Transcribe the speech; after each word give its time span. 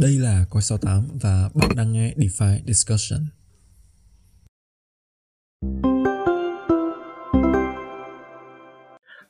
Đây 0.00 0.12
là 0.18 0.44
Coi 0.50 0.62
68 0.62 1.08
và 1.22 1.48
bạn 1.54 1.70
đang 1.76 1.92
nghe 1.92 2.14
DeFi 2.16 2.58
Discussion. 2.66 3.20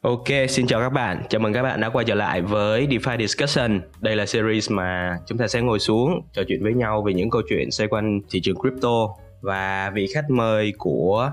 Ok, 0.00 0.24
xin 0.48 0.66
chào 0.66 0.80
các 0.80 0.88
bạn. 0.88 1.22
Chào 1.28 1.40
mừng 1.40 1.52
các 1.52 1.62
bạn 1.62 1.80
đã 1.80 1.88
quay 1.88 2.04
trở 2.04 2.14
lại 2.14 2.42
với 2.42 2.86
DeFi 2.86 3.18
Discussion. 3.18 3.80
Đây 4.00 4.16
là 4.16 4.26
series 4.26 4.70
mà 4.70 5.18
chúng 5.26 5.38
ta 5.38 5.48
sẽ 5.48 5.60
ngồi 5.60 5.78
xuống 5.78 6.28
trò 6.32 6.42
chuyện 6.48 6.62
với 6.62 6.74
nhau 6.74 7.02
về 7.02 7.14
những 7.14 7.30
câu 7.30 7.42
chuyện 7.48 7.70
xoay 7.70 7.88
quanh 7.88 8.20
thị 8.30 8.40
trường 8.40 8.56
crypto 8.60 9.08
và 9.40 9.90
vị 9.94 10.08
khách 10.14 10.30
mời 10.30 10.72
của 10.78 11.30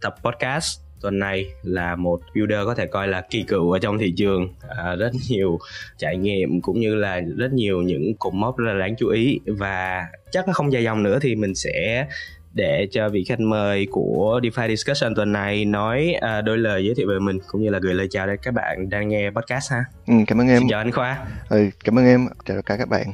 tập 0.00 0.14
podcast 0.22 0.83
tuần 1.00 1.18
này 1.18 1.46
là 1.62 1.96
một 1.96 2.20
builder 2.34 2.58
có 2.64 2.74
thể 2.74 2.86
coi 2.86 3.08
là 3.08 3.20
kỳ 3.30 3.42
cựu 3.42 3.72
ở 3.72 3.78
trong 3.78 3.98
thị 3.98 4.14
trường 4.16 4.48
à, 4.68 4.94
rất 4.94 5.10
nhiều 5.28 5.58
trải 5.98 6.16
nghiệm 6.16 6.60
cũng 6.60 6.80
như 6.80 6.94
là 6.94 7.20
rất 7.36 7.52
nhiều 7.52 7.82
những 7.82 8.14
cột 8.18 8.34
mốc 8.34 8.56
rất 8.58 8.72
là 8.72 8.78
đáng 8.78 8.94
chú 8.98 9.08
ý 9.08 9.40
và 9.46 10.06
chắc 10.30 10.48
là 10.48 10.54
không 10.54 10.72
dài 10.72 10.82
dòng 10.84 11.02
nữa 11.02 11.18
thì 11.22 11.34
mình 11.34 11.54
sẽ 11.54 12.06
để 12.54 12.88
cho 12.90 13.08
vị 13.08 13.24
khách 13.24 13.40
mời 13.40 13.86
của 13.90 14.40
DeFi 14.42 14.68
Discussion 14.68 15.14
tuần 15.14 15.32
này 15.32 15.64
nói 15.64 16.14
à, 16.20 16.40
đôi 16.40 16.58
lời 16.58 16.84
giới 16.84 16.94
thiệu 16.94 17.08
về 17.08 17.18
mình 17.18 17.38
cũng 17.46 17.62
như 17.62 17.70
là 17.70 17.78
gửi 17.82 17.94
lời 17.94 18.06
chào 18.10 18.26
đến 18.26 18.36
các 18.42 18.54
bạn 18.54 18.90
đang 18.90 19.08
nghe 19.08 19.30
podcast 19.30 19.72
ha. 19.72 19.84
Ừ, 20.06 20.14
cảm 20.26 20.40
ơn 20.40 20.48
em. 20.48 20.58
Xin 20.58 20.68
chào 20.68 20.80
anh 20.80 20.92
Khoa. 20.92 21.26
Ừ, 21.48 21.70
cảm 21.84 21.98
ơn 21.98 22.04
em. 22.04 22.26
Chào 22.44 22.56
tất 22.56 22.66
cả 22.66 22.76
các 22.76 22.88
bạn. 22.88 23.06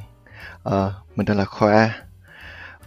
Ờ, 0.62 0.94
mình 1.16 1.26
tên 1.26 1.36
là 1.36 1.44
Khoa. 1.44 2.02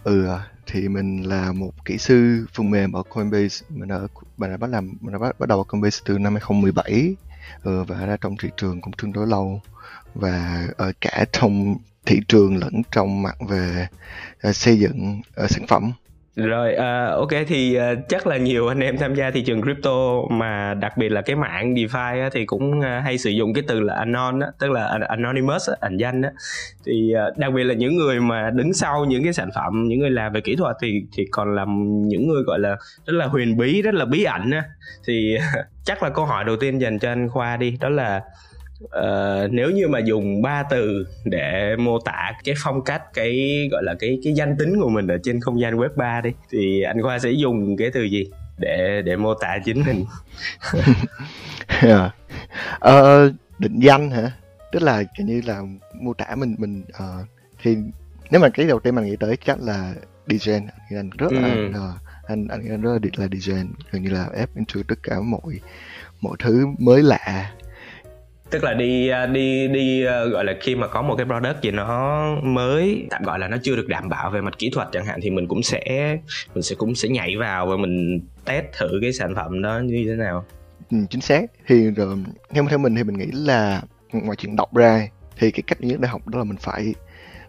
Ừ, 0.04 0.26
thì 0.74 0.88
mình 0.88 1.22
là 1.22 1.52
một 1.52 1.84
kỹ 1.84 1.98
sư 1.98 2.46
phần 2.52 2.70
mềm 2.70 2.92
ở 2.92 3.02
Coinbase. 3.02 3.66
Mình 3.68 3.88
ở 3.88 4.06
mình 4.36 4.50
đã 4.50 4.56
bắt 4.56 4.70
làm 4.70 4.92
mình 5.00 5.12
đã 5.12 5.18
bắt, 5.18 5.38
bắt 5.38 5.48
đầu 5.48 5.58
ở 5.58 5.64
Coinbase 5.64 6.00
từ 6.04 6.18
năm 6.18 6.32
2017 6.32 7.14
ừ, 7.62 7.84
và 7.84 8.06
đã 8.06 8.16
trong 8.20 8.36
thị 8.36 8.48
trường 8.56 8.80
cũng 8.80 8.92
tương 8.92 9.12
đối 9.12 9.26
lâu. 9.26 9.60
Và 10.14 10.66
ở 10.76 10.92
cả 11.00 11.24
trong 11.32 11.76
thị 12.06 12.20
trường 12.28 12.56
lẫn 12.56 12.82
trong 12.90 13.22
mặt 13.22 13.36
về 13.48 13.86
uh, 14.48 14.56
xây 14.56 14.78
dựng 14.78 15.20
uh, 15.44 15.50
sản 15.50 15.66
phẩm 15.68 15.92
rồi 16.36 16.72
uh, 16.72 17.18
ok 17.18 17.30
thì 17.46 17.78
uh, 17.78 17.98
chắc 18.08 18.26
là 18.26 18.36
nhiều 18.36 18.68
anh 18.68 18.80
em 18.80 18.98
tham 18.98 19.14
gia 19.14 19.30
thị 19.30 19.42
trường 19.42 19.62
crypto 19.62 20.22
mà 20.30 20.74
đặc 20.74 20.96
biệt 20.96 21.08
là 21.08 21.22
cái 21.22 21.36
mạng 21.36 21.74
DeFi 21.74 22.22
á, 22.22 22.28
thì 22.32 22.46
cũng 22.46 22.78
uh, 22.78 22.84
hay 23.04 23.18
sử 23.18 23.30
dụng 23.30 23.54
cái 23.54 23.64
từ 23.68 23.80
là 23.80 23.94
anon 23.94 24.40
á, 24.40 24.48
tức 24.58 24.70
là 24.70 24.98
anonymous 25.08 25.70
á, 25.70 25.76
ẩn 25.80 25.96
danh 25.96 26.22
á. 26.22 26.30
Thì 26.86 27.14
uh, 27.28 27.38
đặc 27.38 27.52
biệt 27.52 27.64
là 27.64 27.74
những 27.74 27.96
người 27.96 28.20
mà 28.20 28.50
đứng 28.50 28.72
sau 28.72 29.04
những 29.04 29.24
cái 29.24 29.32
sản 29.32 29.48
phẩm, 29.54 29.88
những 29.88 29.98
người 29.98 30.10
làm 30.10 30.32
về 30.32 30.40
kỹ 30.40 30.56
thuật 30.56 30.76
thì 30.82 31.02
thì 31.16 31.24
còn 31.30 31.54
là 31.54 31.64
những 32.08 32.28
người 32.28 32.42
gọi 32.42 32.58
là 32.58 32.76
rất 33.06 33.14
là 33.14 33.26
huyền 33.26 33.56
bí, 33.56 33.82
rất 33.82 33.94
là 33.94 34.04
bí 34.04 34.24
ẩn 34.24 34.50
á. 34.50 34.62
Thì 35.06 35.36
uh, 35.36 35.64
chắc 35.84 36.02
là 36.02 36.10
câu 36.10 36.26
hỏi 36.26 36.44
đầu 36.44 36.56
tiên 36.56 36.80
dành 36.80 36.98
cho 36.98 37.08
anh 37.08 37.28
Khoa 37.28 37.56
đi, 37.56 37.76
đó 37.80 37.88
là 37.88 38.20
uh, 38.84 39.50
nếu 39.50 39.70
như 39.70 39.88
mà 39.88 39.98
dùng 39.98 40.42
ba 40.42 40.62
từ 40.62 41.06
để 41.24 41.76
mô 41.76 41.98
tả 41.98 42.32
cái 42.44 42.54
phong 42.64 42.84
cách 42.84 43.02
cái 43.14 43.68
gọi 43.70 43.82
là 43.82 43.94
cái 43.98 44.18
cái 44.24 44.32
danh 44.32 44.56
tính 44.58 44.80
của 44.80 44.88
mình 44.88 45.06
ở 45.06 45.18
trên 45.22 45.40
không 45.40 45.60
gian 45.60 45.76
web 45.76 45.88
3 45.96 46.20
đi 46.20 46.30
thì 46.50 46.82
anh 46.82 47.02
Khoa 47.02 47.18
sẽ 47.18 47.30
dùng 47.30 47.76
cái 47.76 47.90
từ 47.90 48.02
gì 48.02 48.30
để 48.58 49.02
để 49.04 49.16
mô 49.16 49.34
tả 49.34 49.58
chính 49.64 49.82
mình? 49.86 50.04
Yeah. 51.82 52.14
uh, 52.88 53.32
định 53.58 53.80
danh 53.80 54.10
hả? 54.10 54.32
Tức 54.72 54.82
là 54.82 55.02
kiểu 55.16 55.26
như 55.26 55.40
là 55.46 55.62
mô 55.94 56.14
tả 56.14 56.34
mình 56.36 56.54
mình 56.58 56.82
uh, 56.88 57.26
thì 57.62 57.76
nếu 58.30 58.40
mà 58.40 58.48
cái 58.48 58.66
đầu 58.66 58.80
tiên 58.80 58.94
mình 58.94 59.04
nghĩ 59.04 59.16
tới 59.16 59.36
chắc 59.44 59.60
là 59.60 59.94
design. 60.26 60.66
Anh 60.90 61.10
rất 61.18 61.32
là 61.32 61.54
ừ. 61.54 61.68
uh, 61.68 62.00
anh 62.26 62.48
anh 62.48 62.80
rất 62.80 62.90
là 62.92 62.98
là 63.16 63.28
design. 63.32 63.72
Gần 63.90 64.02
như 64.02 64.10
là 64.10 64.28
ép 64.34 64.56
into 64.56 64.80
tất 64.88 64.98
cả 65.02 65.20
mọi 65.20 65.60
mọi 66.20 66.36
thứ 66.38 66.66
mới 66.78 67.02
lạ 67.02 67.52
tức 68.54 68.64
là 68.64 68.74
đi 68.74 69.08
à, 69.08 69.26
đi 69.26 69.68
đi 69.68 70.04
à, 70.04 70.24
gọi 70.24 70.44
là 70.44 70.54
khi 70.60 70.74
mà 70.74 70.86
có 70.86 71.02
một 71.02 71.14
cái 71.16 71.26
product 71.26 71.62
gì 71.62 71.70
nó 71.70 72.24
mới 72.42 73.06
tạm 73.10 73.22
gọi 73.22 73.38
là 73.38 73.48
nó 73.48 73.56
chưa 73.62 73.76
được 73.76 73.88
đảm 73.88 74.08
bảo 74.08 74.30
về 74.30 74.40
mặt 74.40 74.58
kỹ 74.58 74.70
thuật 74.70 74.88
chẳng 74.92 75.06
hạn 75.06 75.20
thì 75.22 75.30
mình 75.30 75.48
cũng 75.48 75.62
sẽ 75.62 76.16
mình 76.54 76.62
sẽ 76.62 76.74
cũng 76.76 76.94
sẽ 76.94 77.08
nhảy 77.08 77.36
vào 77.36 77.66
và 77.66 77.76
mình 77.76 78.20
test 78.44 78.64
thử 78.78 78.98
cái 79.02 79.12
sản 79.12 79.34
phẩm 79.34 79.62
đó 79.62 79.80
như 79.84 80.04
thế 80.08 80.14
nào. 80.14 80.44
Ừ, 80.90 80.96
chính 81.10 81.20
xác. 81.20 81.44
Thì 81.66 81.90
rồi, 81.90 82.16
theo 82.50 82.66
theo 82.68 82.78
mình 82.78 82.94
thì 82.94 83.04
mình 83.04 83.18
nghĩ 83.18 83.26
là 83.32 83.82
ngoài 84.12 84.36
chuyện 84.36 84.56
đọc 84.56 84.76
ra 84.76 85.08
thì 85.38 85.50
cái 85.50 85.62
cách 85.66 85.80
nhất 85.80 86.00
để 86.00 86.08
học 86.08 86.28
đó 86.28 86.38
là 86.38 86.44
mình 86.44 86.58
phải 86.60 86.94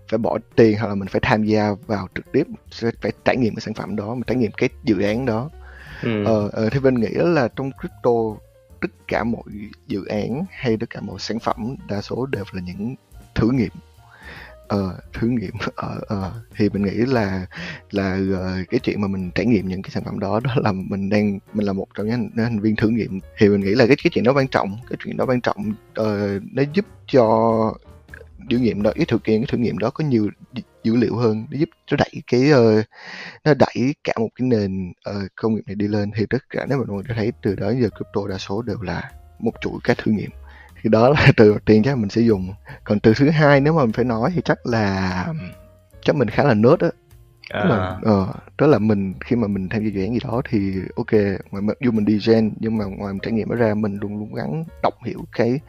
phải 0.10 0.18
bỏ 0.18 0.38
tiền 0.56 0.78
hoặc 0.80 0.88
là 0.88 0.96
mình 0.96 1.08
phải 1.08 1.22
tham 1.24 1.44
gia 1.44 1.70
vào 1.88 2.08
trực 2.16 2.32
tiếp 2.32 2.44
phải 3.02 3.12
trải 3.26 3.38
nghiệm 3.38 3.56
cái 3.56 3.62
sản 3.62 3.74
phẩm 3.74 3.96
đó 3.96 4.14
mình 4.14 4.24
trải 4.28 4.38
nghiệm 4.38 4.52
cái 4.52 4.70
dự 4.84 5.02
án 5.02 5.26
đó. 5.26 5.50
Ừ. 6.04 6.24
ờ, 6.26 6.50
ờ, 6.54 6.70
thì 6.70 6.80
mình 6.80 6.96
nghĩ 6.96 7.12
là 7.14 7.48
trong 7.56 7.72
crypto 7.82 8.12
tất 8.88 9.08
cả 9.08 9.24
mọi 9.24 9.44
dự 9.88 10.06
án 10.06 10.46
hay 10.52 10.78
tất 10.78 10.90
cả 10.90 11.02
mọi 11.02 11.20
sản 11.20 11.40
phẩm 11.40 11.76
đa 11.90 12.02
số 12.02 12.26
đều 12.26 12.44
là 12.52 12.62
những 12.62 12.96
thử 13.36 13.50
nghiệm. 13.52 13.72
Ờ, 14.68 15.00
thử 15.14 15.28
nghiệm 15.28 15.54
ờ, 15.76 16.00
ờ, 16.08 16.32
thì 16.56 16.70
mình 16.70 16.84
nghĩ 16.84 16.92
là 16.92 17.46
là 17.92 18.20
uh, 18.34 18.70
cái 18.70 18.80
chuyện 18.84 19.02
mà 19.02 19.08
mình 19.08 19.32
trải 19.36 19.46
nghiệm 19.46 19.68
những 19.68 19.82
cái 19.82 19.90
sản 19.90 20.04
phẩm 20.04 20.20
đó 20.20 20.40
đó 20.40 20.54
là 20.56 20.72
mình 20.72 21.10
đang 21.10 21.40
mình 21.54 21.66
là 21.66 21.74
một 21.74 21.88
trong 21.96 22.08
những 22.08 22.30
hành 22.38 22.60
viên 22.60 22.76
thử 22.76 22.90
nghiệm. 22.90 23.20
Thì 23.38 23.50
mình 23.50 23.62
nghĩ 23.62 23.76
là 23.76 23.88
cái 23.88 23.96
cái 24.04 24.12
chuyện 24.14 24.24
đó 24.24 24.34
quan 24.34 24.48
trọng 24.48 24.78
cái 24.90 24.98
chuyện 25.04 25.18
đó 25.18 25.26
quan 25.28 25.42
trọng 25.42 25.74
uh, 26.02 26.44
nó 26.52 26.64
giúp 26.74 26.86
cho 27.08 27.28
thử 28.50 28.58
nghiệm 28.58 28.82
đó 28.82 28.92
cái 28.96 29.06
thực 29.06 29.26
hiện 29.26 29.42
cái 29.42 29.48
thử 29.52 29.58
nghiệm 29.58 29.78
đó 29.78 29.90
có 29.90 30.04
nhiều 30.04 30.30
dữ 30.86 30.96
liệu 30.96 31.16
hơn 31.16 31.46
nó 31.52 31.58
giúp 31.58 31.70
nó 31.92 31.98
đẩy 31.98 32.24
cái 32.28 32.52
uh, 32.54 32.86
nó 33.44 33.54
đẩy 33.54 33.96
cả 34.04 34.14
một 34.20 34.30
cái 34.36 34.48
nền 34.48 34.94
uh, 35.10 35.32
công 35.36 35.56
nghiệp 35.56 35.62
này 35.68 35.76
đi 35.76 35.88
lên. 35.88 36.12
Thì 36.16 36.26
tất 36.30 36.50
cả 36.50 36.66
nếu 36.70 36.78
mà 36.78 36.84
mọi 36.88 36.96
người 36.96 37.16
thấy 37.16 37.32
từ 37.42 37.56
đó 37.56 37.70
giờ 37.70 37.90
crypto 37.90 38.28
đa 38.30 38.38
số 38.38 38.62
đều 38.62 38.82
là 38.82 39.12
một 39.40 39.52
chuỗi 39.62 39.80
các 39.84 39.98
thử 39.98 40.12
nghiệm. 40.12 40.30
Thì 40.82 40.90
đó 40.90 41.10
là 41.10 41.32
từ 41.38 41.50
đầu 41.50 41.60
tiên 41.66 41.84
chắc 41.84 41.98
mình 41.98 42.10
sẽ 42.10 42.22
dùng. 42.22 42.54
Còn 42.84 43.00
từ 43.00 43.14
thứ 43.14 43.30
hai 43.30 43.62
nếu 43.62 43.74
mà 43.74 43.84
mình 43.84 43.94
phải 43.94 44.06
nói 44.06 44.32
thì 44.36 44.42
chắc 44.46 44.66
là 44.66 45.26
chắc 46.02 46.16
mình 46.16 46.30
khá 46.30 46.44
là 46.44 46.54
nớt 46.54 46.80
á. 46.80 46.90
À. 47.50 47.62
Tức 47.64 47.70
là, 47.70 48.00
uh, 48.16 48.30
tức 48.58 48.68
là 48.68 48.80
mình 48.80 49.14
khi 49.26 49.36
mà 49.36 49.48
mình 49.48 49.70
tham 49.70 49.84
gia 49.84 49.90
dự 49.90 50.02
án 50.02 50.14
gì 50.14 50.20
đó 50.24 50.42
thì 50.50 50.74
ok 50.96 51.12
ngoài 51.52 51.62
mặc 51.62 51.78
dù 51.82 51.92
mình 51.92 52.06
đi 52.06 52.20
gen 52.28 52.54
nhưng 52.60 52.78
mà 52.78 52.86
ngoài 52.86 53.14
mình 53.14 53.20
trải 53.24 53.34
nghiệm 53.34 53.50
nó 53.50 53.56
ra 53.56 53.74
mình 53.74 53.98
luôn 54.02 54.18
luôn 54.18 54.34
gắng 54.34 54.64
đọc 54.84 54.94
hiểu 55.06 55.26
cái 55.32 55.60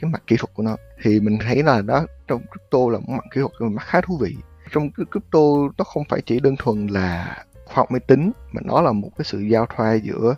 cái 0.00 0.10
mặt 0.10 0.22
kỹ 0.26 0.36
thuật 0.36 0.54
của 0.54 0.62
nó. 0.62 0.76
Thì 1.02 1.20
mình 1.20 1.38
thấy 1.40 1.62
là 1.62 1.82
đó 1.82 2.06
trong 2.28 2.40
crypto 2.40 2.78
là 2.90 2.98
một 2.98 3.08
mặt 3.08 3.24
kỹ 3.34 3.40
thuật 3.40 3.72
mặt 3.72 3.82
khá 3.82 4.00
thú 4.00 4.18
vị 4.20 4.36
trong 4.70 4.90
crypto 4.90 5.40
nó 5.78 5.84
không 5.84 6.04
phải 6.08 6.20
chỉ 6.26 6.40
đơn 6.40 6.56
thuần 6.58 6.86
là 6.86 7.36
khoa 7.66 7.74
học 7.74 7.90
máy 7.90 8.00
tính 8.00 8.32
mà 8.52 8.60
nó 8.64 8.80
là 8.80 8.92
một 8.92 9.10
cái 9.18 9.24
sự 9.24 9.40
giao 9.40 9.66
thoa 9.76 9.94
giữa 9.94 10.34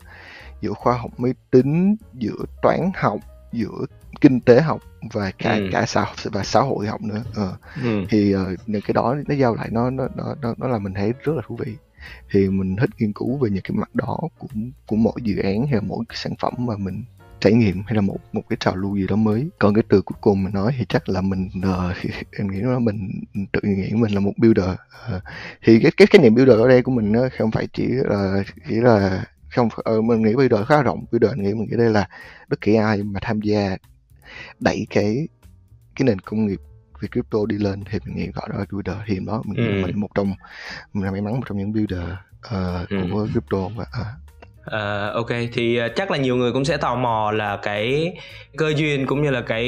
giữa 0.60 0.72
khoa 0.72 0.96
học 0.96 1.10
máy 1.16 1.34
tính 1.50 1.96
giữa 2.14 2.44
toán 2.62 2.90
học 2.94 3.20
giữa 3.52 3.86
kinh 4.20 4.40
tế 4.40 4.60
học 4.60 4.80
và 5.12 5.30
cả 5.38 5.54
ừ. 5.54 5.68
cả 5.72 5.86
xã 5.86 6.06
và 6.24 6.44
xã 6.44 6.60
hội 6.60 6.86
học 6.86 7.02
nữa 7.02 7.22
ờ. 7.34 7.56
ừ. 7.82 8.04
thì 8.10 8.34
uh, 8.36 8.40
những 8.66 8.82
cái 8.82 8.92
đó 8.94 9.16
nó 9.28 9.34
giao 9.34 9.54
lại 9.54 9.68
nó 9.70 9.90
nó 9.90 10.08
nó 10.16 10.54
nó, 10.58 10.68
là 10.68 10.78
mình 10.78 10.94
thấy 10.94 11.12
rất 11.22 11.32
là 11.36 11.42
thú 11.46 11.56
vị 11.56 11.76
thì 12.30 12.48
mình 12.48 12.76
thích 12.76 12.90
nghiên 12.98 13.12
cứu 13.12 13.36
về 13.36 13.50
những 13.50 13.62
cái 13.62 13.76
mặt 13.76 13.94
đó 13.94 14.18
của 14.38 14.48
của 14.86 14.96
mỗi 14.96 15.14
dự 15.22 15.36
án 15.42 15.66
hay 15.66 15.80
mỗi 15.80 16.04
cái 16.08 16.16
sản 16.16 16.32
phẩm 16.38 16.52
mà 16.58 16.76
mình 16.76 17.04
trải 17.40 17.52
nghiệm 17.52 17.82
hay 17.86 17.94
là 17.94 18.00
một 18.00 18.18
một 18.32 18.42
cái 18.48 18.56
trào 18.60 18.76
lưu 18.76 18.96
gì 18.96 19.06
đó 19.06 19.16
mới 19.16 19.48
còn 19.58 19.74
cái 19.74 19.84
từ 19.88 20.02
cuối 20.02 20.18
cùng 20.20 20.44
mình 20.44 20.54
nói 20.54 20.74
thì 20.78 20.84
chắc 20.88 21.08
là 21.08 21.20
mình 21.20 21.48
uh, 21.58 21.96
em 22.38 22.50
nghĩ 22.50 22.60
là 22.60 22.78
mình 22.78 23.10
tự 23.52 23.60
nghĩ 23.62 23.90
mình 23.92 24.12
là 24.12 24.20
một 24.20 24.32
builder 24.36 24.70
uh, 25.16 25.22
thì 25.62 25.80
cái 25.82 25.92
cái 25.96 26.06
cái 26.10 26.22
niệm 26.22 26.34
builder 26.34 26.58
ở 26.58 26.68
đây 26.68 26.82
của 26.82 26.92
mình 26.92 27.12
nó 27.12 27.28
không 27.38 27.50
phải 27.50 27.68
chỉ 27.72 27.86
là 27.88 28.44
chỉ 28.68 28.74
là 28.74 29.24
không 29.50 29.68
uh, 29.96 30.04
mình 30.04 30.22
nghĩ 30.22 30.34
builder 30.34 30.60
khá 30.66 30.82
rộng 30.82 31.04
builder 31.12 31.36
nghĩ 31.36 31.54
mình 31.54 31.68
nghĩ 31.70 31.76
đây 31.76 31.90
là 31.90 32.08
bất 32.48 32.60
kỳ 32.60 32.74
ai 32.74 33.02
mà 33.02 33.20
tham 33.22 33.40
gia 33.40 33.76
đẩy 34.60 34.86
cái 34.90 35.28
cái 35.96 36.06
nền 36.06 36.18
công 36.18 36.46
nghiệp 36.46 36.60
về 37.00 37.08
crypto 37.12 37.38
đi 37.46 37.58
lên 37.58 37.84
thì 37.90 37.98
mình 38.04 38.16
nghĩ 38.16 38.26
gọi 38.34 38.48
đó 38.48 38.58
là 38.58 38.64
builder 38.72 38.96
thì 39.06 39.18
đó 39.26 39.42
mình, 39.44 39.56
ừ. 39.56 39.86
mình 39.86 40.00
một 40.00 40.08
trong 40.14 40.32
mình 40.92 41.04
là 41.04 41.10
may 41.10 41.20
mắn 41.20 41.34
một 41.34 41.42
trong 41.48 41.58
những 41.58 41.72
builder 41.72 42.08
uh, 42.46 42.88
ừ. 42.88 42.96
của 43.12 43.26
crypto 43.32 43.68
và 43.76 43.86
uh, 44.00 44.27
Uh, 44.68 45.14
ok 45.14 45.30
thì 45.52 45.80
uh, 45.86 45.96
chắc 45.96 46.10
là 46.10 46.16
nhiều 46.16 46.36
người 46.36 46.52
cũng 46.52 46.64
sẽ 46.64 46.76
tò 46.76 46.94
mò 46.94 47.30
là 47.30 47.56
cái 47.56 48.12
cơ 48.56 48.72
duyên 48.76 49.06
cũng 49.06 49.22
như 49.22 49.30
là 49.30 49.40
cái 49.40 49.66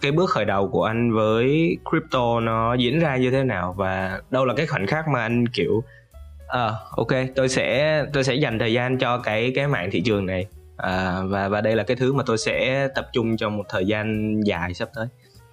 cái 0.00 0.12
bước 0.12 0.30
khởi 0.30 0.44
đầu 0.44 0.68
của 0.68 0.84
anh 0.84 1.12
với 1.12 1.76
crypto 1.90 2.40
nó 2.40 2.74
diễn 2.74 3.00
ra 3.00 3.16
như 3.16 3.30
thế 3.30 3.44
nào 3.44 3.74
và 3.78 4.20
đâu 4.30 4.44
là 4.44 4.54
cái 4.54 4.66
khoảnh 4.66 4.86
khắc 4.86 5.08
mà 5.08 5.20
anh 5.20 5.48
kiểu 5.48 5.82
à 6.48 6.66
uh, 6.66 6.96
ok 6.96 7.08
tôi 7.36 7.48
sẽ 7.48 8.04
tôi 8.12 8.24
sẽ 8.24 8.34
dành 8.34 8.58
thời 8.58 8.72
gian 8.72 8.98
cho 8.98 9.18
cái 9.18 9.52
cái 9.54 9.68
mạng 9.68 9.88
thị 9.92 10.00
trường 10.00 10.26
này. 10.26 10.46
À, 10.76 11.22
và 11.24 11.48
và 11.48 11.60
đây 11.60 11.76
là 11.76 11.82
cái 11.82 11.96
thứ 11.96 12.12
mà 12.12 12.22
tôi 12.26 12.38
sẽ 12.38 12.88
tập 12.94 13.08
trung 13.12 13.36
trong 13.36 13.56
một 13.56 13.64
thời 13.68 13.86
gian 13.86 14.40
dài 14.46 14.74
sắp 14.74 14.88
tới. 14.94 15.06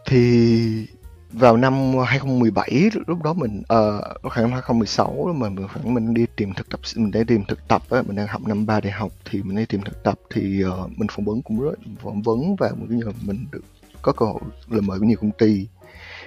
Thì 0.05 0.87
vào 1.31 1.57
năm 1.57 1.73
2017 2.05 2.89
lúc 3.07 3.23
đó 3.23 3.33
mình 3.33 3.59
uh, 3.59 4.31
khoảng 4.31 4.51
2016 4.51 5.33
mà 5.35 5.49
mình 5.49 5.67
khoảng 5.67 5.93
mình 5.93 6.13
đi 6.13 6.25
tìm 6.35 6.53
thực 6.53 6.69
tập 6.69 6.79
mình 6.95 7.11
đang 7.11 7.25
tìm 7.25 7.43
thực 7.47 7.67
tập 7.67 7.81
á 7.89 8.01
mình 8.01 8.15
đang 8.15 8.27
học 8.27 8.41
năm 8.47 8.65
ba 8.65 8.79
đại 8.79 8.91
học 8.91 9.11
thì 9.25 9.43
mình 9.43 9.57
đi 9.57 9.65
tìm 9.65 9.81
thực 9.81 10.03
tập 10.03 10.19
thì 10.29 10.63
uh, 10.65 10.97
mình 10.97 11.07
phỏng 11.11 11.25
vấn 11.25 11.41
cũng 11.41 11.61
rất 11.61 11.79
phỏng 12.03 12.21
vấn 12.21 12.55
và 12.55 12.69
một 12.69 12.85
cái 12.89 12.97
nhờ 12.97 13.11
mình 13.25 13.45
được 13.51 13.63
có 14.01 14.11
cơ 14.11 14.25
hội 14.25 14.41
lời 14.69 14.81
mời 14.81 14.99
của 14.99 15.05
nhiều 15.05 15.17
công 15.21 15.31
ty. 15.31 15.67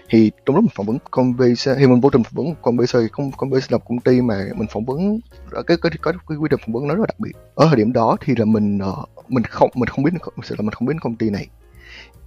Thì 0.08 0.31
trong 0.46 0.56
lúc 0.56 0.64
mình 0.64 0.72
phỏng 0.75 0.87
vấn 0.87 0.99
Coinbase 1.10 1.75
thì 1.78 1.87
mình 1.87 2.00
vô 2.00 2.10
tình 2.10 2.22
phỏng 2.22 2.34
vấn 2.34 2.46
công 2.46 2.62
Coinbase 2.62 2.99
thì 3.00 3.08
Coinbase 3.37 3.66
là 3.70 3.78
một 3.78 3.84
công 3.88 4.00
ty 4.00 4.20
mà 4.20 4.44
mình 4.56 4.69
phỏng 4.69 4.84
vấn 4.84 5.20
cái 5.50 5.76
cái 5.82 5.93
có 6.00 6.12
cái 6.28 6.37
quy 6.38 6.49
trình 6.50 6.60
phỏng 6.66 6.72
vấn 6.72 6.88
nó 6.88 6.94
rất 6.94 7.00
là 7.00 7.06
đặc 7.06 7.20
biệt. 7.20 7.32
Ở 7.54 7.66
thời 7.66 7.76
điểm 7.76 7.93
đó 7.93 8.16
thì 8.20 8.34
là 8.37 8.44
mình 8.44 8.78
uh, 8.78 9.08
mình 9.28 9.44
không 9.44 9.70
mình 9.75 9.88
không 9.88 10.04
biết 10.04 10.10
sự 10.43 10.54
là 10.58 10.62
mình 10.62 10.72
không 10.72 10.88
biết 10.88 10.94
công 11.00 11.16
ty 11.16 11.31
này. 11.31 11.46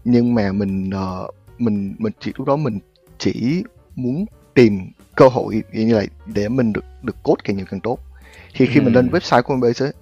Nhưng 0.06 0.36
mà 0.36 0.52
mình 0.52 0.90
uh, 0.90 1.36
mình 1.58 1.96
mình 1.98 2.14
chỉ 2.20 2.32
lúc 2.36 2.48
đó 2.48 2.56
mình 2.56 2.80
chỉ 3.18 3.64
muốn 3.96 4.26
tìm 4.54 4.92
cơ 5.16 5.28
hội 5.28 5.64
như 5.74 5.96
là 5.96 6.04
để 6.26 6.50
mình 6.50 6.74
được 6.74 6.86
được 7.04 7.24
code 7.24 7.42
càng 7.44 7.58
nhiều 7.58 7.66
càng 7.70 7.80
tốt 7.80 8.00
thì 8.56 8.66
khi 8.66 8.80
ừ. 8.80 8.84
mình 8.84 8.94
lên 8.94 9.08
website 9.08 9.42
của 9.42 9.48
Coinbase 9.48 9.86
ấy, 9.86 9.94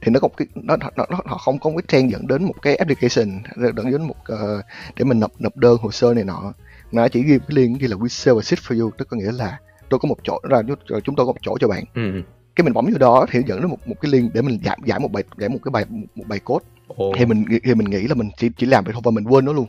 thì 0.00 0.10
nó 0.12 0.20
có 0.20 0.28
cái 0.36 0.46
nó, 0.54 0.76
nó, 0.76 0.90
nó 0.96 1.20
họ 1.24 1.38
không 1.38 1.58
có 1.58 1.70
cái 1.70 1.82
trang 1.88 2.10
dẫn 2.10 2.26
đến 2.26 2.44
một 2.44 2.62
cái 2.62 2.76
application 2.76 3.42
dẫn 3.56 3.90
đến 3.90 4.02
một 4.02 4.16
uh, 4.32 4.64
để 4.96 5.04
mình 5.04 5.20
nộp 5.20 5.32
nộp 5.38 5.56
đơn 5.56 5.78
hồ 5.80 5.90
sơ 5.90 6.14
này 6.14 6.24
nọ 6.24 6.52
nó 6.92 7.08
chỉ 7.08 7.22
ghi 7.22 7.38
cái 7.38 7.48
link 7.48 7.80
ghi 7.80 7.88
là 7.88 7.96
we 7.96 8.08
sell 8.08 8.38
a 8.38 8.42
seat 8.42 8.58
for 8.58 8.80
you 8.80 8.90
tức 8.98 9.08
có 9.08 9.16
nghĩa 9.16 9.32
là 9.32 9.58
tôi 9.88 10.00
có 10.00 10.06
một 10.06 10.18
chỗ 10.22 10.40
ra 10.50 10.62
chúng 11.04 11.16
tôi 11.16 11.26
có 11.26 11.32
một 11.32 11.38
chỗ 11.42 11.58
cho 11.60 11.68
bạn 11.68 11.84
ừ. 11.94 12.22
cái 12.56 12.64
mình 12.64 12.72
bấm 12.72 12.86
vô 12.92 12.98
đó 12.98 13.26
thì 13.30 13.40
dẫn 13.46 13.60
đến 13.60 13.70
một 13.70 13.88
một 13.88 13.94
cái 14.00 14.12
link 14.12 14.34
để 14.34 14.42
mình 14.42 14.60
giải 14.64 14.78
giải 14.86 14.98
một 14.98 15.12
bài 15.12 15.24
giải 15.38 15.48
một 15.48 15.58
cái 15.64 15.70
bài 15.70 15.84
một, 15.88 16.06
một 16.14 16.24
bài 16.28 16.38
code 16.38 16.64
oh. 17.02 17.16
thì 17.18 17.26
mình 17.26 17.44
thì 17.64 17.74
mình 17.74 17.90
nghĩ 17.90 18.06
là 18.06 18.14
mình 18.14 18.30
chỉ 18.36 18.50
chỉ 18.56 18.66
làm 18.66 18.84
vậy 18.84 18.92
thôi 18.92 19.02
và 19.04 19.10
mình 19.10 19.24
quên 19.24 19.44
nó 19.44 19.52
luôn 19.52 19.66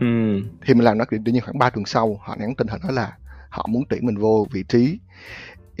ừ. 0.00 0.40
thì 0.66 0.74
mình 0.74 0.84
làm 0.84 0.98
nó 0.98 1.04
tự 1.10 1.32
nhiên 1.32 1.42
khoảng 1.42 1.58
3 1.58 1.70
tuần 1.70 1.86
sau 1.86 2.20
họ 2.22 2.36
nhắn 2.40 2.54
tin 2.54 2.68
họ 2.68 2.78
nói 2.82 2.92
là 2.92 3.16
họ 3.48 3.66
muốn 3.68 3.82
tuyển 3.88 4.06
mình 4.06 4.16
vô 4.16 4.46
vị 4.50 4.64
trí 4.68 4.98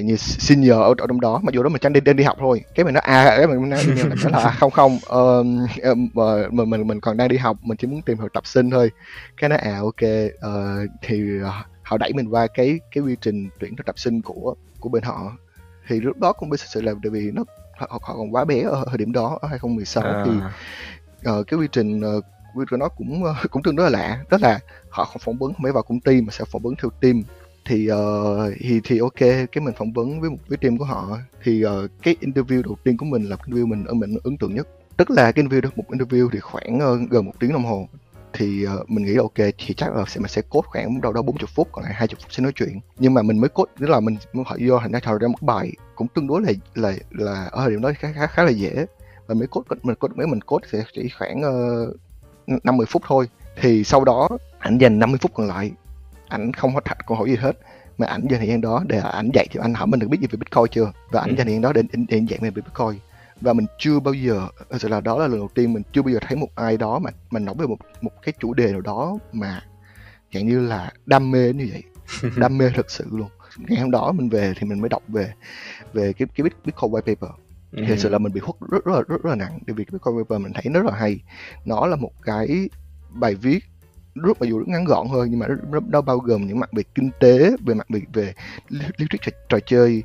như 0.02 0.16
senior 0.16 0.72
ở, 0.72 0.94
ở 0.98 1.06
trong 1.08 1.20
đó. 1.20 1.40
Mà 1.42 1.50
dù 1.54 1.62
đó 1.62 1.68
mình 1.68 1.80
chẳng 1.80 1.92
đi 1.92 2.00
đi, 2.00 2.12
đi 2.12 2.24
học 2.24 2.36
thôi. 2.40 2.64
Cái 2.74 2.84
mình 2.84 2.94
nói 2.94 3.00
à 3.00 3.34
cái 3.36 3.46
mình 3.46 3.68
nói, 3.68 3.84
nói 4.22 4.32
là 4.32 4.50
không 4.50 4.70
không 4.70 4.96
uh, 4.96 5.46
mình 6.52 6.70
mình 6.70 6.86
mình 6.86 7.00
còn 7.00 7.16
đang 7.16 7.28
đi 7.28 7.36
học 7.36 7.56
mình 7.62 7.76
chỉ 7.76 7.86
muốn 7.86 8.02
tìm 8.02 8.18
hiểu 8.18 8.28
tập 8.28 8.46
sinh 8.46 8.70
thôi. 8.70 8.90
Cái 9.36 9.50
nó 9.50 9.56
à 9.56 9.78
ok 9.78 10.10
uh, 10.34 10.90
thì 11.02 11.22
họ 11.82 11.98
đẩy 11.98 12.12
mình 12.12 12.28
qua 12.28 12.46
cái 12.54 12.80
cái 12.90 13.04
quy 13.04 13.16
trình 13.20 13.48
tuyển 13.58 13.76
tập 13.86 13.98
sinh 13.98 14.22
của 14.22 14.54
của 14.80 14.88
bên 14.88 15.02
họ. 15.02 15.32
Thì 15.88 16.00
lúc 16.00 16.18
đó 16.18 16.32
cũng 16.32 16.48
biết 16.48 16.60
sự 16.60 16.82
là 16.82 16.92
tại 17.02 17.10
vì 17.10 17.30
nó 17.30 17.44
họ, 17.78 17.86
họ 18.02 18.14
còn 18.16 18.34
quá 18.34 18.44
bé 18.44 18.62
ở 18.62 18.84
thời 18.88 18.98
điểm 18.98 19.12
đó 19.12 19.38
ở 19.42 19.48
2016 19.48 20.04
à. 20.04 20.24
thì 20.26 20.32
uh, 21.30 21.46
cái 21.46 21.58
quy 21.58 21.68
trình 21.72 22.00
uh, 22.00 22.24
quy 22.54 22.64
trình 22.70 22.80
nó 22.80 22.88
cũng 22.88 23.22
uh, 23.24 23.36
cũng 23.50 23.62
tương 23.62 23.76
đối 23.76 23.90
là 23.90 23.98
lạ. 23.98 24.24
Tức 24.30 24.42
là 24.42 24.58
họ 24.90 25.04
không 25.04 25.18
phỏng 25.24 25.38
vấn 25.38 25.52
không 25.52 25.62
phải 25.62 25.72
vào 25.72 25.82
công 25.82 26.00
ty 26.00 26.20
mà 26.20 26.30
sẽ 26.30 26.44
phỏng 26.44 26.62
vấn 26.62 26.74
theo 26.82 26.90
team. 27.00 27.22
Thì 27.64 27.88
uh, 27.92 28.54
thì 28.60 28.80
thì 28.84 28.98
ok 28.98 29.18
cái 29.18 29.60
mình 29.60 29.74
phỏng 29.78 29.92
vấn 29.92 30.20
với 30.20 30.30
một 30.30 30.36
cái 30.50 30.56
team 30.56 30.78
của 30.78 30.84
họ 30.84 31.18
thì 31.42 31.64
uh, 31.64 31.90
cái 32.02 32.16
interview 32.20 32.62
đầu 32.62 32.76
tiên 32.84 32.96
của 32.96 33.06
mình 33.06 33.24
là 33.24 33.36
cái 33.36 33.46
interview 33.46 33.66
mình 33.66 33.84
ở 33.84 33.94
mình 33.94 34.16
ấn 34.24 34.36
tượng 34.36 34.54
nhất. 34.54 34.68
Tức 34.96 35.10
là 35.10 35.32
cái 35.32 35.44
interview 35.44 35.60
được 35.60 35.78
một 35.78 35.84
interview 35.88 36.28
thì 36.32 36.40
khoảng 36.40 36.76
uh, 36.76 37.10
gần 37.10 37.24
một 37.24 37.32
tiếng 37.40 37.52
đồng 37.52 37.64
hồ. 37.64 37.88
Thì 38.32 38.66
uh, 38.66 38.90
mình 38.90 39.04
nghĩ 39.04 39.14
là 39.14 39.22
ok 39.22 39.48
thì 39.58 39.74
chắc 39.74 39.96
là 39.96 40.04
sẽ 40.08 40.20
mình 40.20 40.28
sẽ 40.28 40.42
cốt 40.48 40.64
khoảng 40.66 41.00
đâu 41.00 41.12
đó 41.12 41.22
40 41.22 41.48
phút 41.54 41.68
còn 41.72 41.84
lại 41.84 41.94
20 41.94 42.16
phút 42.22 42.32
sẽ 42.32 42.42
nói 42.42 42.52
chuyện. 42.54 42.80
Nhưng 42.98 43.14
mà 43.14 43.22
mình 43.22 43.38
mới 43.38 43.48
cốt 43.48 43.68
tức 43.80 43.86
là 43.86 44.00
mình 44.00 44.16
họ 44.34 44.42
hỏi 44.46 44.58
vô 44.68 44.78
thành 44.78 44.92
ra 44.92 45.00
thảo 45.02 45.18
ra 45.18 45.28
một 45.28 45.42
bài 45.42 45.72
cũng 45.94 46.08
tương 46.08 46.26
đối 46.26 46.42
là 46.42 46.52
là 46.74 46.94
là 47.10 47.44
ở 47.44 47.60
thời 47.60 47.70
điểm 47.70 47.82
đó 47.82 47.92
khá 47.98 48.12
khá, 48.12 48.26
khá 48.26 48.42
là 48.42 48.50
dễ. 48.50 48.86
Và 49.26 49.34
mới 49.34 49.46
cốt 49.46 49.62
mình 49.82 49.96
cốt 49.96 50.10
mấy 50.16 50.26
mình 50.26 50.40
cốt 50.40 50.60
sẽ 50.72 50.84
chỉ 50.92 51.08
khoảng 51.18 51.40
uh, 51.40 51.96
50 52.46 52.86
phút 52.86 53.02
thôi. 53.06 53.28
Thì 53.56 53.84
sau 53.84 54.04
đó 54.04 54.28
anh 54.58 54.78
dành 54.78 54.98
50 54.98 55.18
phút 55.22 55.34
còn 55.34 55.46
lại 55.46 55.72
ảnh 56.28 56.52
không 56.52 56.74
có 56.74 56.80
thạch 56.80 57.06
câu 57.06 57.16
hỏi 57.16 57.30
gì 57.30 57.36
hết 57.36 57.56
mà 57.98 58.06
ảnh 58.06 58.26
dành 58.30 58.38
thời 58.38 58.48
gian 58.48 58.60
đó 58.60 58.82
để 58.86 58.98
ảnh 58.98 59.30
dạy 59.34 59.46
thì 59.50 59.60
anh 59.62 59.74
hỏi 59.74 59.86
mình 59.86 60.00
được 60.00 60.08
biết 60.08 60.20
gì 60.20 60.26
về 60.30 60.36
bitcoin 60.36 60.64
chưa? 60.70 60.92
Và 61.10 61.20
ảnh 61.20 61.30
ừ. 61.30 61.34
dành 61.38 61.46
thời 61.46 61.54
gian 61.54 61.60
đó 61.60 61.72
để, 61.72 61.82
để, 61.92 62.04
để 62.08 62.18
dạy 62.28 62.38
mình 62.42 62.54
về 62.54 62.62
bitcoin. 62.62 63.00
Và 63.40 63.52
mình 63.52 63.66
chưa 63.78 64.00
bao 64.00 64.14
giờ 64.14 64.48
thật 64.70 64.78
sự 64.80 64.88
là 64.88 65.00
đó 65.00 65.18
là 65.18 65.26
lần 65.26 65.38
đầu 65.38 65.48
tiên 65.54 65.72
mình 65.72 65.82
chưa 65.92 66.02
bao 66.02 66.12
giờ 66.12 66.18
thấy 66.22 66.36
một 66.36 66.48
ai 66.54 66.76
đó 66.76 66.98
mà 66.98 67.10
mình 67.30 67.44
nói 67.44 67.54
về 67.58 67.66
một 67.66 67.76
một 68.00 68.22
cái 68.22 68.32
chủ 68.40 68.54
đề 68.54 68.72
nào 68.72 68.80
đó 68.80 69.18
mà 69.32 69.62
dạng 70.34 70.48
như 70.48 70.66
là 70.66 70.92
đam 71.06 71.30
mê 71.30 71.52
như 71.52 71.68
vậy. 71.72 71.82
Đam 72.36 72.58
mê 72.58 72.70
thật 72.74 72.90
sự 72.90 73.04
luôn. 73.10 73.28
Ngày 73.58 73.80
hôm 73.80 73.90
đó 73.90 74.12
mình 74.12 74.28
về 74.28 74.52
thì 74.60 74.66
mình 74.66 74.80
mới 74.80 74.88
đọc 74.88 75.02
về 75.08 75.32
về 75.92 76.12
cái 76.12 76.28
cái 76.36 76.44
bitcoin 76.44 76.90
white 76.90 77.00
paper 77.00 77.30
Ừ. 77.76 77.82
thì 77.82 77.88
thật 77.88 77.96
sự 77.98 78.08
là 78.08 78.18
mình 78.18 78.32
bị 78.32 78.40
hút 78.40 78.56
rất 78.70 78.84
rất 78.84 78.94
là 78.94 79.02
rất, 79.08 79.22
rất 79.22 79.30
là 79.30 79.36
nặng. 79.36 79.58
Bởi 79.66 79.74
vì 79.74 79.84
cái 79.84 79.92
bitcoin 79.92 80.16
paper 80.18 80.40
mình 80.40 80.52
thấy 80.52 80.64
nó 80.70 80.80
rất 80.80 80.90
là 80.92 80.98
hay. 80.98 81.20
Nó 81.64 81.86
là 81.86 81.96
một 81.96 82.12
cái 82.22 82.68
bài 83.10 83.34
viết 83.34 83.64
rất 84.14 84.42
là 84.42 84.48
dù 84.48 84.58
rất 84.58 84.68
ngắn 84.68 84.84
gọn 84.84 85.06
thôi 85.08 85.26
nhưng 85.30 85.38
mà 85.38 85.46
nó 85.88 86.00
bao 86.00 86.18
gồm 86.18 86.46
những 86.46 86.60
mặt 86.60 86.70
về 86.72 86.82
kinh 86.94 87.10
tế 87.20 87.50
về 87.66 87.74
mặt 87.74 87.86
về 87.88 88.00
về 88.12 88.34
lý 88.96 89.06
thuyết 89.10 89.20
trò, 89.22 89.32
trò 89.48 89.58
chơi 89.66 90.02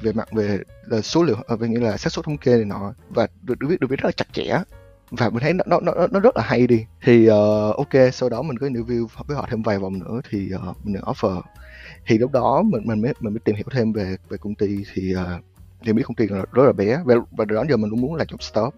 về 0.00 0.12
mặt 0.12 0.32
về 0.32 0.58
là 0.86 1.00
số 1.00 1.22
liệu 1.22 1.36
ờ, 1.46 1.56
về 1.56 1.68
nghĩa 1.68 1.80
là 1.80 1.96
xác 1.96 2.12
suất 2.12 2.24
thống 2.24 2.38
kê 2.38 2.56
này 2.56 2.64
nọ. 2.64 2.94
Và 3.10 3.26
được, 3.42 3.58
được 3.58 3.66
viết 3.70 3.80
được 3.80 3.90
viết 3.90 3.96
rất 3.96 4.06
là 4.06 4.12
chặt 4.12 4.32
chẽ. 4.32 4.62
Và 5.10 5.30
mình 5.30 5.40
thấy 5.40 5.52
nó 5.52 5.64
nó 5.66 5.80
nó, 5.80 6.06
nó 6.10 6.20
rất 6.20 6.36
là 6.36 6.42
hay 6.42 6.66
đi. 6.66 6.84
Thì 7.02 7.28
uh, 7.30 7.76
ok 7.76 8.12
sau 8.12 8.28
đó 8.28 8.42
mình 8.42 8.58
có 8.58 8.66
interview 8.66 9.06
với 9.26 9.36
họ 9.36 9.46
thêm 9.50 9.62
vài 9.62 9.78
vòng 9.78 9.98
nữa. 9.98 10.20
Thì 10.30 10.50
uh, 10.70 10.76
mình 10.84 10.94
được 10.94 11.00
offer. 11.04 11.40
Thì 12.06 12.18
lúc 12.18 12.32
đó 12.32 12.62
mình 12.62 12.82
mình 12.84 13.02
mới 13.02 13.12
mình 13.20 13.32
mới 13.32 13.40
tìm 13.40 13.56
hiểu 13.56 13.66
thêm 13.70 13.92
về 13.92 14.16
về 14.28 14.38
công 14.38 14.54
ty. 14.54 14.84
Thì 14.94 15.14
uh, 15.14 15.44
thì 15.84 15.92
biết 15.92 16.02
công 16.06 16.14
ty 16.14 16.26
rất 16.26 16.64
là 16.64 16.72
bé. 16.72 17.02
Và, 17.04 17.14
và 17.30 17.44
đó 17.44 17.64
giờ 17.68 17.76
mình 17.76 17.90
cũng 17.90 18.00
muốn 18.00 18.14
là 18.14 18.24
job 18.24 18.36
stop. 18.40 18.74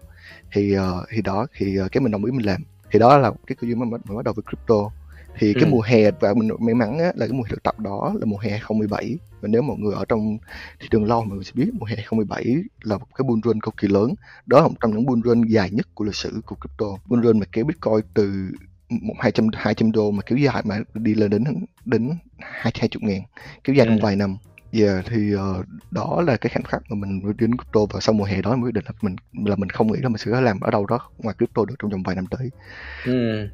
Thì 0.51 0.77
uh, 0.77 1.07
thì 1.09 1.21
đó 1.21 1.47
thì 1.57 1.81
uh, 1.81 1.91
cái 1.91 2.01
mình 2.01 2.11
đồng 2.11 2.25
ý 2.25 2.31
mình 2.31 2.45
làm. 2.45 2.63
Thì 2.91 2.99
đó 2.99 3.17
là 3.17 3.31
cái 3.47 3.55
cơ 3.55 3.67
duyên 3.67 3.79
mà 3.79 3.85
mình 3.85 4.01
bắt 4.15 4.25
đầu 4.25 4.33
với 4.33 4.43
crypto. 4.43 4.91
Thì 5.39 5.53
cái 5.53 5.63
ừ. 5.63 5.69
mùa 5.69 5.81
hè 5.81 6.11
và 6.11 6.33
mình 6.33 6.49
may 6.59 6.75
mắn 6.75 6.99
á, 6.99 7.05
là 7.15 7.27
cái 7.27 7.37
mùa 7.37 7.43
thực 7.49 7.63
tập 7.63 7.79
đó 7.79 8.13
là 8.19 8.25
mùa 8.25 8.37
hè 8.37 8.49
2017 8.49 9.17
và 9.41 9.47
nếu 9.47 9.61
mọi 9.61 9.77
người 9.79 9.93
ở 9.93 10.05
trong 10.05 10.37
thị 10.79 10.87
trường 10.91 11.05
lâu 11.05 11.23
mọi 11.23 11.35
người 11.35 11.43
sẽ 11.43 11.51
biết 11.55 11.69
mùa 11.73 11.85
hè 11.85 11.95
2017 11.95 12.55
là 12.81 12.97
một 12.97 13.07
cái 13.15 13.23
bull 13.27 13.41
run 13.43 13.61
cực 13.61 13.77
kỳ 13.77 13.87
lớn. 13.87 14.13
Đó 14.45 14.61
là 14.61 14.67
một 14.67 14.75
trong 14.81 14.91
những 14.91 15.05
bull 15.05 15.21
run 15.21 15.41
dài 15.41 15.69
nhất 15.71 15.87
của 15.93 16.05
lịch 16.05 16.15
sử 16.15 16.41
của 16.45 16.55
crypto. 16.55 16.85
Bull 17.05 17.23
run 17.23 17.39
mà 17.39 17.45
kéo 17.51 17.65
bitcoin 17.65 18.05
từ 18.13 18.51
một 18.89 19.13
hai 19.19 19.31
trăm 19.31 19.47
hai 19.53 19.73
trăm 19.73 19.91
đô 19.91 20.11
mà 20.11 20.21
kéo 20.25 20.37
dài 20.37 20.61
mà 20.65 20.79
đi 20.93 21.13
lên 21.13 21.29
đến 21.29 21.43
đến 21.85 22.11
hai 22.39 22.73
hai 22.79 22.87
chục 22.89 23.03
ngàn 23.03 23.21
kéo 23.63 23.73
dài 23.73 23.87
trong 23.87 23.97
ừ. 23.97 24.03
vài 24.03 24.15
năm 24.15 24.37
Yeah, 24.79 25.05
thì 25.05 25.35
uh, 25.35 25.65
đó 25.91 26.23
là 26.27 26.37
cái 26.37 26.49
khoảnh 26.53 26.63
khắc 26.63 26.81
mà 26.89 26.95
mình 26.95 27.33
đến 27.37 27.57
crypto 27.57 27.79
và 27.93 27.99
sau 27.99 28.13
mùa 28.13 28.23
hè 28.23 28.41
đó 28.41 28.55
mới 28.55 28.67
quyết 28.67 28.73
định 28.73 28.83
là 28.87 28.91
mình 29.01 29.15
là 29.45 29.55
mình 29.55 29.69
không 29.69 29.91
nghĩ 29.91 29.99
là 30.01 30.09
mình 30.09 30.17
sẽ 30.17 30.41
làm 30.41 30.59
ở 30.59 30.71
đâu 30.71 30.85
đó 30.85 30.99
ngoài 31.17 31.35
crypto 31.37 31.65
được 31.65 31.75
trong 31.79 31.91
vòng 31.91 32.03
vài 32.03 32.15
năm 32.15 32.25
tới. 32.27 32.49
Ừ. 33.05 33.47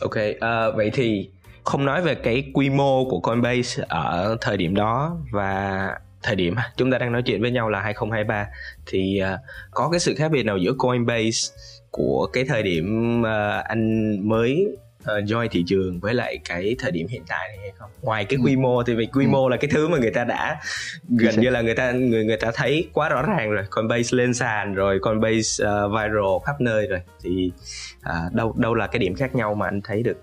Ok, 0.00 0.14
uh, 0.14 0.76
vậy 0.76 0.90
thì 0.94 1.30
không 1.64 1.84
nói 1.84 2.02
về 2.02 2.14
cái 2.14 2.50
quy 2.54 2.70
mô 2.70 3.04
của 3.10 3.20
Coinbase 3.20 3.84
ở 3.88 4.36
thời 4.40 4.56
điểm 4.56 4.74
đó 4.74 5.16
và 5.32 5.88
thời 6.22 6.36
điểm 6.36 6.54
chúng 6.76 6.90
ta 6.90 6.98
đang 6.98 7.12
nói 7.12 7.22
chuyện 7.22 7.42
với 7.42 7.50
nhau 7.50 7.68
là 7.68 7.80
2023 7.80 8.46
thì 8.86 9.20
uh, 9.22 9.40
có 9.70 9.88
cái 9.90 10.00
sự 10.00 10.14
khác 10.14 10.30
biệt 10.30 10.42
nào 10.42 10.58
giữa 10.58 10.72
Coinbase 10.78 11.54
của 11.90 12.26
cái 12.32 12.44
thời 12.44 12.62
điểm 12.62 13.20
uh, 13.20 13.64
anh 13.64 14.16
mới 14.28 14.76
uh, 15.04 15.24
join 15.24 15.48
thị 15.50 15.64
trường 15.66 16.00
với 16.00 16.14
lại 16.14 16.38
cái 16.44 16.76
thời 16.78 16.90
điểm 16.90 17.06
hiện 17.08 17.22
tại 17.28 17.48
này 17.48 17.58
hay 17.60 17.72
không? 17.78 17.90
Ngoài 18.02 18.24
cái 18.24 18.36
ừ. 18.36 18.42
quy 18.44 18.56
mô 18.56 18.82
thì 18.82 18.94
vì 18.94 19.06
quy 19.06 19.24
ừ. 19.24 19.28
mô 19.28 19.48
là 19.48 19.56
cái 19.56 19.70
thứ 19.74 19.88
mà 19.88 19.98
người 19.98 20.10
ta 20.10 20.24
đã 20.24 20.60
gần 21.08 21.40
như 21.40 21.50
là 21.50 21.60
người 21.60 21.74
ta 21.74 21.92
người 21.92 22.24
người 22.24 22.36
ta 22.36 22.50
thấy 22.54 22.88
quá 22.92 23.08
rõ 23.08 23.22
ràng 23.22 23.50
rồi. 23.50 23.64
Coinbase 23.70 24.16
lên 24.16 24.34
sàn 24.34 24.74
rồi 24.74 24.98
Coinbase 25.02 25.64
uh, 25.64 25.92
viral 25.92 26.44
khắp 26.44 26.60
nơi 26.60 26.86
rồi. 26.86 27.00
Thì 27.22 27.52
uh, 27.98 28.34
đâu 28.34 28.54
đâu 28.56 28.74
là 28.74 28.86
cái 28.86 28.98
điểm 28.98 29.14
khác 29.14 29.34
nhau 29.34 29.54
mà 29.54 29.66
anh 29.66 29.80
thấy 29.80 30.02
được? 30.02 30.16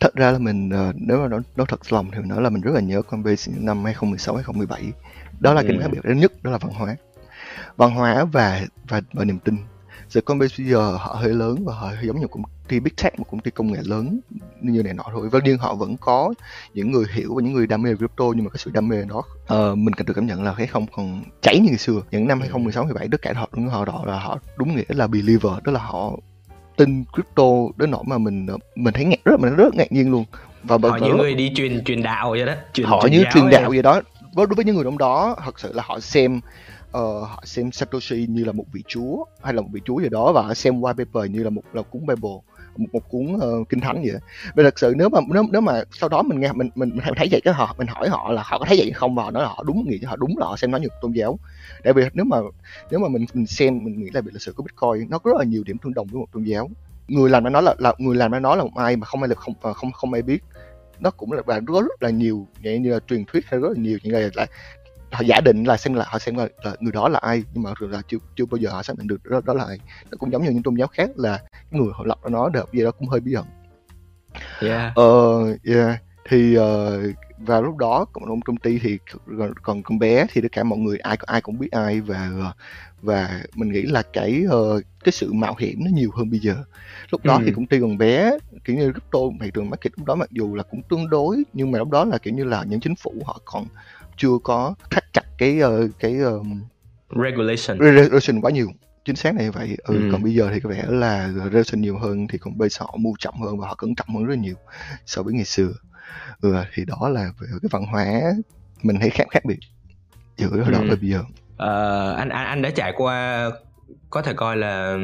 Thật 0.00 0.14
ra 0.14 0.30
là 0.30 0.38
mình 0.38 0.68
uh, 0.68 0.94
nếu 0.96 1.18
mà 1.18 1.28
nói, 1.28 1.40
nói 1.56 1.66
thật 1.70 1.92
lòng 1.92 2.10
thì 2.12 2.18
nói 2.26 2.42
là 2.42 2.50
mình 2.50 2.62
rất 2.62 2.74
là 2.74 2.80
nhớ 2.80 3.02
Coinbase 3.02 3.52
năm 3.56 3.84
2016 3.84 4.34
2017 4.34 4.92
đó 5.40 5.54
là 5.54 5.60
ừ. 5.60 5.64
cái 5.64 5.72
điểm 5.72 5.82
khác 5.82 5.88
biệt 5.92 6.04
lớn 6.04 6.18
nhất 6.18 6.32
đó 6.42 6.50
là 6.50 6.58
văn 6.58 6.72
hóa. 6.72 6.96
Văn 7.76 7.90
hóa 7.90 8.24
và 8.24 8.66
và, 8.88 9.00
và 9.12 9.24
niềm 9.24 9.38
tin. 9.38 9.56
Giờ 10.08 10.20
Coinbase 10.20 10.54
bây 10.58 10.72
giờ 10.72 10.96
họ 10.96 11.14
hơi 11.20 11.34
lớn 11.34 11.64
và 11.64 11.74
họ 11.74 11.86
hơi 11.86 12.06
giống 12.06 12.20
như 12.20 12.26
công 12.30 12.42
ty 12.68 12.80
big 12.80 12.92
tech 13.02 13.18
một 13.18 13.24
công 13.30 13.40
ty 13.40 13.50
công 13.50 13.72
nghệ 13.72 13.80
lớn 13.84 14.20
như 14.60 14.82
này 14.82 14.94
nọ 14.94 15.04
thôi. 15.12 15.28
Và 15.32 15.40
nhưng 15.44 15.58
họ 15.58 15.74
vẫn 15.74 15.96
có 15.96 16.34
những 16.74 16.92
người 16.92 17.04
hiểu 17.12 17.34
và 17.34 17.42
những 17.42 17.52
người 17.52 17.66
đam 17.66 17.82
mê 17.82 17.94
crypto 17.94 18.24
nhưng 18.36 18.44
mà 18.44 18.50
cái 18.50 18.58
sự 18.58 18.70
đam 18.74 18.88
mê 18.88 19.04
đó 19.08 19.18
uh, 19.54 19.78
mình 19.78 19.94
cần 19.94 20.06
được 20.06 20.14
cảm 20.14 20.26
nhận 20.26 20.42
là 20.42 20.54
cái 20.54 20.66
không 20.66 20.86
còn 20.96 21.22
cháy 21.42 21.58
như 21.58 21.68
ngày 21.68 21.78
xưa. 21.78 22.02
Những 22.10 22.28
năm 22.28 22.40
2016 22.40 22.84
17 22.84 23.08
tất 23.12 23.22
cả 23.22 23.32
họ 23.36 23.48
đúng 23.52 23.68
họ 23.68 23.84
đó 23.84 24.04
là 24.06 24.18
họ 24.18 24.38
đúng 24.56 24.76
nghĩa 24.76 24.84
là 24.88 25.06
believer 25.06 25.52
tức 25.64 25.72
là 25.72 25.80
họ 25.80 26.12
tin 26.76 27.04
crypto 27.12 27.44
đến 27.76 27.90
nỗi 27.90 28.04
mà 28.06 28.18
mình 28.18 28.46
mình 28.74 28.94
thấy 28.94 29.04
ngạc 29.04 29.24
rất 29.24 29.40
mình 29.40 29.54
rất 29.56 29.74
ngạc 29.74 29.92
nhiên 29.92 30.10
luôn. 30.10 30.24
Và 30.62 30.78
họ 30.82 30.96
những 30.96 31.16
người 31.16 31.34
đi 31.34 31.52
truyền 31.54 31.84
truyền 31.84 32.02
đạo 32.02 32.30
vậy 32.30 32.46
đó 32.46 32.52
truyền, 32.72 32.86
họ 32.86 33.00
truyền 33.02 33.12
như 33.12 33.24
truyền 33.34 33.50
đạo 33.50 33.70
vậy 33.70 33.82
đó. 33.82 34.00
Đối 34.36 34.46
với 34.46 34.64
những 34.64 34.74
người 34.74 34.84
trong 34.84 34.98
đó 34.98 35.36
thật 35.44 35.60
sự 35.60 35.72
là 35.72 35.82
họ 35.86 36.00
xem 36.00 36.40
uh, 36.88 37.28
họ 37.28 37.42
xem 37.44 37.72
Satoshi 37.72 38.26
như 38.28 38.44
là 38.44 38.52
một 38.52 38.64
vị 38.72 38.82
chúa 38.88 39.24
hay 39.42 39.54
là 39.54 39.62
một 39.62 39.68
vị 39.72 39.80
chúa 39.84 40.00
gì 40.00 40.08
đó 40.08 40.32
và 40.32 40.42
họ 40.42 40.54
xem 40.54 40.80
white 40.80 40.94
paper 40.94 41.30
như 41.30 41.42
là 41.42 41.50
một 41.50 41.62
là 41.72 41.82
cuốn 41.82 42.06
Bible 42.06 42.38
một, 42.78 42.86
một 42.92 43.08
cuốn 43.08 43.34
uh, 43.34 43.68
kinh 43.68 43.80
thánh 43.80 44.02
vậy 44.02 44.20
và 44.54 44.62
thật 44.62 44.78
sự 44.78 44.94
nếu 44.96 45.08
mà 45.08 45.20
nếu, 45.34 45.44
nếu 45.52 45.60
mà 45.60 45.82
sau 45.92 46.08
đó 46.08 46.22
mình 46.22 46.40
nghe 46.40 46.52
mình 46.52 46.70
mình, 46.74 46.90
mình 46.90 47.14
thấy 47.16 47.28
vậy 47.30 47.40
cái 47.44 47.54
họ 47.54 47.74
mình 47.78 47.86
hỏi 47.86 48.08
họ 48.08 48.32
là 48.32 48.42
họ 48.42 48.58
có 48.58 48.64
thấy 48.64 48.78
vậy 48.78 48.90
không? 48.94 49.14
Và 49.14 49.22
họ 49.22 49.30
nói 49.30 49.42
là 49.42 49.48
họ 49.48 49.64
đúng 49.66 49.84
nghĩ 49.88 50.00
họ 50.04 50.16
đúng 50.16 50.38
là 50.38 50.46
họ 50.46 50.56
xem 50.56 50.70
nó 50.70 50.78
như 50.78 50.88
một 50.88 50.96
tôn 51.00 51.12
giáo. 51.12 51.38
Tại 51.84 51.92
vì 51.92 52.02
nếu 52.14 52.24
mà 52.24 52.36
nếu 52.90 53.00
mà 53.00 53.08
mình 53.08 53.24
mình 53.34 53.46
xem 53.46 53.84
mình 53.84 54.00
nghĩ 54.00 54.10
là 54.12 54.20
về 54.20 54.30
lịch 54.32 54.42
sử 54.42 54.52
của 54.52 54.62
bitcoin 54.62 55.10
nó 55.10 55.18
có 55.18 55.30
rất 55.30 55.38
là 55.38 55.44
nhiều 55.44 55.62
điểm 55.66 55.78
tương 55.78 55.94
đồng 55.94 56.06
với 56.06 56.20
một 56.20 56.26
tôn 56.32 56.42
giáo. 56.42 56.70
Người 57.08 57.30
làm 57.30 57.52
nó 57.52 57.60
là, 57.60 57.74
là 57.78 57.94
người 57.98 58.16
làm 58.16 58.42
nó 58.42 58.54
là 58.54 58.64
một 58.64 58.76
ai 58.76 58.96
mà 58.96 59.06
không 59.06 59.22
ai 59.22 59.28
được 59.28 59.38
không 59.38 59.54
ờ, 59.60 59.72
không 59.72 59.92
không 59.92 60.12
ai 60.12 60.22
biết. 60.22 60.44
Nó 61.00 61.10
cũng 61.10 61.32
là 61.32 61.42
và 61.46 61.60
rất, 61.60 61.80
rất 61.80 62.02
là 62.02 62.10
nhiều 62.10 62.46
như 62.62 62.92
là 62.92 62.98
truyền 63.08 63.24
thuyết 63.24 63.44
hay 63.46 63.60
rất 63.60 63.68
là 63.68 63.82
nhiều 63.82 63.98
những 64.02 64.12
cái 64.12 64.30
là 64.34 64.46
họ 65.12 65.22
giả 65.26 65.40
định 65.40 65.64
là 65.64 65.76
xem 65.76 65.94
là 65.94 66.04
họ 66.08 66.18
xem 66.18 66.36
là, 66.36 66.48
là 66.62 66.72
người 66.80 66.92
đó 66.92 67.08
là 67.08 67.18
ai 67.22 67.44
nhưng 67.54 67.62
mà 67.62 67.70
là 67.80 68.02
chưa 68.08 68.18
chưa 68.36 68.46
bao 68.46 68.56
giờ 68.56 68.70
họ 68.70 68.82
xác 68.82 68.98
định 68.98 69.06
được 69.06 69.24
đó, 69.24 69.40
đó 69.44 69.54
là 69.54 69.64
ai. 69.64 69.78
Nó 70.10 70.16
cũng 70.18 70.32
giống 70.32 70.44
như 70.44 70.50
những 70.50 70.62
tôn 70.62 70.74
giáo 70.74 70.88
khác 70.88 71.10
là 71.16 71.40
người 71.70 71.88
họ 71.94 72.04
lập 72.04 72.18
ra 72.22 72.30
nó 72.30 72.48
được 72.48 72.72
gì 72.72 72.84
đó 72.84 72.90
cũng 72.90 73.08
hơi 73.08 73.20
bí 73.20 73.32
ẩn. 73.32 73.46
Yeah. 74.60 74.94
Ờ 74.94 75.44
yeah 75.64 76.02
thì 76.28 76.58
uh, 76.58 77.14
và 77.38 77.60
lúc 77.60 77.76
đó 77.76 78.04
cộng 78.12 78.40
công 78.40 78.56
ty 78.56 78.78
thì 78.78 78.98
còn, 79.38 79.52
còn 79.62 79.82
con 79.82 79.98
bé 79.98 80.26
thì 80.32 80.40
tất 80.40 80.48
cả 80.52 80.64
mọi 80.64 80.78
người 80.78 80.98
ai 80.98 81.16
ai 81.26 81.40
cũng 81.40 81.58
biết 81.58 81.72
ai 81.72 82.00
và 82.00 82.30
và 83.02 83.40
mình 83.54 83.72
nghĩ 83.72 83.82
là 83.82 84.02
cái 84.12 84.44
uh, 84.46 84.82
cái 85.04 85.12
sự 85.12 85.32
mạo 85.32 85.54
hiểm 85.58 85.78
nó 85.84 85.90
nhiều 85.94 86.10
hơn 86.14 86.30
bây 86.30 86.40
giờ. 86.40 86.54
Lúc 87.10 87.24
đó 87.24 87.34
ừ. 87.34 87.42
thì 87.46 87.52
công 87.56 87.66
ty 87.66 87.80
còn 87.80 87.98
bé 87.98 88.30
kiểu 88.64 88.76
như 88.76 88.92
crypto 88.92 89.18
thị 89.40 89.50
trường 89.54 89.70
market 89.70 89.92
lúc 89.96 90.06
đó 90.06 90.14
mặc 90.14 90.30
dù 90.32 90.54
là 90.54 90.62
cũng 90.62 90.82
tương 90.88 91.10
đối 91.10 91.42
nhưng 91.52 91.70
mà 91.70 91.78
lúc 91.78 91.90
đó 91.90 92.04
là 92.04 92.18
kiểu 92.18 92.34
như 92.34 92.44
là 92.44 92.64
những 92.64 92.80
chính 92.80 92.94
phủ 92.94 93.14
họ 93.24 93.40
còn 93.44 93.66
chưa 94.18 94.38
có 94.44 94.74
thắt 94.90 95.04
chặt 95.12 95.24
cái 95.38 95.60
uh, 95.62 95.90
cái 96.00 96.18
um, 96.18 96.62
regulation. 97.24 97.78
regulation 97.80 98.40
quá 98.40 98.50
nhiều. 98.50 98.68
Chính 99.04 99.16
xác 99.16 99.34
như 99.34 99.52
vậy. 99.52 99.76
Ừ, 99.84 99.94
Ừ. 99.94 100.08
còn 100.12 100.22
bây 100.22 100.34
giờ 100.34 100.50
thì 100.54 100.60
có 100.60 100.70
vẻ 100.70 100.84
là 100.88 101.28
regulation 101.44 101.80
nhiều 101.80 101.98
hơn 101.98 102.26
thì 102.28 102.38
còn 102.38 102.58
bây 102.58 102.68
giờ 102.68 102.78
họ 102.80 102.96
mua 102.98 103.12
chậm 103.18 103.34
hơn 103.34 103.58
và 103.58 103.68
họ 103.68 103.74
cẩn 103.74 103.94
trọng 103.94 104.16
hơn 104.16 104.24
rất 104.24 104.38
nhiều 104.38 104.54
so 105.06 105.22
với 105.22 105.34
ngày 105.34 105.44
xưa. 105.44 105.68
Ừ, 106.40 106.54
thì 106.74 106.84
đó 106.84 107.08
là 107.08 107.30
về 107.40 107.46
cái 107.62 107.68
văn 107.72 107.86
hóa 107.86 108.20
mình 108.82 108.96
thấy 109.00 109.10
khác 109.10 109.24
khác 109.30 109.44
biệt 109.44 109.58
giữa 110.36 110.48
hồi 110.62 110.72
đó 110.72 110.78
Ừ. 110.78 110.86
và 110.88 110.96
bây 111.00 111.10
giờ. 111.10 111.22
Ờ, 111.56 112.12
anh 112.18 112.28
anh 112.28 112.46
anh 112.46 112.62
đã 112.62 112.70
trải 112.70 112.92
qua 112.96 113.50
có 114.10 114.22
thể 114.22 114.32
coi 114.32 114.56
là 114.56 114.96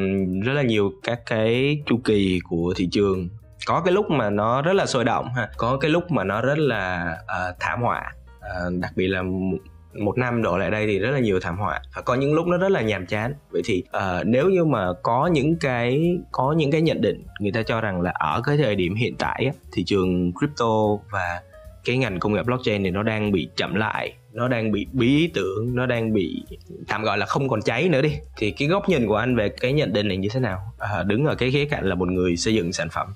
rất 0.43 0.53
là 0.53 0.61
nhiều 0.61 0.91
các 1.03 1.19
cái 1.25 1.81
chu 1.85 1.97
kỳ 2.03 2.39
của 2.49 2.73
thị 2.77 2.87
trường. 2.91 3.29
Có 3.65 3.81
cái 3.85 3.93
lúc 3.93 4.05
mà 4.09 4.29
nó 4.29 4.61
rất 4.61 4.73
là 4.73 4.85
sôi 4.85 5.03
động 5.05 5.33
ha 5.35 5.49
có 5.57 5.77
cái 5.77 5.91
lúc 5.91 6.11
mà 6.11 6.23
nó 6.23 6.41
rất 6.41 6.57
là 6.57 7.15
ờ, 7.27 7.55
thảm 7.59 7.81
họa 7.81 8.11
À, 8.53 8.59
đặc 8.79 8.91
biệt 8.95 9.07
là 9.07 9.23
một- 9.93 10.17
năm 10.17 10.41
đổ 10.41 10.57
lại 10.57 10.71
đây 10.71 10.87
thì 10.87 10.99
rất 10.99 11.11
là 11.11 11.19
nhiều 11.19 11.39
thảm 11.39 11.57
họa. 11.57 11.81
Và 11.95 12.01
có 12.01 12.15
những 12.15 12.33
lúc 12.33 12.47
nó 12.47 12.57
rất 12.57 12.69
là 12.69 12.81
nhàm 12.81 13.05
chán. 13.05 13.33
Vậy 13.51 13.61
thì 13.65 13.83
uh, 13.97 14.27
nếu 14.27 14.49
như 14.49 14.65
mà 14.65 14.87
có 15.03 15.27
những 15.27 15.55
cái 15.59 16.17
có 16.31 16.55
những 16.57 16.71
cái 16.71 16.81
nhận 16.81 17.01
định 17.01 17.23
người 17.39 17.51
ta 17.51 17.63
cho 17.63 17.81
rằng 17.81 18.01
là 18.01 18.11
ở 18.11 18.41
cái 18.45 18.57
thời 18.57 18.75
điểm 18.75 18.95
hiện 18.95 19.15
tại 19.19 19.51
thị 19.71 19.83
trường 19.83 20.31
crypto 20.33 20.75
và 21.11 21.41
cái 21.85 21.97
ngành 21.97 22.19
công 22.19 22.33
nghiệp 22.33 22.45
blockchain 22.45 22.83
thì 22.83 22.91
nó 22.91 23.03
đang 23.03 23.31
bị 23.31 23.49
chậm 23.55 23.75
lại 23.75 24.13
nó 24.35 24.47
đang 24.47 24.71
bị 24.71 24.87
bí 24.93 25.07
ý 25.07 25.27
tưởng 25.33 25.75
nó 25.75 25.85
đang 25.85 26.13
bị 26.13 26.43
tạm 26.87 27.03
gọi 27.03 27.17
là 27.17 27.25
không 27.25 27.49
còn 27.49 27.61
cháy 27.61 27.89
nữa 27.89 28.01
đi 28.01 28.13
thì 28.37 28.51
cái 28.51 28.67
góc 28.67 28.89
nhìn 28.89 29.07
của 29.07 29.15
anh 29.15 29.35
về 29.35 29.49
cái 29.49 29.73
nhận 29.73 29.93
định 29.93 30.07
này 30.07 30.17
như 30.17 30.29
thế 30.31 30.39
nào? 30.39 30.59
À, 30.79 31.03
đứng 31.03 31.25
ở 31.25 31.35
cái 31.35 31.51
khía 31.51 31.65
cạnh 31.65 31.85
là 31.85 31.95
một 31.95 32.07
người 32.07 32.37
xây 32.37 32.53
dựng 32.53 32.73
sản 32.73 32.87
phẩm 32.89 33.07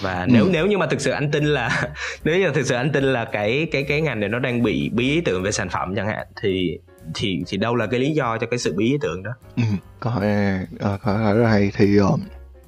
và 0.00 0.26
nếu 0.28 0.44
Ừ. 0.44 0.50
nếu 0.52 0.66
như 0.66 0.78
mà 0.78 0.86
thực 0.86 1.00
sự 1.00 1.10
anh 1.10 1.30
tin 1.30 1.44
là 1.44 1.82
nếu 2.24 2.38
như 2.38 2.50
thực 2.54 2.66
sự 2.66 2.74
anh 2.74 2.92
tin 2.92 3.04
là 3.04 3.24
cái 3.24 3.66
cái 3.72 3.82
cái 3.82 4.00
ngành 4.00 4.20
này 4.20 4.28
nó 4.28 4.38
đang 4.38 4.62
bị 4.62 4.90
bí 4.92 5.10
ý 5.10 5.20
tưởng 5.20 5.42
về 5.42 5.52
sản 5.52 5.68
phẩm 5.68 5.94
chẳng 5.96 6.06
hạn 6.06 6.26
thì 6.42 6.78
thì 7.14 7.42
thì 7.46 7.56
đâu 7.56 7.74
là 7.76 7.86
cái 7.86 8.00
lý 8.00 8.10
do 8.10 8.38
cho 8.38 8.46
cái 8.46 8.58
sự 8.58 8.72
bí 8.76 8.84
ý 8.86 8.96
tưởng 9.00 9.22
đó 9.22 9.30
ừ. 9.56 9.62
câu 10.00 10.12
hỏi 10.12 10.26
này 10.26 10.66
ờ, 10.78 10.98
câu 11.04 11.14
hỏi 11.14 11.34
rất 11.34 11.42
là 11.42 11.50
hay 11.50 11.70
thì 11.76 11.96
ờ, 11.96 12.06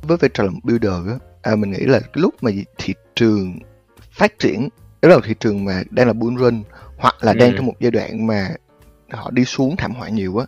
với 0.03 0.17
vai 0.17 0.31
trò 0.35 0.45
là 0.45 0.51
một 0.51 0.61
builder 0.63 0.93
á 1.09 1.15
à, 1.43 1.57
mình 1.57 1.71
nghĩ 1.71 1.79
là 1.87 2.01
cái 2.01 2.11
lúc 2.15 2.35
mà 2.43 2.51
thị 2.79 2.95
trường 3.17 3.59
phát 4.11 4.39
triển 4.39 4.69
đó 5.03 5.09
là 5.09 5.17
thị 5.25 5.35
trường 5.41 5.65
mà 5.65 5.83
đang 5.91 6.07
là 6.07 6.13
bull 6.13 6.37
run 6.39 6.63
hoặc 6.97 7.15
là 7.21 7.35
đang 7.35 7.51
Ừ. 7.51 7.55
trong 7.57 7.67
một 7.67 7.75
giai 7.81 7.91
đoạn 7.91 8.27
mà 8.27 8.49
họ 9.13 9.31
đi 9.31 9.45
xuống 9.45 9.77
thảm 9.77 9.93
họa 9.95 10.09
nhiều 10.09 10.39
á 10.39 10.47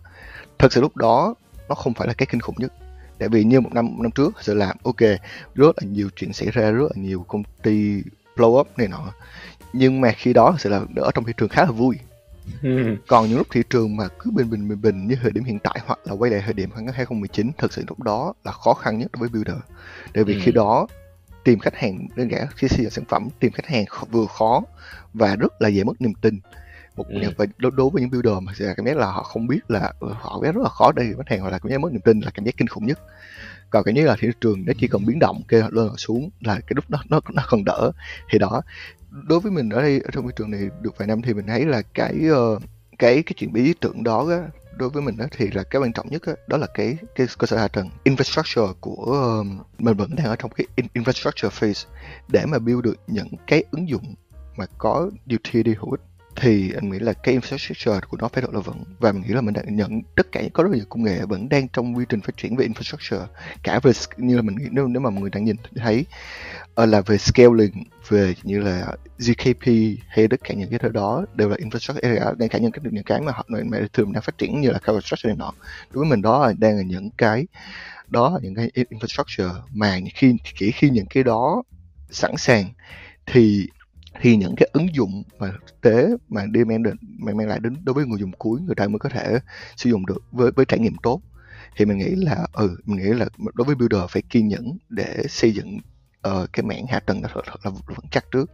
thật 0.59 0.73
sự 0.73 0.81
lúc 0.81 0.97
đó 0.97 1.35
nó 1.69 1.75
không 1.75 1.95
phải 1.95 2.09
là 2.09 2.15
cái 2.15 2.27
kinh 2.31 2.41
khủng 2.41 2.55
nhất 2.59 2.73
tại 3.21 3.29
vì 3.29 3.45
như 3.45 3.61
một 3.61 3.75
năm 3.75 3.87
một 3.87 4.03
năm 4.03 4.11
trước 4.11 4.35
sự 4.41 4.55
làm 4.55 4.77
ok 4.83 5.01
rất 5.55 5.77
là 5.83 5.89
nhiều 5.89 6.09
chuyện 6.17 6.33
xảy 6.33 6.51
ra 6.51 6.71
rất 6.71 6.83
là 6.83 7.03
nhiều 7.03 7.25
công 7.29 7.43
ty 7.63 8.03
blow 8.37 8.61
up 8.61 8.79
này 8.79 8.89
nọ. 8.89 9.13
Nhưng 9.73 10.01
mà 10.01 10.13
khi 10.13 10.33
đó 10.33 10.57
sẽ 10.59 10.71
là 10.71 10.81
ở 10.97 11.11
trong 11.15 11.25
thị 11.25 11.33
trường 11.37 11.49
khá 11.49 11.65
là 11.65 11.71
vui. 11.71 11.97
Còn 13.07 13.29
những 13.29 13.39
lúc 13.39 13.47
thị 13.51 13.63
trường 13.71 13.97
mà 13.97 14.09
cứ 14.19 14.31
bình 14.31 14.51
bình 14.51 14.69
bình 14.69 14.81
bình 14.83 15.07
như 15.09 15.17
thời 15.23 15.31
điểm 15.31 15.45
hiện 15.45 15.59
tại 15.59 15.81
hoặc 15.87 15.99
là 16.05 16.13
quay 16.13 16.31
lại 16.31 16.43
thời 16.45 16.55
điểm 16.55 16.71
khoảng 16.71 16.87
2019 16.87 17.51
thật 17.59 17.73
sự 17.73 17.85
lúc 17.89 18.03
đó 18.03 18.35
là 18.45 18.53
khó 18.53 18.75
khăn 18.75 18.99
nhất 18.99 19.11
đối 19.13 19.21
với 19.21 19.29
builder. 19.29 19.63
Tại 20.15 20.25
vì 20.25 20.35
Ừ. 20.35 20.41
khi 20.45 20.53
đó 20.53 20.87
tìm 21.45 21.59
khách 21.59 21.77
hàng 21.77 22.09
đơn 22.17 22.31
giản 22.31 22.47
khi 22.57 22.69
xây 22.69 22.81
dựng 22.83 22.91
sản 22.91 23.05
phẩm 23.09 23.29
tìm 23.41 23.53
khách 23.53 23.67
hàng 23.67 23.85
vừa 24.11 24.27
khó 24.27 24.63
và 25.15 25.37
rất 25.37 25.63
là 25.63 25.69
dễ 25.69 25.85
mất 25.85 26.01
niềm 26.01 26.15
tin 26.15 26.41
một 27.09 27.21
Ừ. 27.23 27.31
và 27.37 27.47
đối, 27.59 27.73
đối 27.75 27.91
với 27.91 28.03
những 28.03 28.11
builder 28.11 28.35
mà 28.43 28.53
sẽ 28.59 28.75
cảm 28.77 28.87
giác 28.87 28.97
là 28.97 29.07
họ 29.07 29.23
không 29.23 29.47
biết 29.47 29.61
là 29.69 29.93
ừ, 30.01 30.09
họ 30.21 30.39
cảm 30.41 30.45
giác 30.45 30.55
rất 30.55 30.63
là 30.63 30.69
khó 30.69 30.93
đây 30.93 31.15
khách 31.17 31.29
hàng 31.29 31.41
hoặc 31.41 31.51
là 31.51 31.59
cảm 31.59 31.71
giác 31.73 31.81
mất 31.81 31.93
niềm 31.93 32.01
tin 32.01 32.21
là 32.21 32.31
cảm 32.35 32.45
giác 32.45 32.57
kinh 32.57 32.69
khủng 32.69 32.87
nhất. 32.87 32.99
Còn 33.71 33.85
cảm 33.85 33.95
giác 33.95 34.03
là 34.03 34.17
thị 34.21 34.29
trường 34.41 34.65
nó 34.67 34.73
chỉ 34.79 34.89
cần 34.89 35.07
biến 35.07 35.19
động 35.19 35.43
kêu 35.49 35.63
lên 35.71 35.89
hoặc 35.89 35.97
xuống 35.99 36.31
là 36.41 36.55
cái 36.55 36.73
lúc 36.77 36.91
đó 36.91 37.03
nó 37.09 37.21
nó 37.33 37.43
còn 37.49 37.65
đỡ. 37.65 37.93
Thì 38.31 38.39
đó 38.39 38.63
đối 39.11 39.41
với 39.41 39.53
mình 39.53 39.71
ở 39.71 39.83
đây 39.83 40.03
trong 40.13 40.27
thị 40.27 40.33
trường 40.37 40.51
này 40.51 40.61
được 40.81 40.99
vài 40.99 41.09
năm 41.09 41.23
thì 41.23 41.35
mình 41.35 41.47
thấy 41.47 41.65
là 41.65 41.83
cái 41.95 42.15
ờ, 42.31 42.59
cái 42.99 43.23
cái 43.23 43.33
chuyện 43.37 43.53
bí 43.53 43.75
tưởng 43.81 44.03
đó 44.03 44.27
á, 44.31 44.49
đối 44.77 44.91
với 44.91 45.03
mình 45.03 45.17
đó 45.17 45.25
thì 45.31 45.51
là 45.51 45.63
cái 45.63 45.83
quan 45.83 45.93
trọng 45.93 46.09
nhất 46.11 46.23
á, 46.27 46.33
đó 46.47 46.57
là 46.57 46.67
cái 46.75 46.97
cái 47.15 47.27
cơ 47.39 47.47
sở 47.47 47.57
hạ 47.57 47.69
tầng 47.69 47.91
infrastructure 48.05 48.73
của 48.81 49.05
ờ, 49.13 49.45
mình 49.79 49.97
vẫn 49.97 50.11
đang 50.17 50.27
ở 50.27 50.37
trong 50.37 50.51
cái 50.51 50.67
in- 50.77 51.03
infrastructure 51.03 51.49
phase 51.51 51.89
để 52.29 52.47
mà 52.47 52.59
build 52.59 52.85
được 52.85 52.97
những 53.07 53.29
cái 53.47 53.65
ứng 53.71 53.89
dụng 53.89 54.15
mà 54.57 54.67
có 54.79 55.11
utility 55.35 55.75
hữu 55.81 55.91
ích 55.91 56.01
thì 56.37 56.73
anh 56.73 56.91
nghĩ 56.91 56.99
là 56.99 57.13
cái 57.13 57.39
infrastructure 57.39 58.01
của 58.09 58.17
nó 58.17 58.29
phải 58.29 58.43
rất 58.43 58.55
là 58.55 58.61
vững. 58.61 58.85
Và 58.99 59.13
mình 59.13 59.23
nghĩ 59.23 59.35
là 59.35 59.41
mình 59.41 59.55
đã 59.55 59.63
nhận 59.67 60.01
tất 60.17 60.33
cả 60.33 60.43
có 60.53 60.63
rất 60.63 60.71
nhiều 60.73 60.85
công 60.89 61.03
nghệ 61.03 61.21
vẫn 61.29 61.49
đang 61.49 61.69
trong 61.69 61.97
quy 61.97 62.05
trình 62.09 62.21
phát 62.21 62.37
triển 62.37 62.57
về 62.57 62.67
infrastructure, 62.67 63.27
cả 63.63 63.81
về 63.83 63.93
như 64.17 64.37
là 64.37 64.43
mình 64.43 64.57
nghĩ 64.57 64.65
nếu 64.71 64.87
nếu 64.87 65.01
mà 65.01 65.11
mọi 65.11 65.21
người 65.21 65.31
đang 65.31 65.45
nhìn 65.45 65.57
thấy 65.77 66.07
ờ, 66.75 66.87
là 66.87 67.01
về 67.01 67.19
scaling, 67.19 67.85
về 68.09 68.35
như 68.43 68.61
là 68.61 68.97
ZKP 69.19 69.97
hay 70.09 70.29
tất 70.29 70.41
cả 70.45 70.55
những 70.55 70.71
cái 70.71 70.79
thứ 70.79 70.89
đó 70.89 71.25
đều 71.35 71.49
là 71.49 71.57
infrastructure 71.57 72.01
area 72.03 72.33
đang 72.39 72.49
cả 72.49 72.59
những 72.59 72.73
cái 72.73 72.85
những 72.91 73.05
cái 73.05 73.21
mà 73.21 73.33
họ 73.33 73.45
mà 73.49 73.79
thường 73.93 74.13
đang 74.13 74.23
phát 74.23 74.39
triển 74.39 74.61
như 74.61 74.71
là 74.71 74.79
cloud 74.79 75.05
structure 75.05 75.29
này 75.29 75.37
nọ. 75.37 75.53
Đối 75.91 76.01
với 76.05 76.11
mình 76.11 76.23
đó 76.23 76.47
là 76.47 76.53
đang 76.59 76.77
là 76.77 76.83
những 76.83 77.11
cái, 77.11 77.47
đó 78.09 78.31
là 78.31 78.39
những 78.43 78.55
cái 78.55 78.71
infrastructure 78.75 79.55
mà 79.73 79.99
khi 80.15 80.35
chỉ 80.59 80.71
khi 80.71 80.91
những 80.91 81.07
cái 81.07 81.23
đó 81.23 81.63
sẵn 82.11 82.37
sàng 82.37 82.65
thì 83.27 83.69
thì 84.21 84.37
những 84.37 84.55
cái 84.57 84.69
ứng 84.73 84.95
dụng 84.95 85.23
mà 85.39 85.51
thực 85.67 85.81
tế 85.81 86.09
mà 86.29 86.43
mang 86.67 86.83
đến 86.83 86.97
mang, 87.19 87.37
mang 87.37 87.49
lại 87.49 87.61
đến 87.63 87.77
đối 87.85 87.95
với 87.95 88.07
người 88.07 88.21
dùng 88.21 88.33
cuối 88.33 88.61
người 88.61 88.75
ta 88.75 88.89
mới 88.89 88.99
có 88.99 89.09
thể 89.09 89.39
sử 89.77 89.91
dụng 89.91 90.07
được 90.07 90.23
với 90.33 90.51
với 90.57 90.65
trải 90.65 90.79
nghiệm 90.81 90.97
tốt. 91.03 91.21
Thì 91.77 91.85
mình 91.85 91.99
nghĩ 91.99 92.15
là 92.15 92.47
ừ 92.53 92.77
mình 92.85 92.99
nghĩ 92.99 93.13
là 93.19 93.27
đối 93.55 93.65
với 93.65 93.75
builder 93.75 94.01
phải 94.09 94.23
kiên 94.23 94.49
nhẫn 94.49 94.79
để 94.89 95.23
xây 95.29 95.53
dựng 95.53 95.79
ờ, 96.23 96.47
cái 96.53 96.63
mảng 96.65 96.87
hạ 96.87 97.01
tầng 97.01 97.23
thật, 97.23 97.31
thật 97.35 97.61
là 97.65 97.71
vững 97.71 98.09
chắc 98.11 98.25
trước. 98.31 98.51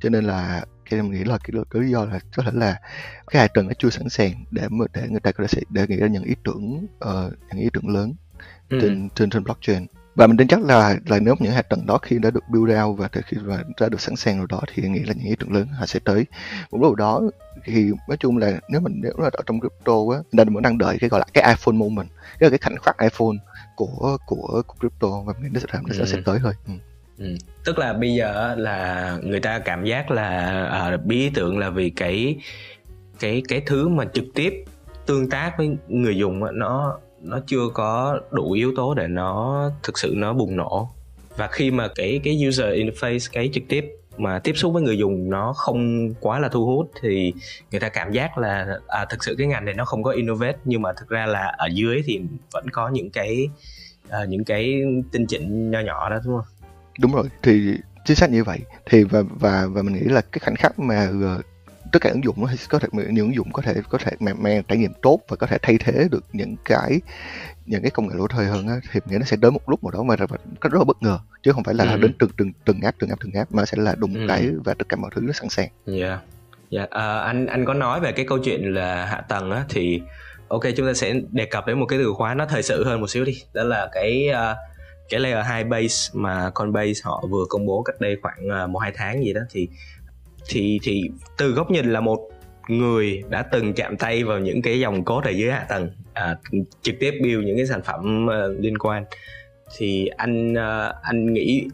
Cho 0.00 0.08
nên 0.08 0.24
là 0.24 0.64
cái 0.90 1.02
mình 1.02 1.12
nghĩ 1.12 1.24
là 1.24 1.38
cái, 1.44 1.62
cái 1.70 1.82
lý 1.82 1.90
do 1.90 2.04
là 2.04 2.20
có 2.36 2.42
thể 2.42 2.50
là 2.54 2.80
cái 3.26 3.42
hạ 3.42 3.48
tầng 3.54 3.66
nó 3.68 3.72
chưa 3.78 3.90
sẵn 3.90 4.08
sàng 4.08 4.44
để 4.50 4.68
mà 4.70 4.84
để 4.94 5.06
người 5.10 5.20
ta 5.20 5.32
có 5.32 5.44
thể 5.50 5.62
để 5.70 5.86
nghĩ 5.88 5.96
ra 5.96 6.06
những 6.06 6.24
ý 6.24 6.34
tưởng 6.44 6.86
ờ, 6.98 7.32
những 7.50 7.62
ý 7.62 7.68
tưởng 7.72 7.88
lớn 7.88 8.14
Ừ. 8.68 8.78
trên 8.80 9.08
trên 9.14 9.30
trên 9.30 9.44
blockchain 9.44 9.86
và 10.14 10.26
mình 10.26 10.36
tin 10.36 10.48
chắc 10.48 10.62
là 10.62 10.96
là 11.06 11.18
nếu 11.18 11.34
những 11.40 11.52
hạt 11.52 11.68
tầng 11.68 11.86
đó 11.86 11.98
khi 11.98 12.18
đã 12.18 12.30
được 12.30 12.44
build 12.48 12.82
out 12.84 12.98
và 12.98 13.08
khi 13.12 13.36
và 13.42 13.64
đã 13.80 13.88
được 13.88 14.00
sẵn 14.00 14.16
sàng 14.16 14.38
rồi 14.38 14.46
đó 14.50 14.60
thì 14.74 14.88
nghĩ 14.88 15.00
là 15.00 15.14
những 15.16 15.26
ý 15.26 15.34
tưởng 15.38 15.52
lớn 15.52 15.66
họ 15.66 15.86
sẽ 15.86 16.00
tới 16.04 16.26
một 16.70 16.78
lúc 16.82 16.94
đó 16.94 17.20
thì 17.64 17.90
nói 18.08 18.16
chung 18.20 18.38
là 18.38 18.60
nếu 18.68 18.80
mình 18.80 19.00
nếu 19.02 19.12
là 19.18 19.30
ở 19.32 19.42
trong 19.46 19.60
crypto 19.60 19.92
á 20.12 20.18
ta 20.36 20.44
vẫn 20.44 20.62
đang 20.62 20.78
đợi 20.78 20.96
cái 21.00 21.10
gọi 21.10 21.20
là 21.20 21.26
cái 21.34 21.44
iPhone 21.54 21.74
moment 21.74 22.08
cái 22.38 22.50
là 22.50 22.58
cái 22.58 22.58
khoảnh 22.62 22.76
khắc 22.82 22.98
iPhone 22.98 23.36
của 23.76 24.18
của, 24.26 24.62
của 24.66 24.74
crypto 24.80 25.08
và 25.24 25.32
mình 25.32 25.42
nghĩ 25.42 25.48
nó 25.52 25.60
sẽ 25.60 25.66
nó 25.72 25.94
sẽ, 25.94 26.00
Ừ. 26.00 26.06
sẽ 26.06 26.18
tới 26.24 26.38
thôi 26.42 26.52
ừ. 26.66 26.72
Ừ. 27.18 27.36
tức 27.64 27.78
là 27.78 27.92
bây 27.92 28.14
giờ 28.14 28.54
là 28.58 29.18
người 29.24 29.40
ta 29.40 29.58
cảm 29.58 29.84
giác 29.84 30.10
là 30.10 30.28
à, 30.66 30.96
bí 31.04 31.16
ý 31.20 31.30
tưởng 31.34 31.58
là 31.58 31.70
vì 31.70 31.90
cái 31.90 32.36
cái 33.20 33.42
cái 33.48 33.62
thứ 33.66 33.88
mà 33.88 34.04
trực 34.14 34.24
tiếp 34.34 34.64
tương 35.06 35.30
tác 35.30 35.52
với 35.58 35.70
người 35.88 36.16
dùng 36.16 36.58
nó 36.58 36.98
nó 37.22 37.40
chưa 37.46 37.68
có 37.74 38.20
đủ 38.30 38.52
yếu 38.52 38.72
tố 38.76 38.94
để 38.94 39.06
nó 39.06 39.70
thực 39.82 39.98
sự 39.98 40.14
nó 40.16 40.32
bùng 40.32 40.56
nổ 40.56 40.88
và 41.36 41.48
khi 41.48 41.70
mà 41.70 41.88
cái 41.94 42.20
cái 42.24 42.44
user 42.48 42.66
interface 42.66 43.28
cái 43.32 43.50
trực 43.52 43.62
tiếp 43.68 43.84
mà 44.16 44.38
tiếp 44.38 44.52
xúc 44.56 44.72
với 44.72 44.82
người 44.82 44.98
dùng 44.98 45.30
nó 45.30 45.52
không 45.52 46.14
quá 46.20 46.38
là 46.38 46.48
thu 46.48 46.66
hút 46.66 46.90
thì 47.02 47.32
người 47.70 47.80
ta 47.80 47.88
cảm 47.88 48.12
giác 48.12 48.38
là 48.38 48.78
à, 48.88 49.06
thực 49.10 49.24
sự 49.24 49.34
cái 49.38 49.46
ngành 49.46 49.64
này 49.64 49.74
nó 49.74 49.84
không 49.84 50.02
có 50.02 50.10
innovate 50.10 50.58
nhưng 50.64 50.82
mà 50.82 50.92
thực 50.92 51.08
ra 51.08 51.26
là 51.26 51.54
ở 51.58 51.66
dưới 51.72 52.02
thì 52.06 52.20
vẫn 52.52 52.70
có 52.70 52.88
những 52.88 53.10
cái 53.10 53.48
à, 54.08 54.24
những 54.24 54.44
cái 54.44 54.82
tinh 55.12 55.26
chỉnh 55.26 55.70
nho 55.70 55.80
nhỏ 55.80 56.10
đó 56.10 56.18
đúng 56.24 56.36
không? 56.36 56.68
đúng 57.00 57.12
rồi 57.12 57.24
thì 57.42 57.74
chính 58.04 58.16
xác 58.16 58.30
như 58.30 58.44
vậy 58.44 58.58
thì 58.86 59.04
và 59.04 59.22
và 59.40 59.66
và 59.66 59.82
mình 59.82 59.94
nghĩ 59.94 60.04
là 60.04 60.20
cái 60.20 60.40
khoảnh 60.44 60.56
khắc 60.56 60.78
mà 60.78 61.10
ờ, 61.22 61.42
tất 61.92 61.98
cả 62.02 62.10
ứng 62.10 62.24
dụng 62.24 62.34
nó 62.40 62.48
có 62.68 62.78
thể 62.78 62.88
những 62.92 63.16
ứng 63.26 63.34
dụng 63.34 63.52
có 63.52 63.62
thể 63.62 63.74
có 63.88 63.98
thể 63.98 64.12
mang, 64.20 64.42
mang 64.42 64.62
trải 64.68 64.78
nghiệm 64.78 64.92
tốt 65.02 65.20
và 65.28 65.36
có 65.36 65.46
thể 65.46 65.58
thay 65.62 65.78
thế 65.80 66.08
được 66.10 66.24
những 66.32 66.56
cái 66.64 67.00
những 67.66 67.82
cái 67.82 67.90
công 67.90 68.08
nghệ 68.08 68.14
lỗi 68.18 68.28
thời 68.30 68.46
hơn 68.46 68.68
á, 68.68 68.74
thì 68.92 69.00
mình 69.00 69.10
nghĩ 69.12 69.18
nó 69.18 69.24
sẽ 69.24 69.36
đến 69.36 69.52
một 69.54 69.68
lúc 69.70 69.84
nào 69.84 69.90
đó 69.90 70.02
mà 70.02 70.16
rất 70.16 70.30
rất 70.60 70.72
là 70.74 70.84
bất 70.84 71.02
ngờ 71.02 71.18
chứ 71.42 71.52
không 71.52 71.64
phải 71.64 71.74
là 71.74 71.84
Ừ. 71.92 71.96
đến 71.96 72.12
từng 72.18 72.30
từng 72.36 72.52
từng 72.64 72.80
áp 72.80 72.94
từng 72.98 73.10
áp 73.10 73.16
từng 73.20 73.32
áp 73.32 73.52
mà 73.52 73.64
sẽ 73.64 73.76
là 73.80 73.94
đùng 73.98 74.14
Ừ. 74.14 74.20
cái 74.28 74.48
và 74.64 74.74
tất 74.74 74.88
cả 74.88 74.96
mọi 74.96 75.10
thứ 75.14 75.20
nó 75.24 75.32
sẵn 75.32 75.48
sàng 75.48 75.68
Dạ. 75.86 76.18
Dạ, 76.70 76.86
à, 76.90 77.18
anh 77.18 77.46
anh 77.46 77.64
có 77.64 77.74
nói 77.74 78.00
về 78.00 78.12
cái 78.12 78.26
câu 78.28 78.38
chuyện 78.38 78.74
là 78.74 79.06
hạ 79.06 79.20
tầng 79.20 79.50
á 79.50 79.64
thì 79.68 80.00
ok 80.48 80.62
chúng 80.76 80.86
ta 80.86 80.94
sẽ 80.94 81.14
đề 81.30 81.44
cập 81.46 81.66
đến 81.66 81.80
một 81.80 81.86
cái 81.86 81.98
từ 81.98 82.12
khóa 82.12 82.34
nó 82.34 82.46
thời 82.46 82.62
sự 82.62 82.84
hơn 82.84 83.00
một 83.00 83.10
xíu 83.10 83.24
đi. 83.24 83.42
Đó 83.54 83.62
là 83.62 83.88
cái 83.92 84.28
à, 84.28 84.54
cái 85.08 85.20
layer 85.20 85.46
2 85.46 85.64
base 85.64 86.10
mà 86.12 86.50
Coinbase 86.54 87.00
họ 87.04 87.24
vừa 87.30 87.44
công 87.48 87.66
bố 87.66 87.82
cách 87.82 88.00
đây 88.00 88.16
khoảng 88.22 88.48
à, 88.50 88.66
một 88.66 88.78
hai 88.78 88.92
tháng 88.94 89.24
gì 89.24 89.32
đó 89.32 89.40
thì 89.50 89.68
thì 90.48 90.78
thì 90.82 91.02
từ 91.36 91.50
góc 91.50 91.70
nhìn 91.70 91.92
là 91.92 92.00
một 92.00 92.28
người 92.68 93.22
đã 93.28 93.42
từng 93.42 93.72
chạm 93.74 93.96
tay 93.96 94.24
vào 94.24 94.38
những 94.38 94.62
cái 94.62 94.80
dòng 94.80 95.04
code 95.04 95.30
ở 95.30 95.32
dưới 95.32 95.50
hạ 95.50 95.66
tầng 95.68 95.90
à, 96.12 96.36
trực 96.82 96.94
tiếp 97.00 97.14
build 97.22 97.44
những 97.44 97.56
cái 97.56 97.66
sản 97.66 97.82
phẩm 97.82 98.26
uh, 98.26 98.60
liên 98.60 98.78
quan. 98.78 99.04
Thì 99.76 100.06
anh 100.06 100.52
uh, 100.52 100.94
anh 101.02 101.32
nghĩ 101.32 101.68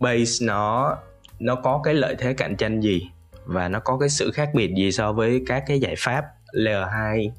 base 0.00 0.46
nó 0.46 0.96
nó 1.38 1.54
có 1.54 1.80
cái 1.84 1.94
lợi 1.94 2.14
thế 2.18 2.34
cạnh 2.34 2.56
tranh 2.56 2.80
gì 2.80 3.08
và 3.44 3.68
nó 3.68 3.80
có 3.80 3.98
cái 3.98 4.08
sự 4.08 4.30
khác 4.30 4.50
biệt 4.54 4.74
gì 4.76 4.92
so 4.92 5.12
với 5.12 5.42
các 5.46 5.64
cái 5.66 5.80
giải 5.80 5.94
pháp 5.98 6.24
layer 6.52 6.88
2 6.92 7.30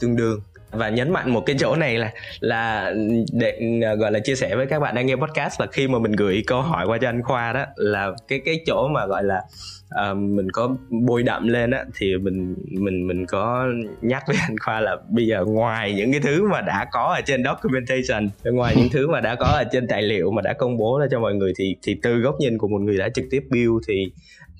tương 0.00 0.16
đương? 0.16 0.40
Và 0.70 0.88
nhấn 0.88 1.12
mạnh 1.12 1.30
một 1.30 1.42
cái 1.46 1.56
chỗ 1.58 1.76
này 1.76 1.98
là 1.98 2.12
là 2.40 2.92
để 3.32 3.60
ờ, 3.82 3.94
gọi 3.94 4.12
là 4.12 4.18
chia 4.18 4.34
sẻ 4.34 4.56
với 4.56 4.66
các 4.66 4.80
bạn 4.80 4.94
đang 4.94 5.06
nghe 5.06 5.16
podcast 5.16 5.60
là 5.60 5.66
khi 5.72 5.88
mà 5.88 5.98
mình 5.98 6.12
gửi 6.12 6.42
câu 6.46 6.62
hỏi 6.62 6.86
qua 6.86 6.98
cho 7.00 7.08
anh 7.08 7.22
khoa 7.22 7.52
đó 7.52 7.64
là 7.76 8.12
cái 8.28 8.40
cái 8.44 8.60
chỗ 8.66 8.88
mà 8.88 9.06
gọi 9.06 9.24
là 9.24 9.42
uh, 9.94 10.16
mình 10.16 10.50
có 10.52 10.76
bôi 11.06 11.22
đậm 11.22 11.48
lên 11.48 11.70
á 11.70 11.84
thì 11.98 12.16
mình 12.16 12.54
mình 12.68 13.06
mình 13.06 13.26
có 13.26 13.66
nhắc 14.00 14.22
với 14.26 14.36
anh 14.40 14.58
khoa 14.58 14.80
là 14.80 14.96
bây 15.08 15.26
giờ 15.26 15.44
ngoài 15.44 15.94
những 15.94 16.12
cái 16.12 16.20
thứ 16.20 16.48
mà 16.48 16.60
đã 16.60 16.86
có 16.92 17.14
ở 17.16 17.20
trên 17.20 17.44
documentation 17.44 18.28
ngoài 18.44 18.74
những 18.76 18.88
thứ 18.92 19.08
mà 19.08 19.20
đã 19.20 19.34
có 19.34 19.46
ở 19.46 19.64
trên 19.72 19.88
tài 19.88 20.02
liệu 20.02 20.30
mà 20.30 20.42
đã 20.42 20.52
công 20.52 20.76
bố 20.76 20.98
ra 20.98 21.06
cho 21.10 21.20
mọi 21.20 21.34
người 21.34 21.52
thì 21.58 21.76
thì 21.82 22.00
từ 22.02 22.18
góc 22.18 22.34
nhìn 22.40 22.58
của 22.58 22.68
một 22.68 22.78
người 22.78 22.98
đã 22.98 23.08
trực 23.08 23.24
tiếp 23.30 23.42
build 23.50 23.84
thì 23.88 24.12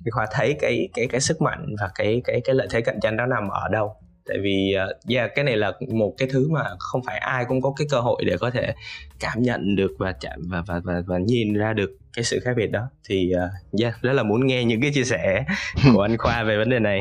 anh 0.05 0.11
khoa 0.11 0.27
thấy 0.33 0.57
cái 0.61 0.89
cái 0.95 1.07
cái 1.07 1.21
sức 1.21 1.43
mạnh 1.43 1.75
và 1.81 1.91
cái 1.95 2.23
cái 2.25 2.41
cái 2.45 2.55
lợi 2.55 2.67
thế 2.71 2.81
cạnh 2.81 3.01
tranh 3.03 3.17
đó 3.17 3.27
nằm 3.27 3.49
ở 3.49 3.69
đâu? 3.69 3.97
Tại 4.29 4.39
vì 4.43 4.77
uh, 4.85 5.11
yeah, 5.11 5.31
cái 5.35 5.45
này 5.45 5.57
là 5.57 5.73
một 5.89 6.15
cái 6.19 6.29
thứ 6.33 6.49
mà 6.51 6.63
không 6.79 7.03
phải 7.07 7.19
ai 7.19 7.45
cũng 7.49 7.63
có 7.63 7.73
cái 7.77 7.87
cơ 7.91 8.01
hội 8.01 8.25
để 8.27 8.37
có 8.41 8.51
thể 8.51 8.75
cảm 9.21 9.43
nhận 9.43 9.77
được 9.77 9.91
và 9.99 10.13
chạm 10.13 10.41
và 10.49 10.63
và 10.67 10.81
và, 10.85 11.03
và 11.07 11.19
nhìn 11.19 11.55
ra 11.55 11.73
được 11.73 11.91
cái 12.17 12.25
sự 12.25 12.41
khác 12.45 12.53
biệt 12.57 12.67
đó. 12.67 12.89
Thì 13.09 13.33
uh, 13.35 13.81
yeah, 13.81 14.03
rất 14.03 14.13
là 14.13 14.23
muốn 14.23 14.47
nghe 14.47 14.65
những 14.65 14.81
cái 14.81 14.91
chia 14.95 15.05
sẻ 15.05 15.45
của 15.95 16.03
anh 16.03 16.17
Khoa 16.19 16.43
về 16.43 16.59
vấn 16.59 16.71
đề 16.71 16.79
này. 16.79 17.01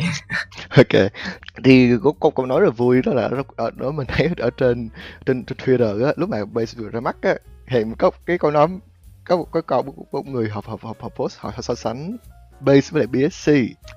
Ok. 0.70 1.12
Thì 1.64 1.90
có 2.04 2.12
câu 2.22 2.32
câu 2.32 2.46
nói 2.46 2.62
là 2.62 2.70
vui 2.70 3.02
đó 3.06 3.14
là 3.14 3.30
ở 3.56 3.72
đó 3.72 3.92
mình 3.92 4.08
thấy 4.08 4.30
ở 4.38 4.50
trên 4.58 4.90
trên, 5.26 5.46
trên 5.46 5.58
Twitter 5.58 6.06
á 6.06 6.14
lúc 6.16 6.30
mà 6.30 6.46
base 6.46 6.78
vừa 6.78 6.90
ra 6.90 7.00
mắt 7.00 7.16
á 7.22 7.36
thì 7.68 7.84
có 7.98 8.12
cái 8.26 8.38
câu 8.38 8.52
nói 8.52 8.68
có 9.26 9.44
có 9.52 9.62
câu 9.62 10.08
một 10.12 10.28
người 10.28 10.50
học 10.50 10.66
học 10.66 10.82
học 10.84 10.98
học 11.00 11.14
post 11.16 11.38
họ 11.40 11.52
so 11.62 11.76
sánh 11.76 12.18
base 12.60 12.90
với 12.92 13.04
lại 13.04 13.28
BSC 13.28 13.52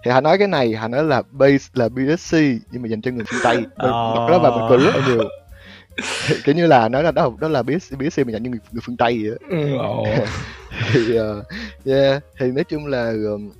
thì 0.04 0.10
họ 0.10 0.20
nói 0.20 0.38
cái 0.38 0.48
này 0.48 0.74
họ 0.74 0.88
nói 0.88 1.04
là 1.04 1.22
base 1.30 1.68
là 1.74 1.88
BSC 1.88 2.36
nhưng 2.70 2.82
mà 2.82 2.88
dành 2.88 3.02
cho 3.02 3.10
người 3.10 3.24
phương 3.28 3.40
Tây 3.42 3.56
oh. 3.66 4.30
đó 4.30 4.38
và 4.42 4.50
mình 4.50 4.66
cười 4.68 4.78
rất 4.78 4.96
là 4.96 5.06
nhiều 5.06 5.24
kiểu 6.44 6.54
như 6.54 6.66
là 6.66 6.88
nói 6.88 7.02
là 7.02 7.12
đó 7.12 7.30
đó 7.40 7.48
là 7.48 7.62
BSC, 7.62 7.98
BSC 7.98 8.26
mà 8.26 8.32
dành 8.32 8.44
cho 8.44 8.50
người, 8.50 8.60
người 8.72 8.82
phương 8.84 8.96
Tây 8.96 9.22
vậy 9.22 9.60
oh. 9.78 10.08
thì 10.92 11.18
uh, 11.20 11.46
yeah 11.84 12.22
thì 12.38 12.50
nói 12.50 12.64
chung 12.64 12.86
là 12.86 13.10
um, 13.10 13.50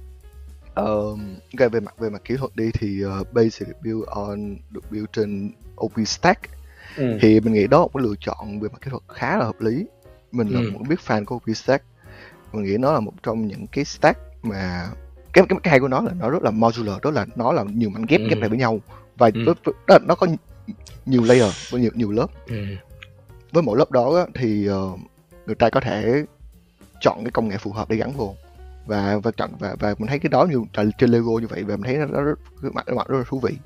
um, 0.74 1.36
về 1.72 1.80
mặt 1.80 1.98
về 1.98 2.10
mặt 2.10 2.22
kỹ 2.24 2.36
thuật 2.36 2.56
đi 2.56 2.70
thì 2.74 3.04
uh, 3.04 3.32
base 3.32 3.66
được 3.66 3.76
build 3.84 4.04
on 4.06 4.56
được 4.70 4.90
build 4.90 5.06
trên 5.12 5.52
OpenStack 5.80 6.40
ừ. 6.96 7.18
thì 7.20 7.40
mình 7.40 7.52
nghĩ 7.52 7.66
đó 7.66 7.78
một 7.78 7.90
cái 7.94 8.02
lựa 8.02 8.14
chọn 8.20 8.60
về 8.60 8.68
mặt 8.72 8.78
kỹ 8.80 8.90
thuật 8.90 9.02
khá 9.08 9.36
là 9.36 9.44
hợp 9.44 9.60
lý 9.60 9.86
mình 10.32 10.48
là 10.48 10.60
ừ. 10.60 10.70
một 10.72 10.80
big 10.88 10.98
fan 11.06 11.24
của 11.24 11.36
OpenStack 11.36 11.84
mình 12.52 12.64
nghĩ 12.64 12.76
nó 12.78 12.92
là 12.92 13.00
một 13.00 13.12
trong 13.22 13.46
những 13.46 13.66
cái 13.66 13.84
stack 13.84 14.27
mà 14.42 14.90
cái 15.32 15.44
cái 15.48 15.58
cái 15.62 15.70
hay 15.70 15.80
của 15.80 15.88
nó 15.88 16.00
là 16.00 16.12
nó 16.18 16.30
rất 16.30 16.42
là 16.42 16.50
modular 16.50 16.96
đó 17.02 17.10
là 17.10 17.26
nó 17.36 17.52
là 17.52 17.64
nhiều 17.74 17.90
mảnh 17.90 18.04
ghép 18.08 18.20
ừ. 18.20 18.26
ghép 18.28 18.38
lại 18.38 18.48
với 18.48 18.58
nhau. 18.58 18.80
Và 19.16 19.30
ừ. 19.34 19.54
đó, 19.86 19.98
nó 20.06 20.14
có 20.14 20.26
nhiều 21.06 21.22
layer 21.24 21.70
với 21.70 21.80
nhiều 21.80 21.90
nhiều 21.94 22.10
lớp. 22.10 22.26
Ừ. 22.46 22.64
với 23.52 23.62
mỗi 23.62 23.78
lớp 23.78 23.90
đó 23.90 24.26
thì 24.34 24.70
uh, 24.70 25.00
người 25.46 25.54
ta 25.54 25.70
có 25.70 25.80
thể 25.80 26.24
chọn 27.00 27.24
cái 27.24 27.30
công 27.30 27.48
nghệ 27.48 27.56
phù 27.56 27.72
hợp 27.72 27.88
để 27.88 27.96
gắn 27.96 28.12
vô. 28.12 28.34
Và 28.86 29.18
và 29.22 29.30
chọn 29.36 29.50
và 29.58 29.76
và 29.80 29.94
mình 29.98 30.08
thấy 30.08 30.18
cái 30.18 30.28
đó 30.28 30.46
như 30.50 30.64
trên 30.98 31.10
Lego 31.10 31.32
như 31.40 31.46
vậy 31.46 31.64
và 31.64 31.76
mình 31.76 31.84
thấy 31.84 31.96
nó, 31.96 32.04
nó 32.06 32.20
rất 32.20 32.38
cái 32.62 32.70
mặt 32.74 32.88
mặt 32.88 33.08
rất 33.08 33.18
là 33.18 33.24
thú 33.28 33.40
vị. 33.40 33.56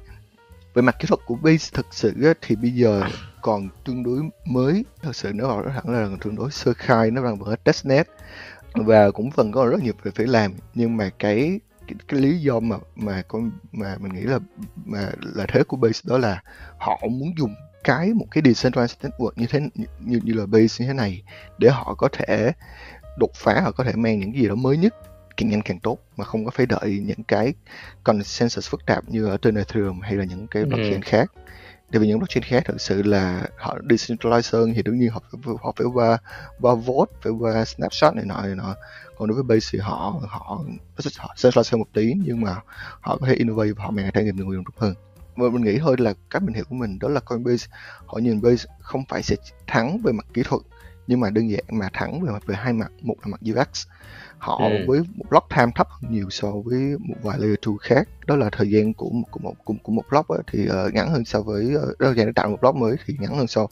Về 0.74 0.82
mặt 0.82 0.96
kỹ 0.98 1.06
thuật 1.08 1.20
của 1.26 1.34
base 1.34 1.70
thực 1.72 1.86
sự 1.90 2.34
thì 2.40 2.56
bây 2.56 2.70
giờ 2.70 3.02
còn 3.40 3.68
tương 3.84 4.02
đối 4.02 4.20
mới. 4.46 4.84
Thật 5.02 5.16
sự 5.16 5.32
nó 5.34 5.48
nói 5.48 5.72
thẳng 5.74 5.94
là 5.94 6.08
tương 6.20 6.36
đối 6.36 6.50
sơ 6.50 6.72
khai 6.76 7.10
nó 7.10 7.24
đang 7.24 7.36
vừa 7.36 7.56
testnet 7.56 8.08
và 8.74 9.10
cũng 9.10 9.30
vẫn 9.30 9.52
có 9.52 9.66
rất 9.66 9.82
nhiều 9.82 9.92
việc 10.02 10.14
phải 10.14 10.26
làm 10.26 10.54
nhưng 10.74 10.96
mà 10.96 11.10
cái 11.18 11.60
cái, 11.86 11.96
cái 12.08 12.20
lý 12.20 12.38
do 12.38 12.60
mà 12.60 12.76
mà 12.96 13.22
con 13.28 13.50
mà 13.72 13.96
mình 14.00 14.12
nghĩ 14.12 14.20
là 14.20 14.38
mà 14.84 15.10
là 15.20 15.46
thế 15.48 15.62
của 15.64 15.76
base 15.76 16.00
đó 16.04 16.18
là 16.18 16.42
họ 16.78 17.00
muốn 17.10 17.32
dùng 17.38 17.54
cái 17.84 18.14
một 18.14 18.26
cái 18.30 18.42
decentralized 18.42 19.10
network 19.10 19.32
như 19.36 19.46
thế 19.46 19.60
như 20.00 20.20
như 20.24 20.34
là 20.34 20.46
base 20.46 20.84
như 20.84 20.86
thế 20.86 20.92
này 20.92 21.22
để 21.58 21.68
họ 21.70 21.94
có 21.94 22.08
thể 22.12 22.52
đột 23.18 23.30
phá 23.34 23.60
họ 23.60 23.72
có 23.72 23.84
thể 23.84 23.92
mang 23.96 24.20
những 24.20 24.34
gì 24.34 24.48
đó 24.48 24.54
mới 24.54 24.76
nhất 24.76 24.94
càng 25.36 25.50
nhanh 25.50 25.62
càng 25.62 25.80
tốt 25.80 25.98
mà 26.16 26.24
không 26.24 26.44
có 26.44 26.50
phải 26.50 26.66
đợi 26.66 27.02
những 27.06 27.24
cái 27.28 27.54
consensus 28.04 28.70
phức 28.70 28.86
tạp 28.86 29.08
như 29.08 29.26
ở 29.26 29.36
trên 29.36 29.54
Ethereum 29.54 30.00
hay 30.00 30.14
là 30.14 30.24
những 30.24 30.46
cái 30.46 30.64
blockchain 30.64 31.00
ừ. 31.00 31.04
khác 31.04 31.32
tại 31.92 32.00
vì 32.00 32.06
những 32.06 32.18
blockchain 32.18 32.42
khác 32.42 32.62
thực 32.66 32.80
sự 32.80 33.02
là 33.02 33.46
họ 33.56 33.78
decentralized 33.88 34.58
hơn 34.58 34.72
thì 34.74 34.82
đương 34.82 34.98
nhiên 34.98 35.10
họ 35.10 35.22
phải, 35.30 35.54
họ 35.62 35.72
phải 35.76 35.86
qua 35.94 36.18
qua 36.60 36.74
vote 36.74 37.12
phải 37.22 37.32
qua 37.32 37.64
snapshot 37.64 38.14
này 38.14 38.24
nọ 38.24 38.42
này 38.42 38.54
nọ. 38.54 38.74
Còn 39.18 39.28
đối 39.28 39.34
với 39.34 39.42
base 39.42 39.68
thì 39.72 39.78
họ 39.78 40.20
họ 40.28 40.64
họ 41.18 41.34
centralized 41.36 41.72
hơn 41.72 41.78
một 41.78 41.88
tí 41.92 42.12
nhưng 42.24 42.40
mà 42.40 42.54
họ 43.00 43.16
có 43.16 43.26
thể 43.26 43.34
innovate 43.34 43.72
và 43.72 43.84
họ 43.84 43.90
mang 43.90 44.10
trải 44.14 44.24
nghiệm 44.24 44.36
người 44.36 44.56
dùng 44.56 44.64
tốt 44.64 44.74
hơn. 44.76 44.94
Và 45.36 45.48
mình 45.48 45.62
nghĩ 45.62 45.78
thôi 45.78 45.96
là 45.98 46.14
cách 46.30 46.42
mình 46.42 46.54
hiểu 46.54 46.64
của 46.68 46.74
mình 46.74 46.98
đó 46.98 47.08
là 47.08 47.20
Coinbase 47.20 47.66
họ 48.06 48.18
nhìn 48.18 48.42
base 48.42 48.64
không 48.80 49.04
phải 49.08 49.22
sẽ 49.22 49.36
thắng 49.66 49.98
về 49.98 50.12
mặt 50.12 50.26
kỹ 50.34 50.42
thuật 50.42 50.62
nhưng 51.06 51.20
mà 51.20 51.30
đơn 51.30 51.50
giản 51.50 51.64
mà 51.70 51.88
thắng 51.92 52.20
về 52.20 52.32
mặt 52.32 52.46
về 52.46 52.54
hai 52.56 52.72
mặt 52.72 52.92
một 53.02 53.14
là 53.22 53.26
mặt 53.26 53.40
UX 53.50 53.86
họ 54.42 54.58
ừ. 54.58 54.84
với 54.86 55.00
một 55.14 55.24
block 55.30 55.48
time 55.56 55.72
thấp 55.74 55.88
hơn 55.90 56.12
nhiều 56.12 56.30
so 56.30 56.50
với 56.64 56.78
một 56.98 57.14
vài 57.22 57.38
layer 57.38 57.58
2 57.66 57.74
khác. 57.80 58.08
Đó 58.26 58.36
là 58.36 58.50
thời 58.50 58.70
gian 58.70 58.94
của 58.94 59.10
một 59.10 59.28
của 59.30 59.40
một 59.42 59.54
của, 59.64 59.74
của 59.82 59.92
một 59.92 60.02
block 60.10 60.28
ấy, 60.28 60.38
thì 60.52 60.68
uh, 60.68 60.94
ngắn 60.94 61.10
hơn 61.10 61.24
so 61.24 61.42
với 61.42 61.76
uh, 61.76 61.98
thời 61.98 62.14
gian 62.14 62.26
để 62.26 62.32
tạo 62.34 62.48
một 62.48 62.60
block 62.60 62.76
mới 62.76 62.96
thì 63.06 63.14
ngắn 63.18 63.36
hơn 63.36 63.46
so 63.46 63.66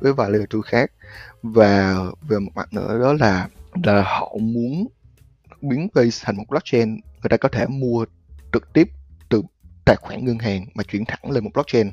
với 0.00 0.12
vài 0.12 0.30
layer 0.30 0.48
2 0.52 0.62
khác. 0.64 0.90
Và 1.42 1.96
về 2.28 2.38
một 2.38 2.50
mặt 2.54 2.72
nữa 2.72 2.98
đó 3.02 3.12
là 3.12 3.48
là 3.84 4.02
họ 4.02 4.36
muốn 4.40 4.86
biến 5.60 5.88
base 5.94 6.22
thành 6.24 6.36
một 6.36 6.44
blockchain. 6.48 6.88
Người 6.90 7.28
ta 7.30 7.36
có 7.36 7.48
thể 7.48 7.66
mua 7.66 8.04
trực 8.52 8.72
tiếp 8.72 8.88
từ 9.28 9.42
tài 9.84 9.96
khoản 9.96 10.24
ngân 10.24 10.38
hàng 10.38 10.66
mà 10.74 10.84
chuyển 10.84 11.04
thẳng 11.04 11.30
lên 11.30 11.44
một 11.44 11.50
blockchain 11.54 11.90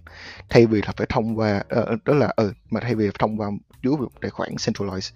thay 0.50 0.66
vì 0.66 0.82
là 0.86 0.94
phải 0.98 1.08
thông 1.10 1.40
qua 1.40 1.64
uh, 1.80 2.06
đó 2.06 2.14
là 2.14 2.34
uh, 2.42 2.54
mà 2.70 2.80
thay 2.80 2.96
vì 2.96 3.10
thông 3.20 3.38
qua 3.38 3.50
dưới 3.84 3.98
một 3.98 4.10
tài 4.22 4.32
khoản 4.32 4.56
centralized 4.56 5.12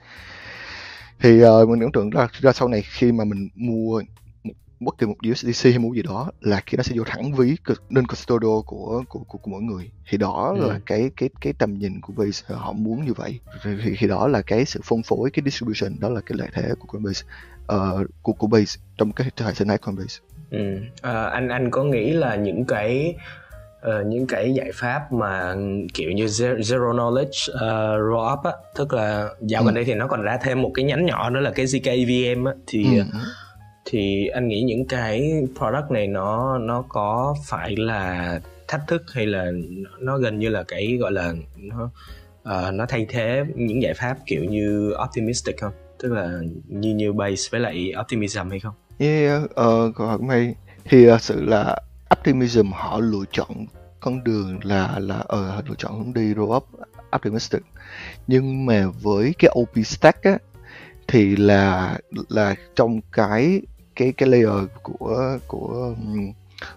thì 1.20 1.44
uh, 1.44 1.70
mình 1.70 1.80
tưởng 1.80 1.92
tượng 1.92 2.10
ra, 2.10 2.28
ra 2.40 2.52
sau 2.52 2.68
này 2.68 2.82
khi 2.82 3.12
mà 3.12 3.24
mình 3.24 3.50
mua 3.56 4.02
một, 4.44 4.54
bất 4.80 4.98
kỳ 4.98 5.06
một 5.06 5.16
USDC 5.32 5.66
hay 5.70 5.80
mua 5.80 5.94
gì 5.94 6.02
đó 6.02 6.32
là 6.42 6.62
khi 6.66 6.78
nó 6.78 6.84
sẽ 6.84 6.96
vô 6.98 7.04
thẳng 7.04 7.34
ví 7.34 7.56
nên 7.90 8.08
custodial 8.08 8.60
của 8.66 9.04
của, 9.10 9.20
của 9.28 9.38
của 9.38 9.52
mỗi 9.52 9.62
người 9.62 9.92
thì 10.10 10.18
đó 10.18 10.56
ừ. 10.60 10.70
là 10.70 10.80
cái 10.86 11.12
cái 11.18 11.30
cái 11.42 11.54
tầm 11.54 11.74
nhìn 11.74 12.02
của 12.02 12.14
Base 12.18 12.56
họ 12.56 12.74
muốn 12.74 13.06
như 13.06 13.14
vậy 13.14 13.40
thì, 13.64 13.96
thì 14.00 14.08
đó 14.08 14.28
là 14.28 14.42
cái 14.42 14.66
sự 14.66 14.80
phân 14.84 15.04
phối 15.04 15.30
cái 15.32 15.44
distribution 15.46 16.00
đó 16.00 16.10
là 16.10 16.22
cái 16.22 16.38
lợi 16.38 16.50
thế 16.54 16.70
của 16.80 16.88
Coinbase 16.88 17.26
uh, 17.74 18.08
của 18.22 18.34
của 18.34 18.48
Base 18.48 18.80
trong 18.98 19.12
cái 19.12 19.32
hệ 19.40 19.54
sinh 19.54 19.68
thái 19.68 19.78
Coinbase. 19.78 20.20
Ừ. 20.50 20.80
À, 21.02 21.24
anh 21.24 21.50
anh 21.50 21.72
có 21.72 21.84
nghĩ 21.84 22.12
là 22.12 22.36
những 22.36 22.66
cái 22.66 23.16
uh, 23.88 24.06
những 24.08 24.28
cái 24.28 24.54
giải 24.54 24.71
pháp 24.73 25.12
mà 25.12 25.56
kiểu 25.93 26.12
như 26.12 26.26
zero 26.26 26.93
knowledge 26.93 27.54
uh, 27.54 28.12
roll 28.12 28.34
up 28.34 28.43
á 28.43 28.52
tức 28.76 28.93
là 28.93 29.30
dạo 29.41 29.62
ừ. 29.62 29.65
gần 29.65 29.76
đây 29.76 29.86
thì 29.86 29.93
nó 29.93 30.08
còn 30.08 30.21
ra 30.21 30.38
thêm 30.43 30.62
một 30.62 30.71
cái 30.73 30.86
nhánh 30.86 31.06
nhỏ 31.06 31.30
nữa 31.30 31.39
là 31.39 31.52
cái 31.52 31.65
zkVM 31.65 32.45
á 32.47 32.54
thì 32.67 32.97
ừ. 32.97 33.04
thì 33.86 34.28
anh 34.28 34.47
nghĩ 34.47 34.62
những 34.62 34.88
cái 34.88 35.32
product 35.58 35.91
này 35.91 36.08
nó 36.08 36.58
nó 36.58 36.84
có 36.89 37.36
phải 37.47 37.76
là 37.76 38.39
thách 38.67 38.82
thức 38.88 39.04
hay 39.13 39.26
là 39.26 39.52
nó 40.00 40.17
gần 40.17 40.39
như 40.39 40.50
là 40.50 40.63
cái 40.63 40.97
gọi 41.00 41.12
là 41.12 41.34
nó 41.58 41.89
uh, 42.41 42.73
nó 42.73 42.86
thay 42.89 43.06
thế 43.10 43.43
những 43.56 43.82
giải 43.82 43.93
pháp 43.93 44.17
kiểu 44.26 44.43
như 44.43 44.93
optimistic 45.04 45.58
không 45.62 45.73
tức 46.00 46.12
là 46.12 46.39
như 46.67 46.95
như 46.95 47.13
base 47.13 47.50
với 47.52 47.62
lại 47.62 47.93
optimism 48.02 48.50
hay 48.50 48.60
không? 48.60 48.73
Yeah, 49.00 49.43
uh, 49.43 49.95
câu 49.95 50.08
hỏi 50.08 50.19
hay 50.30 50.56
thì 50.86 51.12
uh, 51.12 51.21
sự 51.21 51.41
là 51.41 51.78
optimism 52.19 52.71
họ 52.71 53.00
lựa 53.00 53.23
chọn 53.32 53.65
con 54.08 54.24
đường 54.24 54.60
là 54.63 55.00
là 55.00 55.15
ở 55.17 55.56
ừ, 55.56 55.62
lựa 55.67 55.76
chọn 55.78 55.98
hướng 55.98 56.13
đi 56.13 56.34
roll 56.34 56.52
up 56.56 56.67
optimistic. 57.15 57.62
Nhưng 58.28 58.65
mà 58.65 58.88
với 59.02 59.36
cái 59.39 59.52
OP 59.60 59.86
stack 59.86 60.24
á 60.24 60.38
thì 61.08 61.36
là 61.36 61.98
là 62.30 62.56
trong 62.76 63.02
cái 63.12 63.62
cái 63.96 64.12
cái 64.12 64.30
layer 64.30 64.70
của 64.84 65.38
của 65.48 65.93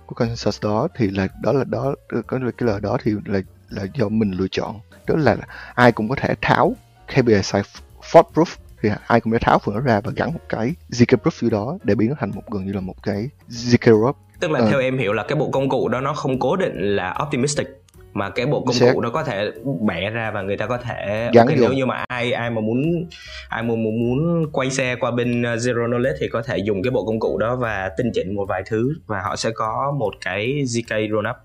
của 0.06 0.14
consensus 0.14 0.62
đó 0.62 0.88
thì 0.96 1.10
là 1.10 1.28
đó 1.42 1.52
là 1.52 1.64
đó 1.64 1.94
có 2.10 2.38
cái 2.58 2.66
lời 2.66 2.80
đó 2.80 2.98
thì 3.02 3.14
là 3.24 3.40
là 3.68 3.86
do 3.94 4.08
mình 4.08 4.30
lựa 4.30 4.48
chọn. 4.50 4.80
Đó 5.06 5.14
là 5.18 5.36
ai 5.74 5.92
cũng 5.92 6.08
có 6.08 6.16
thể 6.18 6.34
tháo 6.40 6.74
KPI 7.06 7.42
side 7.42 7.68
fault 8.02 8.32
proof 8.34 8.56
thì 8.82 8.88
ai 9.06 9.20
cũng 9.20 9.32
sẽ 9.32 9.38
tháo 9.38 9.58
phần 9.58 9.74
nó 9.74 9.80
ra 9.80 10.00
và 10.00 10.12
gắn 10.16 10.32
một 10.32 10.40
cái 10.48 10.74
zk 10.90 11.16
proof 11.16 11.42
vô 11.42 11.50
đó 11.50 11.78
để 11.84 11.94
biến 11.94 12.08
nó 12.08 12.16
thành 12.20 12.30
một 12.34 12.42
gần 12.50 12.66
như 12.66 12.72
là 12.72 12.80
một 12.80 13.02
cái 13.02 13.28
zk 13.48 14.00
rope 14.00 14.18
tức 14.40 14.50
là 14.50 14.59
ừ. 14.59 14.66
theo 14.70 14.81
em 14.81 14.98
hiểu 14.98 15.12
là 15.12 15.22
cái 15.22 15.37
bộ 15.37 15.50
công 15.50 15.68
cụ 15.68 15.88
đó 15.88 16.00
nó 16.00 16.14
không 16.14 16.38
cố 16.38 16.57
định 16.57 16.96
là 16.96 17.18
optimistic 17.22 17.66
mà 18.12 18.31
cái 18.31 18.46
bộ 18.46 18.61
công 18.61 18.92
cụ 18.92 19.00
nó 19.00 19.11
có 19.11 19.24
thể 19.24 19.50
bẻ 19.81 20.11
ra 20.11 20.31
và 20.31 20.42
người 20.42 20.57
ta 20.57 20.66
có 20.66 20.79
thể 20.79 21.31
Gắn 21.35 21.46
okay, 21.46 21.59
nếu 21.61 21.72
như 21.72 21.87
mà 21.87 22.05
ai 22.09 22.33
ai 22.33 22.50
mà 22.50 22.61
muốn 22.61 23.09
ai 23.48 23.62
mà 23.62 23.74
muốn, 23.74 24.00
muốn 24.00 24.46
quay 24.53 24.70
xe 24.70 24.96
qua 25.00 25.11
bên 25.11 25.42
uh, 25.42 25.46
zero 25.46 25.88
knowledge 25.88 26.14
thì 26.20 26.29
có 26.29 26.42
thể 26.42 26.59
dùng 26.59 26.83
cái 26.83 26.90
bộ 26.90 27.05
công 27.05 27.20
cụ 27.20 27.38
đó 27.38 27.57
và 27.57 27.90
tinh 27.96 28.11
chỉnh 28.14 28.35
một 28.35 28.44
vài 28.48 28.62
thứ 28.66 28.94
và 29.07 29.20
họ 29.20 29.37
sẽ 29.37 29.50
có 29.50 29.94
một 29.98 30.14
cái 30.20 30.46
zk 30.46 31.11
roll 31.11 31.26
up 31.31 31.37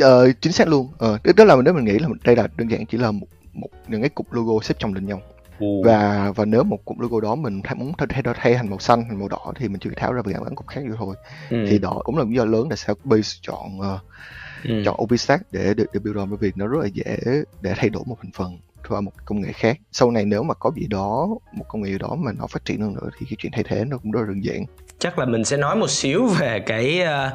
ờ, 0.00 0.32
chính 0.40 0.52
xác 0.52 0.68
luôn. 0.68 0.88
Ờ, 0.98 1.18
đó 1.36 1.44
là 1.44 1.56
nếu 1.64 1.74
mình 1.74 1.84
nghĩ 1.84 1.98
là 1.98 2.08
đây 2.24 2.36
là 2.36 2.48
đơn 2.56 2.70
giản 2.70 2.86
chỉ 2.86 2.98
là 2.98 3.10
một, 3.10 3.26
một 3.52 3.68
những 3.88 4.00
cái 4.00 4.10
cục 4.10 4.32
logo 4.32 4.52
xếp 4.62 4.74
chồng 4.78 4.94
lên 4.94 5.06
nhau 5.06 5.22
và 5.84 6.32
và 6.36 6.44
nếu 6.44 6.64
một 6.64 6.84
cụm 6.84 6.98
logo 6.98 7.20
đó 7.20 7.34
mình 7.34 7.62
muốn 7.76 7.92
thay 7.98 8.22
thay 8.34 8.54
thành 8.54 8.70
màu 8.70 8.78
xanh 8.78 9.04
thành 9.08 9.18
màu 9.18 9.28
đỏ 9.28 9.52
thì 9.56 9.68
mình 9.68 9.80
chỉ 9.80 9.90
tháo 9.96 10.12
ra 10.12 10.22
và 10.24 10.32
gắn 10.32 10.54
cục 10.54 10.66
khác 10.66 10.80
vô 10.88 10.94
thôi 10.98 11.16
ừ. 11.50 11.66
thì 11.68 11.78
đó 11.78 12.00
cũng 12.04 12.18
là 12.18 12.24
lý 12.24 12.34
do 12.34 12.44
lớn 12.44 12.68
là 12.70 12.76
sao 12.76 12.94
base 13.04 13.38
chọn 13.42 13.78
uh, 13.78 14.00
ừ. 14.64 14.82
chọn 14.84 15.02
OpenStack 15.02 15.52
để 15.52 15.74
để, 15.76 15.84
để 15.92 16.00
build 16.00 16.18
on 16.18 16.30
bởi 16.30 16.38
vì 16.40 16.52
nó 16.56 16.66
rất 16.66 16.78
là 16.82 16.86
dễ 16.86 17.16
để 17.60 17.74
thay 17.76 17.90
đổi 17.90 18.02
một 18.06 18.16
thành 18.22 18.32
phần 18.32 18.58
qua 18.88 19.00
một 19.00 19.12
công 19.24 19.40
nghệ 19.40 19.52
khác 19.52 19.78
sau 19.92 20.10
này 20.10 20.24
nếu 20.24 20.42
mà 20.42 20.54
có 20.54 20.70
gì 20.76 20.86
đó 20.86 21.28
một 21.52 21.64
công 21.68 21.82
nghệ 21.82 21.90
gì 21.90 21.98
đó 21.98 22.16
mà 22.18 22.32
nó 22.38 22.46
phát 22.46 22.64
triển 22.64 22.80
hơn 22.80 22.94
nữa 22.94 23.10
thì 23.18 23.26
cái 23.30 23.36
chuyện 23.38 23.52
thay 23.52 23.64
thế 23.68 23.84
nó 23.84 23.98
cũng 23.98 24.12
rất 24.12 24.20
là 24.20 24.26
đơn 24.26 24.44
giản 24.44 24.64
chắc 24.98 25.18
là 25.18 25.26
mình 25.26 25.44
sẽ 25.44 25.56
nói 25.56 25.76
một 25.76 25.90
xíu 25.90 26.26
về 26.26 26.60
cái 26.66 27.00
uh, 27.02 27.32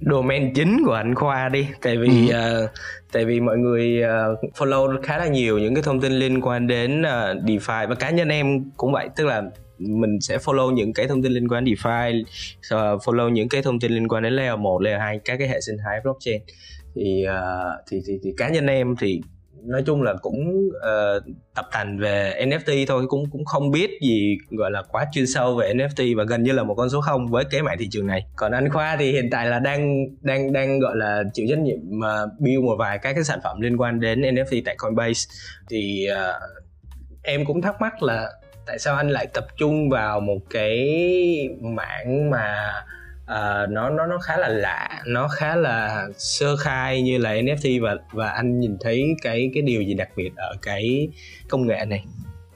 domain 0.00 0.54
chính 0.54 0.84
của 0.84 0.92
anh 0.92 1.14
khoa 1.14 1.48
đi. 1.48 1.66
Tại 1.82 1.96
vì 1.96 2.28
ừ. 2.30 2.64
uh, 2.64 2.70
tại 3.12 3.24
vì 3.24 3.40
mọi 3.40 3.58
người 3.58 4.02
uh, 4.02 4.54
follow 4.54 5.02
khá 5.02 5.18
là 5.18 5.26
nhiều 5.26 5.58
những 5.58 5.74
cái 5.74 5.82
thông 5.82 6.00
tin 6.00 6.12
liên 6.12 6.40
quan 6.40 6.66
đến 6.66 7.00
uh, 7.00 7.44
DeFi 7.44 7.88
và 7.88 7.94
cá 7.94 8.10
nhân 8.10 8.28
em 8.28 8.70
cũng 8.76 8.92
vậy. 8.92 9.08
Tức 9.16 9.26
là 9.26 9.42
mình 9.78 10.20
sẽ 10.20 10.38
follow 10.38 10.70
những 10.70 10.92
cái 10.92 11.08
thông 11.08 11.22
tin 11.22 11.32
liên 11.32 11.48
quan 11.48 11.64
đến 11.64 11.74
DeFi 11.74 12.22
uh, 12.22 13.02
follow 13.02 13.28
những 13.28 13.48
cái 13.48 13.62
thông 13.62 13.80
tin 13.80 13.92
liên 13.92 14.08
quan 14.08 14.22
đến 14.22 14.32
layer 14.32 14.58
1, 14.58 14.82
layer 14.82 15.00
2 15.00 15.20
các 15.24 15.36
cái 15.36 15.48
hệ 15.48 15.60
sinh 15.60 15.76
thái 15.84 16.00
blockchain. 16.02 16.42
Thì, 16.94 17.24
uh, 17.28 17.84
thì 17.90 18.00
thì 18.06 18.18
thì 18.22 18.30
cá 18.36 18.48
nhân 18.48 18.66
em 18.66 18.96
thì 18.96 19.20
nói 19.64 19.82
chung 19.86 20.02
là 20.02 20.14
cũng 20.22 20.68
uh, 20.68 21.22
tập 21.54 21.68
thành 21.72 21.98
về 21.98 22.44
NFT 22.46 22.86
thôi 22.88 23.04
cũng 23.08 23.24
cũng 23.30 23.44
không 23.44 23.70
biết 23.70 23.90
gì 24.02 24.38
gọi 24.50 24.70
là 24.70 24.82
quá 24.82 25.06
chuyên 25.12 25.26
sâu 25.26 25.56
về 25.56 25.74
NFT 25.74 26.16
và 26.16 26.24
gần 26.24 26.42
như 26.42 26.52
là 26.52 26.62
một 26.62 26.74
con 26.74 26.90
số 26.90 27.00
không 27.00 27.26
với 27.26 27.44
cái 27.50 27.62
mảng 27.62 27.78
thị 27.78 27.88
trường 27.90 28.06
này. 28.06 28.26
Còn 28.36 28.52
anh 28.52 28.70
Khoa 28.70 28.96
thì 28.96 29.12
hiện 29.12 29.30
tại 29.30 29.46
là 29.46 29.58
đang 29.58 30.06
đang 30.20 30.52
đang 30.52 30.80
gọi 30.80 30.96
là 30.96 31.22
chịu 31.32 31.46
trách 31.50 31.58
nhiệm 31.58 31.98
uh, 31.98 32.40
build 32.40 32.64
một 32.64 32.76
vài 32.78 32.98
các 32.98 33.12
cái 33.12 33.24
sản 33.24 33.38
phẩm 33.44 33.60
liên 33.60 33.76
quan 33.76 34.00
đến 34.00 34.20
NFT 34.20 34.62
tại 34.64 34.76
Coinbase. 34.78 35.30
Thì 35.70 36.06
uh, 36.12 36.42
em 37.22 37.44
cũng 37.44 37.62
thắc 37.62 37.80
mắc 37.80 38.02
là 38.02 38.30
tại 38.66 38.78
sao 38.78 38.96
anh 38.96 39.10
lại 39.10 39.26
tập 39.26 39.46
trung 39.56 39.88
vào 39.90 40.20
một 40.20 40.38
cái 40.50 40.78
mảng 41.60 42.30
mà 42.30 42.72
uh, 43.32 43.70
nó 43.70 43.90
nó 43.90 44.06
nó 44.06 44.18
khá 44.18 44.36
là 44.36 44.48
lạ 44.48 45.02
nó 45.06 45.28
khá 45.28 45.56
là 45.56 46.08
sơ 46.18 46.56
khai 46.56 47.02
như 47.02 47.18
là 47.18 47.34
NFT 47.34 47.82
và 47.82 47.96
và 48.12 48.28
anh 48.28 48.60
nhìn 48.60 48.76
thấy 48.80 49.04
cái 49.22 49.50
cái 49.54 49.62
điều 49.62 49.82
gì 49.82 49.94
đặc 49.94 50.08
biệt 50.16 50.30
ở 50.36 50.54
cái 50.62 51.08
công 51.48 51.66
nghệ 51.66 51.84
này. 51.84 52.04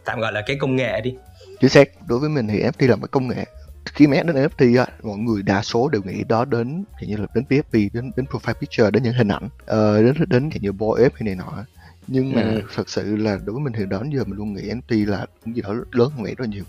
Tạm 0.04 0.20
gọi 0.20 0.32
là 0.32 0.42
cái 0.46 0.56
công 0.56 0.76
nghệ 0.76 1.00
đi. 1.00 1.14
Chính 1.60 1.70
xác 1.70 1.88
đối 2.08 2.18
với 2.18 2.28
mình 2.28 2.48
thì 2.48 2.62
NFT 2.62 2.88
là 2.88 2.96
một 2.96 3.10
công 3.10 3.28
nghệ. 3.28 3.44
Khi 3.84 4.06
mà 4.06 4.16
đến 4.16 4.36
NFT 4.36 4.78
á, 4.78 4.86
mọi 5.02 5.18
người 5.18 5.42
đa 5.42 5.62
số 5.62 5.88
đều 5.88 6.02
nghĩ 6.02 6.24
đó 6.28 6.44
đến 6.44 6.84
như 7.00 7.16
là 7.16 7.26
đến 7.34 7.44
PFP 7.48 7.88
đến 7.92 8.12
đến 8.16 8.26
profile 8.26 8.54
picture 8.54 8.90
đến 8.90 9.02
những 9.02 9.14
hình 9.14 9.28
ảnh 9.28 9.44
uh, 9.46 10.04
đến 10.04 10.14
đến 10.28 10.50
kiểu 10.50 10.60
như 10.62 10.72
boy 10.72 11.02
hay 11.02 11.10
này 11.20 11.34
nọ. 11.34 11.64
Nhưng 12.06 12.32
mà 12.32 12.42
ừ. 12.42 12.62
thật 12.74 12.88
sự 12.88 13.16
là 13.16 13.38
đối 13.44 13.54
với 13.54 13.64
mình 13.64 13.72
thì 13.72 13.86
đó 13.86 14.02
đến 14.02 14.12
giờ 14.18 14.24
mình 14.24 14.38
luôn 14.38 14.54
nghĩ 14.54 14.62
NFT 14.62 15.10
là 15.10 15.26
cái 15.44 15.54
gì 15.54 15.62
đó 15.62 15.74
lớn 15.92 16.10
hơn 16.14 16.22
vậy 16.22 16.34
rất 16.38 16.48
nhiều. 16.48 16.64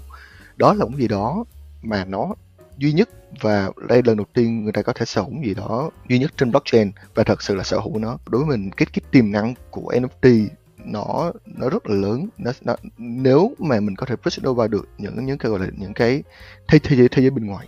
Đó 0.58 0.74
là 0.74 0.86
một 0.86 0.98
gì 0.98 1.08
đó 1.08 1.46
mà 1.82 2.06
nó 2.06 2.36
duy 2.78 2.94
nhất 2.94 3.10
và 3.42 3.72
đây 3.88 4.02
lần 4.06 4.18
đầu 4.18 4.26
tiên 4.34 4.64
người 4.64 4.74
ta 4.74 4.82
có 4.82 4.94
thể 4.94 5.06
sở 5.06 5.22
hữu 5.22 5.44
gì 5.44 5.54
đó 5.54 5.90
duy 6.10 6.20
nhất 6.20 6.34
trên 6.38 6.52
blockchain 6.52 6.92
và 7.16 7.24
thật 7.24 7.42
sự 7.42 7.56
là 7.56 7.64
sở 7.64 7.80
hữu 7.80 8.00
nó. 8.00 8.18
Đối 8.30 8.44
với 8.44 8.58
mình 8.58 8.72
cái 8.72 8.88
cái 8.94 9.02
tiềm 9.12 9.32
năng 9.32 9.54
của 9.72 9.94
NFT 9.96 10.48
nó 10.78 11.32
nó 11.46 11.70
rất 11.70 11.88
là 11.88 11.96
lớn. 11.96 12.30
Nó, 12.38 12.52
nó 12.62 12.76
nếu 12.98 13.56
mà 13.60 13.80
mình 13.80 13.96
có 13.96 14.06
thể 14.06 14.16
push 14.16 14.40
it 14.40 14.48
over 14.48 14.72
được 14.72 14.88
những 14.98 15.26
những 15.26 15.38
cái 15.38 15.52
gọi 15.52 15.60
là 15.60 15.68
những 15.78 15.94
cái 15.94 16.24
thế 16.68 16.80
thế 16.80 16.96
giới 16.96 17.10
thế 17.10 17.22
giới 17.22 17.32
bên 17.32 17.46
ngoài 17.46 17.68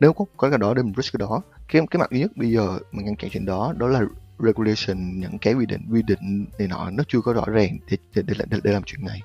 nếu 0.00 0.12
có 0.12 0.24
có 0.36 0.50
cái 0.50 0.58
đó 0.58 0.74
để 0.74 0.82
mình 0.82 0.94
push 0.94 1.12
cái 1.12 1.18
đó 1.18 1.42
cái 1.68 1.82
cái 1.90 1.98
mặt 2.00 2.10
duy 2.10 2.20
nhất 2.20 2.30
bây 2.36 2.50
giờ 2.50 2.78
mà 2.92 3.02
ngăn 3.02 3.16
chặn 3.16 3.30
chuyện 3.30 3.44
đó 3.44 3.74
đó 3.76 3.86
là 3.86 4.00
regulation 4.38 5.20
những 5.20 5.38
cái 5.38 5.54
quy 5.54 5.66
định 5.66 5.80
quy 5.90 6.02
định 6.02 6.46
này 6.58 6.68
nọ 6.68 6.90
nó 6.90 7.04
chưa 7.08 7.20
có 7.20 7.32
rõ 7.32 7.44
ràng 7.46 7.78
để 7.90 7.96
để, 8.14 8.22
để, 8.26 8.34
để, 8.50 8.58
để 8.64 8.72
làm 8.72 8.82
chuyện 8.86 9.04
này. 9.04 9.20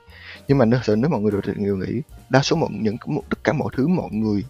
Nhưng 0.47 0.57
mà 0.57 0.65
nếu, 0.65 0.79
nếu 0.87 1.09
mọi 1.09 1.21
người 1.21 1.31
đều, 1.31 1.41
đều 1.55 1.77
nghĩ 1.77 2.01
đa 2.29 2.41
số 2.41 2.55
mọi 2.55 2.69
những 2.71 2.97
tất 3.29 3.43
cả 3.43 3.53
mọi 3.53 3.69
thứ 3.77 3.87
mọi 3.87 4.09
người 4.11 4.43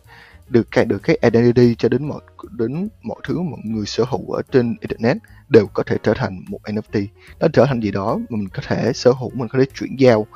được 0.49 0.67
cái 0.71 0.85
được 0.85 1.03
cái 1.03 1.17
identity 1.21 1.75
cho 1.75 1.89
đến 1.89 2.07
mọi 2.07 2.21
đến 2.51 2.89
mọi 3.01 3.17
thứ 3.23 3.41
mọi 3.41 3.59
người 3.63 3.85
sở 3.85 4.03
hữu 4.09 4.31
ở 4.31 4.41
trên 4.51 4.75
internet 4.79 5.17
đều 5.49 5.67
có 5.67 5.83
thể 5.83 5.97
trở 6.03 6.13
thành 6.13 6.41
một 6.47 6.59
NFT 6.63 7.05
nó 7.39 7.47
trở 7.53 7.65
thành 7.65 7.79
gì 7.79 7.91
đó 7.91 8.19
mà 8.29 8.38
mình 8.38 8.49
có 8.49 8.62
thể 8.67 8.93
sở 8.93 9.12
hữu 9.12 9.31
mình 9.33 9.47
có 9.47 9.59
thể 9.59 9.65
chuyển 9.73 9.95
giao. 9.99 10.27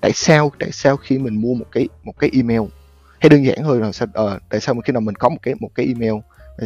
Tại 0.00 0.12
sao 0.14 0.52
tại 0.58 0.72
sao 0.72 0.96
khi 0.96 1.18
mình 1.18 1.40
mua 1.40 1.54
một 1.54 1.66
cái 1.72 1.88
một 2.02 2.18
cái 2.18 2.30
email? 2.32 2.62
Hay 3.20 3.28
đơn 3.28 3.44
giản 3.46 3.58
thôi 3.62 3.80
là 3.80 3.92
sao 3.92 4.08
uh, 4.08 4.42
tại 4.48 4.60
sao 4.60 4.74
khi 4.84 4.92
nào 4.92 5.00
mình 5.00 5.14
có 5.14 5.28
một 5.28 5.38
cái 5.42 5.54
một 5.60 5.68
cái 5.74 5.86
email 5.86 6.14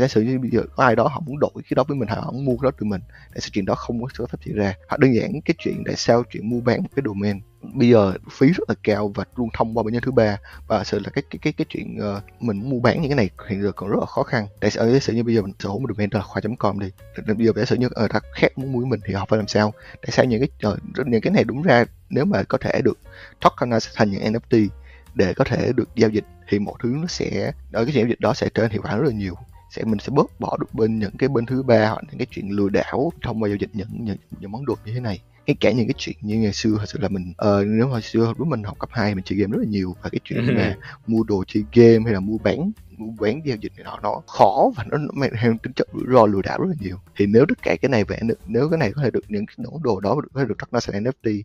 giả 0.00 0.08
sử 0.08 0.22
như 0.22 0.38
bây 0.38 0.50
giờ 0.50 0.62
có 0.76 0.84
ai 0.84 0.96
đó 0.96 1.08
họ 1.08 1.22
muốn 1.26 1.38
đổi 1.40 1.50
cái 1.54 1.74
đó 1.74 1.84
với 1.88 1.96
mình 1.96 2.08
họ 2.08 2.30
muốn 2.32 2.44
mua 2.44 2.56
cái 2.56 2.70
đó 2.70 2.76
từ 2.78 2.86
mình 2.86 3.00
tại 3.08 3.40
sao 3.40 3.50
chuyện 3.52 3.64
đó 3.64 3.74
không 3.74 4.02
có 4.02 4.08
sự 4.18 4.26
phát 4.26 4.40
triển 4.40 4.54
ra. 4.56 4.74
Hoặc 4.88 4.98
đơn 4.98 5.14
giản 5.14 5.40
cái 5.44 5.54
chuyện 5.58 5.82
tại 5.86 5.96
sao 5.96 6.22
chuyện 6.30 6.50
mua 6.50 6.60
bán 6.60 6.82
một 6.82 6.88
cái 6.96 7.02
domain. 7.06 7.40
Bây 7.62 7.88
giờ 7.88 8.12
phí 8.30 8.46
rất 8.46 8.68
là 8.68 8.74
cao 8.82 9.12
và 9.14 9.24
luôn 9.36 9.48
thông 9.52 9.74
qua 9.74 9.82
bệnh 9.82 9.92
nhân 9.92 10.02
thứ 10.02 10.12
ba. 10.12 10.38
Và 10.66 10.84
sự 10.84 10.98
là 10.98 11.10
cái 11.10 11.24
cái 11.30 11.38
cái 11.42 11.52
cái 11.52 11.64
chuyện 11.68 11.98
uh, 12.16 12.42
mình 12.42 12.70
mua 12.70 12.80
bán 12.80 13.00
những 13.02 13.10
cái 13.10 13.16
này 13.16 13.30
hiện 13.48 13.62
giờ 13.62 13.72
còn 13.72 13.90
rất 13.90 13.96
là 14.00 14.06
khó 14.06 14.22
khăn. 14.22 14.46
Tại 14.60 14.70
sao? 14.70 14.90
Giả 14.90 14.98
sử 14.98 15.12
như 15.12 15.24
bây 15.24 15.34
giờ 15.34 15.42
mình 15.42 15.52
sở 15.58 15.68
hữu 15.68 15.78
một 15.78 15.88
domain 15.88 16.10
là 16.12 16.20
khoa.com 16.20 16.78
đi 16.78 16.90
bây 17.16 17.46
giờ 17.46 17.52
giả 17.56 17.64
sử 17.64 17.76
như 17.76 17.88
ờ, 17.94 18.06
ở 18.12 18.16
uh, 18.16 18.22
khác 18.34 18.58
muốn 18.58 18.72
mua 18.72 18.84
mình 18.84 19.00
thì 19.06 19.14
họ 19.14 19.26
phải 19.28 19.36
làm 19.36 19.48
sao? 19.48 19.74
Tại 20.02 20.10
sao 20.12 20.24
những 20.24 20.40
cái 20.40 20.72
uh, 20.72 21.06
những 21.06 21.20
cái 21.20 21.32
này 21.32 21.44
đúng 21.44 21.62
ra 21.62 21.84
nếu 22.10 22.24
mà 22.24 22.42
có 22.42 22.58
thể 22.58 22.80
được 22.84 22.98
tokenize 23.40 23.92
thành 23.94 24.10
những 24.10 24.32
NFT 24.32 24.68
để 25.14 25.34
có 25.34 25.44
thể 25.44 25.72
được 25.76 25.88
giao 25.96 26.10
dịch 26.10 26.24
thì 26.48 26.58
mọi 26.58 26.74
thứ 26.82 26.88
nó 26.88 27.06
sẽ 27.06 27.52
ở 27.72 27.84
cái 27.84 27.94
giao 27.94 28.06
dịch 28.06 28.20
đó 28.20 28.34
sẽ 28.34 28.48
trở 28.54 28.62
nên 28.62 28.70
hiệu 28.70 28.82
quả 28.82 28.96
rất 28.96 29.04
là 29.06 29.12
nhiều 29.12 29.34
sẽ 29.76 29.84
mình 29.84 29.98
sẽ 29.98 30.10
bớt 30.10 30.40
bỏ 30.40 30.56
được 30.60 30.74
bên 30.74 30.98
những 30.98 31.16
cái 31.18 31.28
bên 31.28 31.46
thứ 31.46 31.62
ba 31.62 31.88
hoặc 31.88 32.04
những 32.08 32.18
cái 32.18 32.26
chuyện 32.30 32.50
lừa 32.50 32.68
đảo 32.68 33.12
thông 33.22 33.42
qua 33.42 33.48
giao 33.48 33.56
dịch 33.56 33.70
những 33.72 33.88
những, 34.04 34.16
những 34.40 34.52
món 34.52 34.66
đồ 34.66 34.74
như 34.84 34.92
thế 34.94 35.00
này 35.00 35.20
ngay 35.46 35.56
cả 35.60 35.72
những 35.72 35.86
cái 35.86 35.94
chuyện 35.98 36.16
như 36.20 36.38
ngày 36.38 36.52
xưa 36.52 36.76
thật 36.78 36.86
sự 36.86 36.98
là 36.98 37.08
mình 37.08 37.30
uh, 37.30 37.66
nếu 37.66 37.88
hồi 37.88 38.02
xưa 38.02 38.34
lúc 38.38 38.48
mình 38.48 38.62
học 38.62 38.78
cấp 38.78 38.88
2 38.92 39.14
mình 39.14 39.24
chơi 39.24 39.38
game 39.38 39.52
rất 39.52 39.58
là 39.58 39.68
nhiều 39.68 39.96
và 40.02 40.10
cái 40.10 40.20
chuyện 40.24 40.44
là 40.44 40.76
mua 41.06 41.22
đồ 41.22 41.44
chơi 41.46 41.64
game 41.72 42.04
hay 42.04 42.12
là 42.12 42.20
mua 42.20 42.38
bán 42.38 42.72
mua 42.98 43.12
bán 43.20 43.40
giao 43.46 43.56
dịch 43.56 43.72
này 43.76 43.84
nọ 43.84 43.98
nó 44.02 44.22
khó 44.26 44.70
và 44.76 44.84
nó 44.90 44.98
mang 45.12 45.30
theo 45.40 45.56
tính 45.62 45.72
chất 45.72 45.88
rủi 45.92 46.02
ro 46.12 46.26
lừa 46.26 46.42
đảo 46.42 46.58
rất 46.58 46.66
là 46.68 46.74
nhiều. 46.80 46.96
Thì 47.16 47.26
nếu 47.26 47.44
tất 47.48 47.62
cả 47.62 47.76
cái 47.82 47.88
này 47.88 48.04
được 48.22 48.38
nếu 48.46 48.68
cái 48.68 48.78
này 48.78 48.92
có 48.92 49.02
thể 49.02 49.10
được 49.10 49.24
những 49.28 49.46
cái 49.46 49.56
món 49.58 49.82
đồ 49.82 50.00
đó 50.00 50.16
có 50.34 50.40
thể 50.40 50.46
được 50.48 50.58
cắt 50.58 50.68
nó 50.72 50.80
thành 50.86 51.04
NFT 51.04 51.42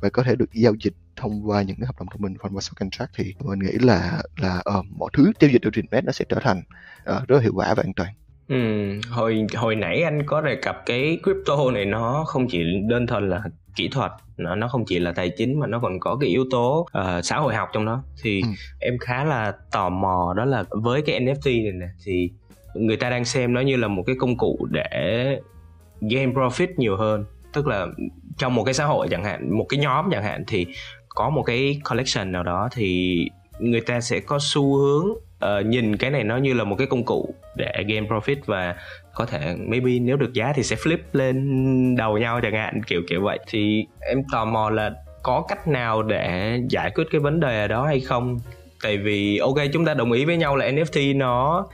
và 0.00 0.10
có 0.10 0.22
thể 0.22 0.36
được 0.36 0.52
giao 0.52 0.74
dịch 0.80 0.94
thông 1.16 1.48
qua 1.48 1.62
những 1.62 1.76
cái 1.76 1.86
hợp 1.86 1.98
đồng 1.98 2.08
thông 2.10 2.22
minh 2.22 2.34
thông 2.42 2.56
qua 2.56 2.60
smart 2.60 2.76
contract 2.76 3.10
thì 3.16 3.34
mình 3.40 3.58
nghĩ 3.58 3.72
là 3.72 4.22
là 4.36 4.62
uh, 4.78 4.86
mọi 4.98 5.10
thứ 5.12 5.32
giao 5.40 5.50
dịch 5.50 5.62
trên 5.62 5.72
internet 5.74 6.04
nó 6.04 6.12
sẽ 6.12 6.24
trở 6.28 6.38
thành 6.42 6.62
uh, 7.10 7.28
rất 7.28 7.36
là 7.36 7.42
hiệu 7.42 7.52
quả 7.54 7.74
và 7.74 7.82
an 7.82 7.92
toàn 7.96 8.08
Ừ, 8.48 8.56
hồi 9.10 9.46
hồi 9.56 9.76
nãy 9.76 10.02
anh 10.02 10.22
có 10.26 10.40
đề 10.40 10.56
cập 10.56 10.82
cái 10.86 11.18
crypto 11.22 11.70
này 11.70 11.84
nó 11.84 12.24
không 12.26 12.48
chỉ 12.48 12.62
đơn 12.88 13.06
thuần 13.06 13.28
là 13.28 13.42
kỹ 13.76 13.88
thuật 13.88 14.12
nó 14.36 14.54
nó 14.54 14.68
không 14.68 14.84
chỉ 14.84 14.98
là 14.98 15.12
tài 15.12 15.30
chính 15.30 15.60
mà 15.60 15.66
nó 15.66 15.78
còn 15.78 16.00
có 16.00 16.16
cái 16.20 16.30
yếu 16.30 16.44
tố 16.50 16.86
uh, 16.98 17.24
xã 17.24 17.36
hội 17.36 17.54
học 17.54 17.68
trong 17.72 17.84
đó 17.84 18.02
thì 18.22 18.42
ừ. 18.42 18.48
em 18.80 18.98
khá 18.98 19.24
là 19.24 19.52
tò 19.72 19.88
mò 19.88 20.34
đó 20.36 20.44
là 20.44 20.64
với 20.70 21.02
cái 21.02 21.20
NFT 21.20 21.62
này 21.62 21.72
nè 21.72 21.86
thì 22.04 22.30
người 22.74 22.96
ta 22.96 23.10
đang 23.10 23.24
xem 23.24 23.52
nó 23.52 23.60
như 23.60 23.76
là 23.76 23.88
một 23.88 24.02
cái 24.06 24.16
công 24.18 24.36
cụ 24.36 24.66
để 24.70 25.40
gain 26.00 26.32
profit 26.32 26.68
nhiều 26.76 26.96
hơn 26.96 27.24
tức 27.52 27.66
là 27.66 27.86
trong 28.38 28.54
một 28.54 28.64
cái 28.64 28.74
xã 28.74 28.84
hội 28.84 29.08
chẳng 29.10 29.24
hạn 29.24 29.58
một 29.58 29.66
cái 29.68 29.80
nhóm 29.80 30.08
chẳng 30.10 30.24
hạn 30.24 30.44
thì 30.46 30.66
có 31.08 31.30
một 31.30 31.42
cái 31.42 31.80
collection 31.90 32.32
nào 32.32 32.42
đó 32.42 32.68
thì 32.72 33.18
người 33.58 33.80
ta 33.80 34.00
sẽ 34.00 34.20
có 34.20 34.38
xu 34.40 34.76
hướng 34.76 35.06
uh, 35.44 35.66
nhìn 35.66 35.96
cái 35.96 36.10
này 36.10 36.24
nó 36.24 36.36
như 36.36 36.54
là 36.54 36.64
một 36.64 36.76
cái 36.78 36.86
công 36.86 37.04
cụ 37.04 37.34
để 37.56 37.84
gain 37.88 38.06
profit 38.06 38.36
và 38.46 38.74
có 39.14 39.26
thể 39.26 39.56
maybe 39.58 39.98
nếu 39.98 40.16
được 40.16 40.32
giá 40.32 40.52
thì 40.56 40.62
sẽ 40.62 40.76
flip 40.76 40.98
lên 41.12 41.96
đầu 41.96 42.18
nhau 42.18 42.40
chẳng 42.42 42.54
hạn 42.54 42.80
kiểu 42.86 43.02
kiểu 43.08 43.22
vậy 43.22 43.38
thì 43.46 43.86
em 44.00 44.22
tò 44.32 44.44
mò 44.44 44.70
là 44.70 44.92
có 45.22 45.44
cách 45.48 45.68
nào 45.68 46.02
để 46.02 46.58
giải 46.68 46.90
quyết 46.94 47.04
cái 47.10 47.20
vấn 47.20 47.40
đề 47.40 47.68
đó 47.68 47.86
hay 47.86 48.00
không 48.00 48.40
tại 48.82 48.98
vì 48.98 49.38
ok 49.38 49.56
chúng 49.72 49.84
ta 49.84 49.94
đồng 49.94 50.12
ý 50.12 50.24
với 50.24 50.36
nhau 50.36 50.56
là 50.56 50.70
NFT 50.70 51.16
nó 51.16 51.66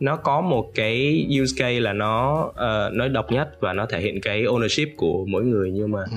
nó 0.00 0.16
có 0.16 0.40
một 0.40 0.70
cái 0.74 1.26
use 1.42 1.54
case 1.58 1.80
là 1.80 1.92
nó 1.92 2.44
uh, 2.48 2.92
nó 2.92 3.08
độc 3.08 3.32
nhất 3.32 3.48
và 3.60 3.72
nó 3.72 3.86
thể 3.86 4.00
hiện 4.00 4.20
cái 4.20 4.42
ownership 4.42 4.86
của 4.96 5.24
mỗi 5.28 5.44
người 5.44 5.70
nhưng 5.70 5.90
mà 5.90 6.00
ừ. 6.10 6.16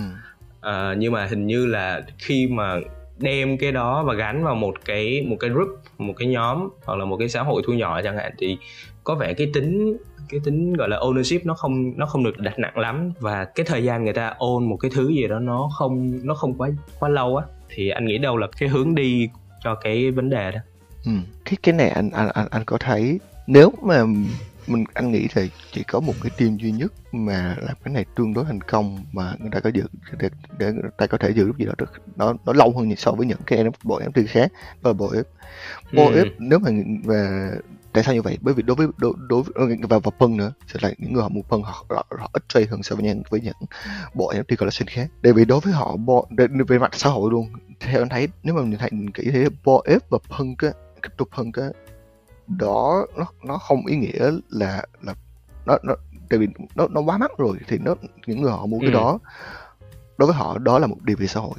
uh, 0.69 0.97
nhưng 0.97 1.13
mà 1.13 1.25
hình 1.25 1.47
như 1.47 1.65
là 1.65 2.01
khi 2.17 2.47
mà 2.47 2.79
đem 3.23 3.57
cái 3.57 3.71
đó 3.71 4.03
và 4.03 4.13
gắn 4.13 4.43
vào 4.43 4.55
một 4.55 4.75
cái 4.85 5.25
một 5.27 5.35
cái 5.39 5.49
group, 5.49 5.69
một 5.97 6.13
cái 6.17 6.27
nhóm 6.27 6.69
hoặc 6.85 6.95
là 6.95 7.05
một 7.05 7.17
cái 7.17 7.29
xã 7.29 7.43
hội 7.43 7.61
thu 7.65 7.73
nhỏ 7.73 8.01
chẳng 8.01 8.17
hạn 8.17 8.31
thì 8.37 8.57
có 9.03 9.15
vẻ 9.15 9.33
cái 9.33 9.51
tính 9.53 9.97
cái 10.29 10.39
tính 10.43 10.73
gọi 10.73 10.89
là 10.89 10.97
ownership 10.97 11.39
nó 11.43 11.53
không 11.53 11.97
nó 11.97 12.05
không 12.05 12.23
được 12.23 12.37
đặt 12.39 12.59
nặng 12.59 12.77
lắm 12.77 13.11
và 13.19 13.45
cái 13.45 13.65
thời 13.65 13.83
gian 13.83 14.03
người 14.03 14.13
ta 14.13 14.35
own 14.39 14.69
một 14.69 14.77
cái 14.77 14.91
thứ 14.93 15.09
gì 15.09 15.27
đó 15.27 15.39
nó 15.39 15.69
không 15.77 16.19
nó 16.23 16.33
không 16.33 16.53
quá 16.53 16.69
quá 16.99 17.09
lâu 17.09 17.37
á, 17.37 17.45
thì 17.69 17.89
anh 17.89 18.05
nghĩ 18.05 18.17
đâu 18.17 18.37
là 18.37 18.47
cái 18.59 18.69
hướng 18.69 18.95
đi 18.95 19.29
cho 19.63 19.75
cái 19.75 20.11
vấn 20.11 20.29
đề 20.29 20.51
đó 20.51 20.59
ừ. 21.05 21.11
cái 21.45 21.57
cái 21.63 21.73
này 21.73 21.89
anh 21.89 22.09
anh 22.09 22.29
anh 22.33 22.47
anh 22.51 22.63
có 22.65 22.77
thấy 22.77 23.19
nếu 23.47 23.73
mà 23.83 24.03
mình 24.67 24.83
anh 24.93 25.11
nghĩ 25.11 25.27
thì 25.33 25.49
chỉ 25.71 25.83
có 25.83 25.99
một 25.99 26.13
cái 26.21 26.31
team 26.37 26.57
duy 26.57 26.71
nhất 26.71 26.93
mà 27.11 27.55
làm 27.61 27.75
cái 27.83 27.93
này 27.93 28.05
tương 28.15 28.33
đối 28.33 28.45
thành 28.45 28.61
công 28.61 29.05
mà 29.11 29.35
người 29.39 29.49
ta 29.51 29.59
có 29.59 29.69
giữ 29.73 29.83
để, 30.19 30.29
để 30.57 30.71
người 30.71 30.91
ta 30.97 31.07
có 31.07 31.17
thể 31.17 31.29
giữ 31.29 31.45
được 31.45 31.57
gì 31.57 31.65
đó 31.65 31.73
nó 32.15 32.33
nó 32.45 32.53
lâu 32.53 32.73
hơn 32.77 32.95
so 32.95 33.11
với 33.11 33.27
những 33.27 33.41
cái 33.45 33.65
bộ 33.83 33.99
NFT 33.99 34.25
khác 34.27 34.51
đó 34.81 34.89
là 34.89 34.93
bộ 34.93 35.11
F 35.11 35.23
bộ 35.93 36.11
ừ. 36.11 36.23
F 36.23 36.29
nếu 36.39 36.59
mà 36.59 36.71
về 37.03 37.49
tại 37.93 38.03
sao 38.03 38.13
như 38.13 38.21
vậy? 38.21 38.37
Bởi 38.41 38.53
vì 38.53 38.63
đối 38.63 38.75
với 38.75 38.87
đối, 38.97 39.13
đối 39.17 39.43
với 39.43 39.77
và 39.89 39.99
và 39.99 40.11
phân 40.19 40.37
nữa 40.37 40.53
sẽ 40.67 40.79
là 40.81 40.91
những 40.97 41.13
người 41.13 41.21
họ 41.23 41.29
mua 41.29 41.41
phân 41.41 41.61
họ, 41.63 41.85
họ, 41.89 42.05
họ 42.19 42.29
ít 42.33 42.43
trade 42.49 42.65
hơn 42.65 42.83
so 42.83 42.95
với 42.95 43.05
những 43.05 43.23
với 43.29 43.41
những 43.41 43.55
bộ 44.13 44.33
NFT 44.33 44.55
collection 44.55 44.87
khác. 44.87 45.07
Tại 45.23 45.33
vì 45.33 45.45
đối 45.45 45.59
với 45.59 45.73
họ 45.73 45.97
bộ 45.97 46.27
về 46.67 46.79
mặt 46.79 46.95
xã 46.95 47.09
hội 47.09 47.31
luôn 47.31 47.47
theo 47.79 48.01
anh 48.01 48.09
thấy 48.09 48.27
nếu 48.43 48.55
mà 48.55 48.61
mình 48.61 48.77
thấy 48.79 48.89
kỹ 49.13 49.23
thì 49.33 49.45
Boef 49.63 49.99
và 50.09 50.17
Punk 50.37 50.57
á 50.57 50.69
crypto 51.01 51.25
Punk 51.37 51.55
á 51.55 51.69
đó 52.47 53.05
nó 53.17 53.25
nó 53.43 53.57
không 53.57 53.85
ý 53.85 53.95
nghĩa 53.95 54.31
là 54.49 54.85
là 55.01 55.15
nó 55.65 55.77
nó 55.83 55.95
tại 56.29 56.39
vì 56.39 56.47
nó 56.75 56.87
nó 56.87 57.01
quá 57.01 57.17
mắc 57.17 57.31
rồi 57.37 57.57
thì 57.67 57.77
nó 57.77 57.95
những 58.27 58.41
người 58.41 58.51
họ 58.51 58.65
mua 58.65 58.79
cái 58.79 58.87
Ừ. 58.87 58.93
đó 58.93 59.19
đối 60.17 60.27
với 60.27 60.35
họ 60.35 60.57
đó 60.57 60.79
là 60.79 60.87
một 60.87 60.97
địa 61.03 61.15
vị 61.15 61.27
xã 61.27 61.39
hội 61.39 61.55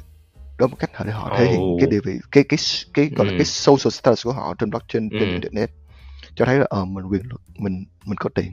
đó 0.57 0.63
là 0.63 0.67
một 0.67 0.75
cách 0.79 0.91
họ 0.97 1.05
để 1.05 1.11
họ 1.11 1.29
thể 1.37 1.45
hiện 1.45 1.77
cái 1.79 1.87
địa 1.87 1.99
vị 2.05 2.19
cái 2.31 2.43
cái 2.49 2.57
cái 2.93 3.09
gọi 3.15 3.25
là 3.25 3.31
Ừ. 3.31 3.37
cái 3.37 3.45
social 3.45 3.91
status 3.91 4.25
của 4.25 4.31
họ 4.33 4.53
trên 4.57 4.69
blockchain 4.69 5.09
trên 5.09 5.29
Ừ. 5.29 5.33
internet 5.33 5.71
cho 6.35 6.45
thấy 6.45 6.59
là 6.59 6.65
ờ 6.69 6.85
mình 6.85 7.05
quyền 7.05 7.21
lực 7.29 7.41
mình 7.55 7.85
mình 8.05 8.17
có 8.17 8.29
tiền 8.35 8.51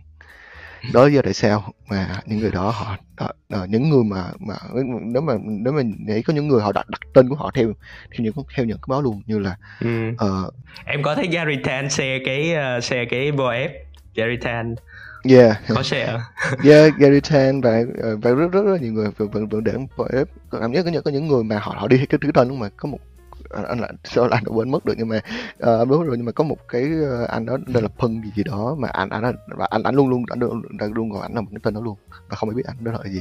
đó 0.93 1.07
do 1.07 1.23
tại 1.23 1.35
sao 1.35 1.73
mà 1.89 2.21
những 2.27 2.39
người 2.39 2.51
đó 2.51 2.71
họ, 2.71 2.97
họ, 3.19 3.35
họ 3.51 3.65
những 3.69 3.91
người 3.91 4.05
mà 4.05 4.25
mà 4.39 4.55
nếu 5.03 5.23
mà 5.23 5.35
nếu 5.45 5.73
mà 5.73 5.83
nghĩ 6.07 6.23
có 6.23 6.33
những 6.33 6.49
người 6.49 6.63
họ 6.63 6.73
đặt 6.73 6.91
đặt 6.91 7.01
tên 7.15 7.29
của 7.29 7.35
họ 7.35 7.51
theo 7.55 7.73
theo 8.11 8.25
những 8.25 8.35
theo 8.57 8.67
những 8.67 8.79
cái 8.79 8.87
báo 8.89 9.03
luôn 9.03 9.23
như 9.27 9.39
là 9.39 9.57
Ừ. 9.81 9.89
ờ 10.19 10.51
em 10.85 11.03
có 11.03 11.15
thấy 11.15 11.27
Gary 11.27 11.57
Tan 11.65 11.91
share 11.91 12.19
cái 12.25 12.51
uh, 12.79 12.85
share 12.85 13.05
cái 13.05 13.33
BOF 13.33 13.69
Gary 14.15 14.37
Tan? 14.43 14.75
Yeah. 15.29 15.57
Có 15.75 15.83
share. 15.83 16.19
Yeah 16.65 16.93
Gary 16.99 17.21
Tan 17.31 17.61
và 17.61 17.83
và 18.23 18.31
rất 18.31 18.53
rất, 18.53 18.63
rất 18.65 18.81
nhiều 18.81 18.93
người 18.93 19.11
vẫn 19.17 19.31
vẫn 19.31 19.49
vẫn 19.49 19.65
để 19.65 19.73
còn 20.51 20.63
em 20.63 20.73
nhớ 20.73 20.83
có 20.83 20.91
những 20.91 21.03
có 21.03 21.11
những 21.11 21.29
người 21.29 21.45
mà 21.45 21.59
họ 21.59 21.75
họ 21.79 21.89
đi 21.89 21.97
cái 21.97 22.19
thứ 22.23 22.33
tên 22.35 22.49
luôn 22.49 22.59
mà 22.59 22.69
có 22.77 22.89
một 22.89 22.99
anh 23.53 23.81
là 23.81 23.89
sao 24.05 24.25
anh 24.25 24.45
đã 24.45 24.51
quên 24.55 24.71
mất 24.71 24.85
được 24.85 24.95
nhưng 24.99 25.09
mà 25.09 25.21
ờ, 25.59 25.79
anh 25.79 25.89
đúng 25.89 26.03
rồi 26.03 26.17
nhưng 26.17 26.27
mà 26.27 26.33
có 26.33 26.45
một 26.45 26.69
cái 26.69 26.91
ờ, 27.11 27.25
anh 27.25 27.47
đó 27.47 27.57
đây 27.67 27.83
là 27.83 27.89
Pân 27.99 28.23
gì 28.23 28.31
gì 28.37 28.43
đó 28.43 28.75
mà 28.79 28.89
anh 28.89 29.11
anh 29.11 29.35
và 29.47 29.67
anh 29.71 29.83
anh 29.83 29.95
luôn 29.95 30.09
luôn 30.09 30.25
anh 30.31 30.41
luôn, 30.41 30.63
luôn, 30.95 31.11
gọi 31.11 31.23
anh 31.23 31.35
là 31.35 31.41
một 31.41 31.49
cái 31.51 31.61
tên 31.63 31.75
đó 31.75 31.81
luôn 31.81 31.97
và 32.29 32.37
không 32.37 32.49
ai 32.49 32.55
biết 32.55 32.63
anh 32.67 32.77
đó 32.81 32.93
là 32.93 33.11
gì 33.11 33.21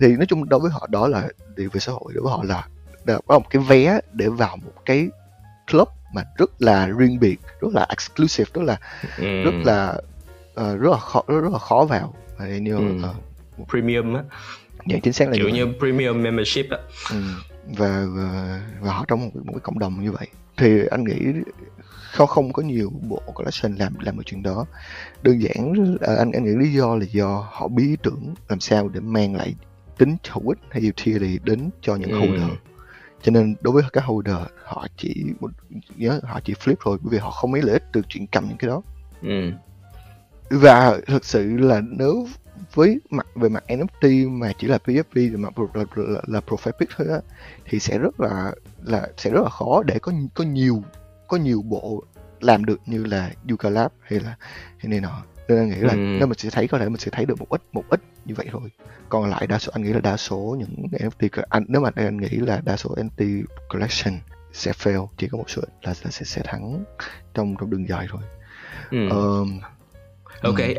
thì 0.00 0.16
nói 0.16 0.26
chung 0.26 0.48
đối 0.48 0.60
với 0.60 0.70
họ 0.70 0.86
đó 0.90 1.08
là 1.08 1.28
địa 1.56 1.68
vị 1.72 1.80
xã 1.80 1.92
hội 1.92 2.12
đối 2.14 2.22
với 2.22 2.32
họ 2.32 2.44
là 2.44 2.68
là 3.06 3.20
một 3.26 3.50
cái 3.50 3.62
vé 3.68 4.00
để 4.12 4.28
vào 4.28 4.56
một 4.56 4.72
cái 4.84 5.08
club 5.70 5.88
mà 6.12 6.22
rất 6.38 6.50
là 6.58 6.86
riêng 6.86 7.20
biệt 7.20 7.36
rất 7.60 7.68
là 7.74 7.86
exclusive 7.88 8.50
rất 8.54 8.62
là 8.62 8.78
ừ. 9.16 9.42
rất 9.42 9.54
là 9.64 9.96
ờ, 10.54 10.76
rất 10.76 10.90
là 10.90 10.98
khó 10.98 11.22
rất, 11.28 11.40
rất 11.40 11.52
là 11.52 11.58
khó 11.58 11.86
vào 11.88 12.14
và 12.38 12.46
như 12.46 12.76
Ừ. 12.76 13.02
ờ, 13.02 13.14
premium 13.68 14.14
á 14.14 14.22
dạ 14.86 14.98
chính 15.02 15.12
xác 15.12 15.28
là 15.28 15.36
kiểu 15.36 15.48
như, 15.48 15.66
như 15.66 15.72
premium 15.78 16.22
membership 16.22 16.66
á 16.70 16.78
ừ. 17.10 17.16
Và, 17.66 18.06
và 18.14 18.60
và 18.80 18.92
họ 18.92 19.04
trong 19.08 19.20
một, 19.20 19.30
một 19.34 19.52
cái 19.52 19.60
cộng 19.60 19.78
đồng 19.78 20.02
như 20.02 20.12
vậy 20.12 20.26
thì 20.56 20.86
anh 20.90 21.04
nghĩ 21.04 21.16
không 22.12 22.26
không 22.28 22.52
có 22.52 22.62
nhiều 22.62 22.92
bộ 23.08 23.22
collection 23.34 23.74
làm 23.76 23.98
làm 23.98 24.16
được 24.16 24.22
chuyện 24.26 24.42
đó 24.42 24.66
đơn 25.22 25.42
giản 25.42 25.96
ờ, 26.00 26.16
anh 26.16 26.32
anh 26.32 26.44
nghĩ 26.44 26.50
lý 26.66 26.72
do 26.72 26.94
là 26.94 27.04
do 27.12 27.48
họ 27.50 27.68
bí 27.68 27.82
ý 27.88 27.96
tưởng 28.02 28.34
làm 28.48 28.60
sao 28.60 28.88
để 28.88 29.00
mang 29.00 29.34
lại 29.34 29.54
tính 29.98 30.16
hữu 30.30 30.48
ích 30.48 30.58
hay 30.70 30.88
utility 30.88 31.38
đến 31.44 31.70
cho 31.80 31.96
những 31.96 32.10
Ừ. 32.10 32.18
holder 32.18 32.48
cho 33.22 33.32
nên 33.32 33.54
đối 33.60 33.74
với 33.74 33.82
các 33.92 34.04
holder 34.04 34.36
họ 34.64 34.86
chỉ 34.96 35.24
một 35.40 35.50
nhớ 35.96 36.20
họ 36.24 36.40
chỉ 36.44 36.52
flip 36.54 36.74
thôi 36.80 36.98
bởi 37.02 37.10
vì 37.12 37.18
họ 37.18 37.30
không 37.30 37.50
mấy 37.50 37.62
lợi 37.62 37.72
ích 37.72 37.84
từ 37.92 38.02
chuyện 38.08 38.26
cầm 38.26 38.44
những 38.48 38.56
cái 38.58 38.68
đó 38.68 38.82
ừ. 39.22 39.52
và 40.50 41.00
thực 41.06 41.24
sự 41.24 41.56
là 41.56 41.80
nếu 41.90 42.26
với 42.74 43.00
mặt 43.10 43.26
về 43.34 43.48
mặt 43.48 43.64
NFT 43.68 44.30
mà 44.38 44.52
chỉ 44.58 44.66
là 44.66 44.78
PFP 44.84 45.38
mà 45.38 45.48
pro- 45.48 45.68
là, 45.74 45.84
là, 45.96 46.20
là 46.26 46.40
profile 46.46 46.72
pic 46.80 46.88
thôi 46.96 47.06
á 47.10 47.18
thì 47.64 47.80
sẽ 47.80 47.98
rất 47.98 48.20
là 48.20 48.52
là 48.82 49.08
sẽ 49.16 49.30
rất 49.30 49.40
là 49.42 49.48
khó 49.50 49.82
để 49.86 49.98
có 49.98 50.12
có 50.34 50.44
nhiều 50.44 50.82
có 51.28 51.36
nhiều 51.36 51.62
bộ 51.62 52.04
làm 52.40 52.64
được 52.64 52.80
như 52.86 53.04
là 53.04 53.30
Yuga 53.50 53.70
Lab 53.70 53.90
hay 54.00 54.20
là 54.20 54.36
hay 54.78 54.88
này 54.90 55.00
nọ 55.00 55.22
nên 55.48 55.58
anh 55.58 55.68
nghĩ 55.68 55.76
là 55.80 55.92
Ừ. 55.92 55.98
nếu 56.18 56.26
mình 56.26 56.38
sẽ 56.38 56.50
thấy 56.50 56.68
có 56.68 56.78
thể 56.78 56.84
mình 56.88 56.96
sẽ 57.00 57.10
thấy 57.12 57.26
được 57.26 57.38
một 57.40 57.46
ít 57.50 57.60
một 57.72 57.84
ít 57.90 58.00
như 58.24 58.34
vậy 58.34 58.46
thôi 58.52 58.70
còn 59.08 59.30
lại 59.30 59.46
đa 59.46 59.58
số 59.58 59.70
anh 59.74 59.82
nghĩ 59.82 59.92
là 59.92 60.00
đa 60.00 60.16
số 60.16 60.56
những 60.58 60.86
NFT 60.92 61.42
anh 61.48 61.64
nếu 61.68 61.80
mà 61.80 61.90
anh 61.94 62.16
nghĩ 62.16 62.28
là 62.28 62.60
đa 62.64 62.76
số 62.76 62.94
NFT 62.96 63.44
collection 63.72 64.14
sẽ 64.52 64.72
fail 64.72 65.06
chỉ 65.16 65.28
có 65.28 65.38
một 65.38 65.50
số 65.50 65.62
là, 65.82 65.94
là 66.04 66.10
sẽ 66.10 66.24
sẽ 66.24 66.42
thắng 66.44 66.84
trong 67.34 67.56
trong 67.60 67.70
đường 67.70 67.88
dài 67.88 68.06
thôi 68.10 68.22
Ừ. 68.90 69.08
Ờm, 69.10 69.60
ok 70.42 70.58
ừ. 70.58 70.74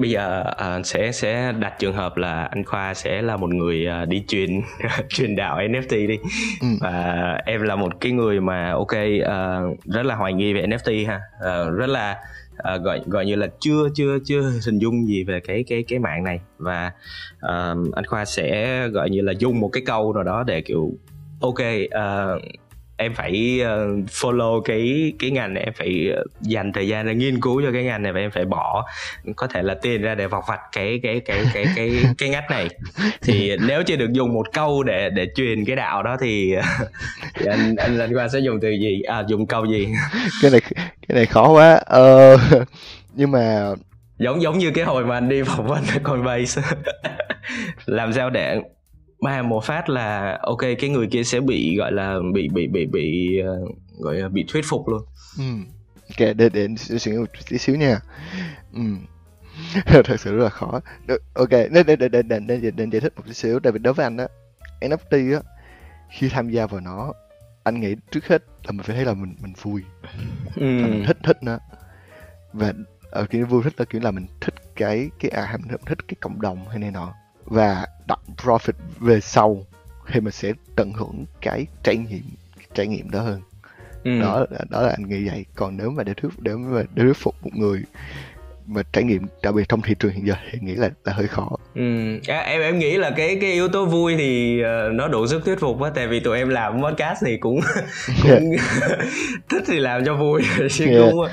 Bây 0.00 0.10
giờ 0.10 0.44
à, 0.56 0.82
sẽ 0.82 1.12
sẽ 1.12 1.52
đặt 1.52 1.78
trường 1.78 1.94
hợp 1.94 2.16
là 2.16 2.44
anh 2.44 2.64
khoa 2.64 2.94
sẽ 2.94 3.22
là 3.22 3.36
một 3.36 3.54
người 3.54 3.86
à, 3.86 4.04
đi 4.04 4.24
truyền 4.28 4.60
truyền 5.08 5.36
đạo 5.36 5.58
NFT 5.58 6.08
đi. 6.08 6.18
Ừ. 6.60 6.66
và 6.80 7.38
em 7.46 7.62
là 7.62 7.76
một 7.76 8.00
cái 8.00 8.12
người 8.12 8.40
mà 8.40 8.72
ok 8.72 8.94
à, 9.26 9.60
rất 9.84 10.06
là 10.06 10.14
hoài 10.14 10.32
nghi 10.32 10.52
về 10.52 10.66
NFT 10.66 11.06
ha. 11.08 11.20
À, 11.40 11.64
rất 11.76 11.86
là 11.86 12.16
à, 12.56 12.76
gọi 12.76 13.00
gọi 13.06 13.26
như 13.26 13.34
là 13.36 13.46
chưa 13.60 13.88
chưa 13.94 14.18
chưa 14.24 14.52
hình 14.66 14.78
dung 14.78 15.06
gì 15.06 15.24
về 15.24 15.40
cái 15.40 15.64
cái 15.68 15.84
cái 15.88 15.98
mạng 15.98 16.24
này. 16.24 16.40
Và 16.58 16.92
à, 17.40 17.74
anh 17.94 18.04
khoa 18.06 18.24
sẽ 18.24 18.88
gọi 18.88 19.10
như 19.10 19.20
là 19.20 19.32
dùng 19.32 19.60
một 19.60 19.68
cái 19.68 19.82
câu 19.86 20.12
nào 20.12 20.24
đó 20.24 20.44
để 20.46 20.60
kiểu 20.60 20.90
ok 21.40 21.60
à, 21.90 22.26
em 23.00 23.14
phải 23.14 23.60
ờ, 23.64 23.86
follow 24.06 24.60
cái 24.60 25.12
cái 25.18 25.30
ngành 25.30 25.54
này 25.54 25.62
em 25.62 25.72
phải 25.76 26.10
ờ, 26.16 26.24
dành 26.40 26.72
thời 26.72 26.88
gian 26.88 27.06
để 27.06 27.14
nghiên 27.14 27.40
cứu 27.40 27.62
cho 27.62 27.72
cái 27.72 27.84
ngành 27.84 28.02
này 28.02 28.12
và 28.12 28.20
em 28.20 28.30
phải 28.30 28.44
bỏ 28.44 28.86
có 29.36 29.46
thể 29.46 29.62
là 29.62 29.74
tiền 29.82 30.02
ra 30.02 30.14
để 30.14 30.26
vọc 30.26 30.44
vạch 30.48 30.60
cái 30.72 31.00
cái 31.02 31.20
cái 31.20 31.44
cái 31.54 31.66
cái 31.76 32.02
cái 32.18 32.28
ngách 32.28 32.50
này. 32.50 32.68
Thì 33.22 33.56
nếu 33.66 33.82
chưa 33.82 33.96
được 33.96 34.12
dùng 34.12 34.34
một 34.34 34.52
câu 34.52 34.82
để 34.82 35.10
để 35.10 35.26
truyền 35.34 35.64
cái 35.64 35.76
đạo 35.76 36.02
đó 36.02 36.16
thì, 36.20 36.54
thì 37.34 37.46
anh 37.46 37.76
anh 37.76 37.98
anh 37.98 38.14
qua 38.14 38.28
sẽ 38.28 38.38
dùng 38.38 38.58
từ 38.62 38.68
gì? 38.70 39.02
À 39.02 39.22
dùng 39.28 39.46
câu 39.46 39.64
gì? 39.64 39.88
Cái 40.42 40.50
này 40.50 40.60
cái 41.08 41.14
này 41.14 41.26
khó 41.26 41.48
quá. 41.48 41.80
Ờ, 41.86 42.36
nhưng 43.14 43.30
mà 43.30 43.70
giống 44.18 44.42
giống 44.42 44.58
như 44.58 44.70
cái 44.70 44.84
hồi 44.84 45.06
mà 45.06 45.16
anh 45.16 45.28
đi 45.28 45.42
phỏng 45.42 45.66
vấn 45.66 45.84
ở 45.94 45.98
Coinbase. 46.04 46.62
Làm 47.86 48.12
sao 48.12 48.30
để 48.30 48.60
mà 49.20 49.42
một 49.42 49.64
phát 49.64 49.88
là 49.88 50.38
ok 50.42 50.60
cái 50.78 50.90
người 50.90 51.06
kia 51.06 51.24
sẽ 51.24 51.40
bị 51.40 51.76
gọi 51.76 51.92
là 51.92 52.18
bị 52.34 52.48
bị 52.48 52.66
bị 52.66 52.86
bị 52.86 53.38
ờ, 53.38 53.60
gọi 53.98 54.14
là 54.14 54.28
bị 54.28 54.44
thuyết 54.48 54.64
phục 54.68 54.88
luôn. 54.88 55.02
Ừ, 55.38 55.44
ok 56.08 56.36
để 56.36 56.48
để 56.48 56.68
suy 56.76 57.12
nghĩ 57.12 57.18
một 57.18 57.30
tí 57.48 57.58
xíu 57.58 57.76
nha. 57.76 58.00
Ừ. 58.74 58.80
thật 60.04 60.20
sự 60.20 60.36
rất 60.36 60.44
là 60.44 60.50
khó. 60.50 60.80
Được, 61.06 61.22
ok 61.34 61.50
để 61.50 61.82
để 61.86 61.96
để 61.96 62.08
để 62.08 62.22
để, 62.22 62.40
để, 62.40 62.70
để 62.70 62.86
giải 62.92 63.00
thích 63.00 63.12
một 63.16 63.22
tí 63.26 63.32
xíu. 63.32 63.60
Tại 63.60 63.72
vì 63.72 63.78
đối 63.78 63.94
với 63.94 64.04
anh 64.04 64.16
á 64.16 64.26
NFT 64.80 65.32
á 65.34 65.40
khi 66.10 66.28
tham 66.28 66.50
gia 66.50 66.66
vào 66.66 66.80
nó 66.80 67.12
anh 67.64 67.80
nghĩ 67.80 67.94
trước 68.10 68.26
hết 68.26 68.42
là 68.64 68.72
mình 68.72 68.82
phải 68.82 68.96
thấy 68.96 69.04
là 69.04 69.14
mình 69.14 69.34
mình 69.40 69.52
vui. 69.62 69.82
Ừ. 70.56 70.80
là 70.80 70.86
mình 70.86 71.04
thích 71.06 71.18
thích 71.22 71.38
nó. 71.42 71.58
Và 72.52 72.72
ở 73.10 73.26
kiểu 73.30 73.46
vui 73.46 73.62
thích 73.62 73.74
là 73.76 73.84
kiểu 73.84 74.00
là 74.00 74.10
mình 74.10 74.26
thích 74.40 74.54
cái 74.76 75.10
cái 75.20 75.30
à 75.30 75.56
mình 75.58 75.76
thích 75.86 75.98
cái 76.08 76.14
cộng 76.20 76.40
đồng 76.40 76.68
hay 76.68 76.78
này 76.78 76.90
nọ 76.90 77.14
và 77.50 77.86
đặt 78.08 78.18
profit 78.44 78.72
về 79.00 79.20
sau 79.20 79.64
thì 80.12 80.20
mình 80.20 80.32
sẽ 80.32 80.52
tận 80.76 80.92
hưởng 80.92 81.24
cái 81.40 81.66
trải 81.82 81.96
nghiệm 81.96 82.22
trải 82.74 82.86
nghiệm 82.86 83.10
đó 83.10 83.20
hơn. 83.20 83.40
Ừ. 84.04 84.20
đó 84.20 84.46
là- 84.50 84.64
đó 84.70 84.82
là 84.82 84.88
anh 84.90 85.08
nghĩ 85.08 85.28
vậy. 85.28 85.44
Còn 85.54 85.76
nếu 85.76 85.90
mà 85.90 86.02
để 86.04 86.14
thuyết 86.14 86.30
để 86.38 86.52
mà 86.54 86.82
để 86.94 87.02
thuyết 87.02 87.16
phục 87.16 87.34
một 87.42 87.50
người 87.54 87.82
mà 88.66 88.82
trải 88.92 89.04
nghiệm 89.04 89.26
đặc 89.42 89.54
biệt 89.54 89.68
trong 89.68 89.82
thị 89.82 89.94
trường 89.98 90.12
hiện 90.12 90.26
giờ 90.26 90.34
thì 90.52 90.58
nghĩ 90.62 90.74
là 90.74 90.90
là 91.04 91.12
hơi 91.12 91.28
khó. 91.28 91.48
Ừ, 91.74 91.82
à, 92.28 92.38
em 92.38 92.60
em 92.60 92.78
nghĩ 92.78 92.96
là 92.96 93.10
cái 93.16 93.38
cái 93.40 93.52
yếu 93.52 93.68
tố 93.68 93.84
vui 93.86 94.16
thì 94.16 94.60
ờ, 94.62 94.88
nó 94.92 95.08
đủ 95.08 95.26
sức 95.26 95.44
thuyết 95.44 95.60
phục 95.60 95.80
á 95.82 95.90
tại 95.94 96.06
vì 96.08 96.20
tụi 96.20 96.38
em 96.38 96.48
làm 96.48 96.82
podcast 96.82 97.18
thì 97.26 97.36
cũng 97.36 97.60
cũng 98.22 98.56
thích 99.50 99.62
thì 99.66 99.78
làm 99.78 100.04
cho 100.04 100.14
vui. 100.16 100.42
Chứ 100.70 100.84
Yeah. 100.86 101.10
cũng 101.12 101.26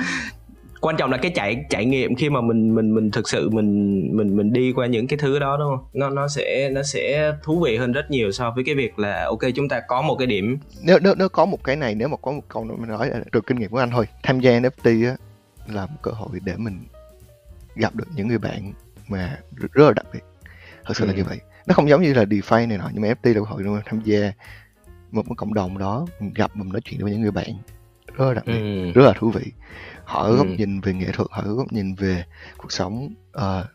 quan 0.81 0.97
trọng 0.97 1.11
là 1.11 1.17
cái 1.17 1.31
trải 1.35 1.65
trải 1.69 1.85
nghiệm 1.85 2.15
khi 2.15 2.29
mà 2.29 2.41
mình 2.41 2.75
mình 2.75 2.95
mình 2.95 3.11
thực 3.11 3.29
sự 3.29 3.49
mình 3.49 4.01
mình 4.17 4.37
mình 4.37 4.53
đi 4.53 4.71
qua 4.75 4.87
những 4.87 5.07
cái 5.07 5.19
thứ 5.19 5.39
đó 5.39 5.57
đúng 5.59 5.67
không? 5.77 5.85
Nó 5.93 6.09
nó 6.09 6.27
sẽ 6.27 6.69
nó 6.69 6.83
sẽ 6.83 7.33
thú 7.43 7.59
vị 7.65 7.77
hơn 7.77 7.91
rất 7.91 8.11
nhiều 8.11 8.31
so 8.31 8.51
với 8.55 8.63
cái 8.63 8.75
việc 8.75 8.99
là 8.99 9.25
ok 9.25 9.39
chúng 9.55 9.69
ta 9.69 9.81
có 9.87 10.01
một 10.01 10.15
cái 10.15 10.27
điểm. 10.27 10.57
Nếu 10.83 10.99
nếu 11.01 11.15
nếu 11.17 11.29
có 11.29 11.45
một 11.45 11.63
cái 11.63 11.75
này 11.75 11.95
nếu 11.95 12.07
mà 12.07 12.17
có 12.21 12.31
một 12.31 12.41
câu 12.49 12.63
mình 12.63 12.89
nói 12.89 13.09
là 13.09 13.19
từ 13.31 13.41
kinh 13.41 13.59
nghiệm 13.59 13.69
của 13.71 13.77
anh 13.77 13.89
thôi. 13.91 14.05
Tham 14.23 14.39
gia 14.39 14.51
NFT 14.59 15.09
á 15.09 15.15
là 15.67 15.85
một 15.85 15.97
cơ 16.01 16.11
hội 16.11 16.29
để 16.43 16.53
mình 16.57 16.79
gặp 17.75 17.95
được 17.95 18.07
những 18.15 18.27
người 18.27 18.37
bạn 18.37 18.73
mà 19.07 19.39
rất, 19.55 19.85
là 19.87 19.93
đặc 19.95 20.05
biệt. 20.13 20.19
Thật 20.85 20.93
sự 20.97 21.05
là 21.05 21.13
Ừ. 21.13 21.17
như 21.17 21.23
vậy. 21.23 21.39
Nó 21.67 21.73
không 21.73 21.89
giống 21.89 22.01
như 22.01 22.13
là 22.13 22.23
DeFi 22.23 22.67
này 22.67 22.77
nọ 22.77 22.89
nhưng 22.93 23.01
mà 23.01 23.07
NFT 23.07 23.33
là 23.33 23.39
cơ 23.39 23.45
hội 23.71 23.81
tham 23.85 24.01
gia 24.05 24.31
một 25.11 25.23
cái 25.23 25.35
cộng 25.37 25.53
đồng 25.53 25.77
đó 25.77 26.07
mình 26.19 26.33
gặp 26.33 26.55
mình 26.55 26.69
nói 26.69 26.81
chuyện 26.83 26.99
với 27.03 27.11
những 27.11 27.21
người 27.21 27.31
bạn 27.31 27.49
rất 28.17 28.25
là 28.27 28.33
đặc 28.33 28.43
biệt 28.47 28.59
ừ. 28.59 28.91
rất 28.95 29.05
là 29.05 29.13
thú 29.13 29.29
vị 29.31 29.51
họ 30.05 30.31
góc 30.31 30.47
Ừ. 30.47 30.53
nhìn 30.57 30.81
về 30.81 30.93
nghệ 30.93 31.07
thuật 31.13 31.27
họ 31.31 31.41
ở 31.45 31.53
góc 31.53 31.73
nhìn 31.73 31.95
về 31.95 32.23
cuộc 32.57 32.71
sống 32.71 33.09
ờ, 33.31 33.65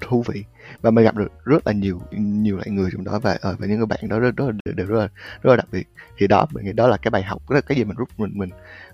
thú 0.00 0.24
vị 0.28 0.44
và 0.82 0.90
mình 0.90 1.04
gặp 1.04 1.16
được 1.16 1.32
rất 1.44 1.66
là 1.66 1.72
nhiều 1.72 2.00
nhiều 2.12 2.56
loại 2.56 2.70
người 2.70 2.90
trong 2.92 3.04
đó 3.04 3.18
và 3.18 3.38
ờ, 3.40 3.56
và 3.58 3.66
những 3.66 3.76
người 3.76 3.86
bạn 3.86 4.08
đó 4.08 4.18
rất 4.18 4.36
rất 4.36 4.44
là 4.46 4.72
đều 4.74 4.86
rất 4.86 4.98
là 5.00 5.08
rất 5.42 5.50
là 5.50 5.56
đặc 5.56 5.66
biệt 5.72 5.88
thì 6.18 6.26
đó 6.26 6.46
mình 6.52 6.64
nghĩ 6.64 6.72
đó 6.72 6.86
là 6.88 6.96
cái 6.96 7.10
bài 7.10 7.22
học 7.22 7.42
đó 7.50 7.54
là 7.54 7.60
cái 7.60 7.78
gì 7.78 7.84
mình 7.84 7.96
rút 7.96 8.08
mình 8.16 8.30
mình 8.34 8.50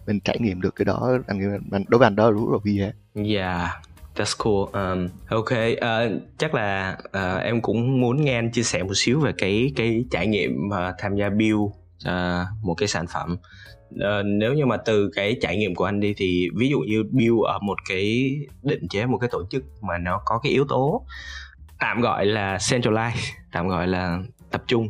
mình 0.06 0.20
trải 0.20 0.36
nghiệm 0.40 0.60
được 0.60 0.74
cái 0.76 0.84
đó 0.84 1.18
anh 1.26 1.38
nghĩ 1.38 1.44
mình 1.70 1.84
đối 1.88 1.98
với 1.98 2.06
anh 2.06 2.16
đó 2.16 2.30
là 2.30 2.30
rất 2.30 2.52
là 2.52 2.58
vi 2.64 2.74
giá 2.78 2.90
Yeah, 3.14 3.70
that's 4.16 4.34
cool. 4.38 4.82
Um, 4.92 5.08
ok, 5.28 5.50
ờ, 5.80 6.10
chắc 6.38 6.54
là 6.54 6.96
ờ, 7.12 7.36
em 7.36 7.60
cũng 7.62 8.00
muốn 8.00 8.24
nghe 8.24 8.34
anh 8.38 8.50
chia 8.50 8.62
sẻ 8.62 8.82
một 8.82 8.92
xíu 8.94 9.20
về 9.20 9.32
cái 9.38 9.72
cái 9.76 10.04
trải 10.10 10.26
nghiệm 10.26 10.70
ờ, 10.70 10.94
tham 10.98 11.16
gia 11.16 11.28
build 11.30 11.60
ờ, 12.04 12.46
một 12.62 12.74
cái 12.74 12.88
sản 12.88 13.06
phẩm. 13.06 13.36
Ờ, 14.00 14.22
nếu 14.22 14.54
như 14.54 14.66
mà 14.66 14.76
từ 14.76 15.10
cái 15.14 15.36
trải 15.40 15.56
nghiệm 15.56 15.74
của 15.74 15.84
anh 15.84 16.00
đi 16.00 16.14
thì 16.16 16.48
ví 16.54 16.68
dụ 16.68 16.78
như 16.80 17.04
build 17.10 17.40
ở 17.46 17.58
một 17.62 17.78
cái 17.88 18.36
định 18.62 18.88
chế 18.88 19.06
một 19.06 19.18
cái 19.18 19.28
tổ 19.32 19.44
chức 19.50 19.64
mà 19.82 19.98
nó 19.98 20.20
có 20.24 20.38
cái 20.42 20.52
yếu 20.52 20.64
tố 20.68 21.04
tạm 21.80 22.00
gọi 22.00 22.26
là 22.26 22.56
centralized, 22.56 23.32
tạm 23.52 23.68
gọi 23.68 23.86
là 23.86 24.18
tập 24.50 24.62
trung 24.66 24.88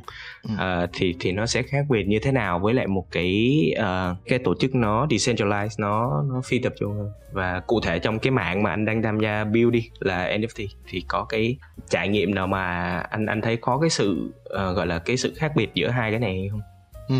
Ừ. 0.49 0.55
uh, 0.85 0.91
thì 0.93 1.15
thì 1.21 1.33
nó 1.33 1.47
sẽ 1.47 1.63
khác 1.63 1.87
biệt 1.89 2.05
như 2.09 2.19
thế 2.19 2.33
nào 2.33 2.59
với 2.59 2.75
lại 2.75 2.87
một 2.87 3.07
cái 3.11 3.61
uh, 3.79 4.17
cái 4.27 4.39
tổ 4.39 4.55
chức 4.55 4.75
nó 4.75 5.07
decentralized 5.07 5.69
nó 5.79 6.23
nó 6.33 6.41
phi 6.45 6.59
tập 6.59 6.73
trung 6.81 6.93
hơn 6.93 7.11
và 7.33 7.61
cụ 7.61 7.81
thể 7.81 7.99
trong 7.99 8.19
cái 8.19 8.31
mạng 8.31 8.63
mà 8.63 8.71
anh 8.71 8.85
đang 8.85 9.03
tham 9.03 9.21
gia 9.21 9.45
build 9.45 9.73
đi 9.73 9.91
là 9.99 10.37
NFT 10.39 10.67
thì 10.89 11.05
có 11.09 11.25
cái 11.25 11.57
trải 11.91 12.09
nghiệm 12.09 12.35
nào 12.35 12.47
mà 12.47 12.97
anh 12.99 13.27
anh 13.27 13.41
thấy 13.41 13.57
có 13.57 13.79
cái 13.79 13.91
sự 13.91 14.33
uh, 14.41 14.77
gọi 14.77 14.87
là 14.87 14.99
cái 14.99 15.17
sự 15.17 15.35
khác 15.37 15.53
biệt 15.57 15.71
giữa 15.75 15.89
hai 15.89 16.11
cái 16.11 16.21
này 16.21 16.49
không? 16.51 16.61
Ừ. 17.09 17.17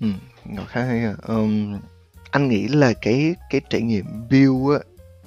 Ừ, 0.00 0.08
khá 0.68 0.84
hay 0.84 1.04
à. 1.04 1.14
Anh 2.30 2.48
nghĩ 2.48 2.68
là 2.68 2.92
cái 2.92 3.34
cái 3.50 3.60
trải 3.70 3.82
nghiệm 3.82 4.04
build 4.30 4.72
á 4.72 4.78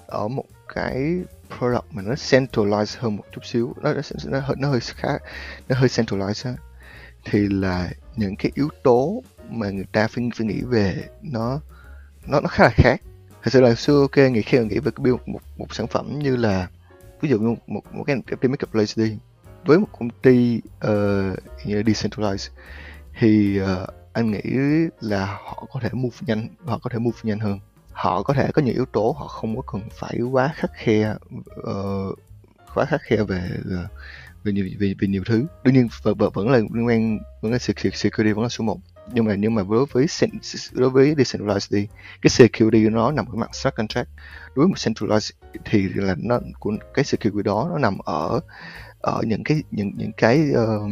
ở 0.08 0.27
một 0.27 0.45
cái 0.73 1.21
product 1.58 1.86
mà 1.91 2.01
nó 2.01 2.13
centralized 2.13 2.95
hơn 2.99 3.15
một 3.15 3.23
chút 3.32 3.45
xíu 3.45 3.73
nó 3.82 3.93
nó, 3.93 4.01
nó, 4.25 4.39
hơi- 4.39 4.55
nó 4.60 4.69
hơi 4.69 4.79
khá 4.79 5.17
nó 5.69 5.75
hơi 5.75 5.89
centralized 5.89 6.49
á 6.49 6.55
thì 7.25 7.47
là 7.49 7.89
những 8.15 8.36
cái 8.36 8.51
yếu 8.55 8.69
tố 8.84 9.23
mà 9.49 9.69
người 9.69 9.86
ta 9.91 10.08
phải 10.08 10.29
phải 10.36 10.47
nghĩ 10.47 10.62
về 10.62 11.03
nó 11.21 11.62
nó 12.27 12.39
nó 12.39 12.47
khá 12.47 12.63
là 12.63 12.69
khác 12.69 13.01
thật 13.43 13.49
sự 13.53 13.62
là 13.62 13.75
xưa 13.75 13.99
ok 14.01 14.17
nghĩ 14.32 14.41
khi 14.41 14.58
mà 14.60 14.63
nghĩ 14.63 14.79
về 14.79 14.91
cái 14.95 15.03
build 15.03 15.19
một 15.25 15.39
một 15.58 15.75
sản 15.75 15.88
phẩm 15.88 16.19
như 16.19 16.36
là 16.36 16.67
ví 17.21 17.29
dụ 17.29 17.39
như 17.39 17.47
một 17.47 17.69
một, 17.69 17.82
một 17.91 18.03
cái 18.03 18.15
FP 18.15 18.49
marketplace 18.49 18.93
đi 18.95 19.17
với 19.65 19.79
một 19.79 19.88
công 19.99 20.10
ty 20.10 20.62
uh, 20.77 21.39
như 21.65 21.75
là 21.75 21.82
decentralized 21.82 22.49
thì 23.19 23.62
uh, 23.62 23.67
anh 24.19 24.32
nghĩ 24.32 24.41
là 25.01 25.25
họ 25.25 25.67
có 25.73 25.79
thể 25.79 25.89
move 25.93 26.17
nhanh 26.21 26.47
họ 26.65 26.77
có 26.77 26.89
thể 26.89 26.99
move 26.99 27.19
nhanh 27.23 27.39
hơn. 27.39 27.60
Họ 27.91 28.23
có 28.23 28.34
thể 28.34 28.51
có 28.53 28.62
những 28.62 28.75
yếu 28.75 28.86
tố 28.86 29.15
họ 29.19 29.27
không 29.27 29.55
có 29.55 29.62
cần 29.71 29.82
phải 29.99 30.19
quá 30.32 30.53
khắc 30.55 30.71
khe 30.73 31.15
uh, 31.60 32.19
quá 32.75 32.86
khắc 32.86 33.01
khe 33.01 33.17
về 33.17 33.49
ờ, 33.69 33.88
về 34.43 34.51
nhiều 34.51 34.65
về, 34.79 34.93
về 34.99 35.08
nhiều 35.08 35.23
thứ. 35.25 35.45
Đương 35.63 35.73
nhiên 35.73 35.88
vẫn, 36.03 36.17
vẫn 36.17 36.32
vẫn 36.34 36.49
là 36.49 36.58
liên 36.58 36.88
quan 36.88 37.19
vẫn 37.41 37.51
là 37.51 37.58
security 37.58 38.34
vẫn 38.34 38.43
là 38.43 38.49
số 38.49 38.63
1 38.63 38.77
nhưng 39.13 39.25
mà 39.25 39.36
nhưng 39.36 39.55
mà 39.55 39.63
đối 39.69 39.86
với 39.86 40.05
đối 40.71 40.89
với 40.89 41.15
decentralized 41.15 41.67
đi 41.71 41.88
cái 42.21 42.29
security 42.29 42.89
nó 42.89 43.12
nằm 43.12 43.25
ở 43.25 43.36
mặt 43.36 43.55
smart 43.55 43.75
contract. 43.75 44.10
Đối 44.55 44.65
với 44.65 44.67
một 44.67 44.77
centralized 44.77 45.32
thì 45.65 45.89
là 45.95 46.15
nó 46.17 46.39
của 46.60 46.73
cái 46.93 47.05
security 47.05 47.43
đó 47.43 47.67
nó 47.71 47.77
nằm 47.77 47.97
ở 47.97 48.39
ở 49.01 49.21
những 49.25 49.43
cái 49.43 49.63
những 49.71 49.91
những 49.97 50.12
cái 50.17 50.43
uh, 50.51 50.91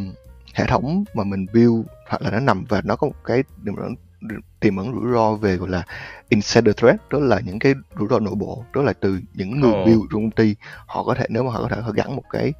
hệ 0.57 0.65
thống 0.65 1.03
mà 1.13 1.23
mình 1.23 1.45
build 1.53 1.85
hoặc 2.09 2.21
là 2.21 2.31
nó 2.31 2.39
nằm 2.39 2.65
và 2.69 2.81
nó 2.85 2.95
có 2.95 3.07
một 3.07 3.15
cái 3.25 3.43
tiềm 3.65 3.75
ẩn 3.75 3.95
tiềm 4.59 4.77
ẩn 4.77 4.93
rủi 4.93 5.13
ro 5.13 5.33
về 5.33 5.55
gọi 5.55 5.69
là 5.69 5.83
insider 6.29 6.75
threat 6.75 6.95
đó 7.09 7.19
là 7.19 7.39
những 7.39 7.59
cái 7.59 7.73
rủi 7.99 8.07
ro 8.09 8.19
nội 8.19 8.35
bộ. 8.35 8.65
Đó 8.73 8.81
là 8.81 8.93
từ 8.93 9.19
những 9.33 9.59
người 9.59 9.71
Ồ. 9.71 9.83
build 9.85 10.01
trong 10.11 10.21
công 10.21 10.31
ty 10.31 10.55
họ 10.85 11.03
có 11.03 11.13
thể 11.13 11.25
nếu 11.29 11.43
mà 11.43 11.51
họ 11.51 11.61
có 11.61 11.75
thể 11.75 11.81
họ 11.81 11.91
gắn 11.91 12.15
một 12.15 12.23
cái 12.29 12.53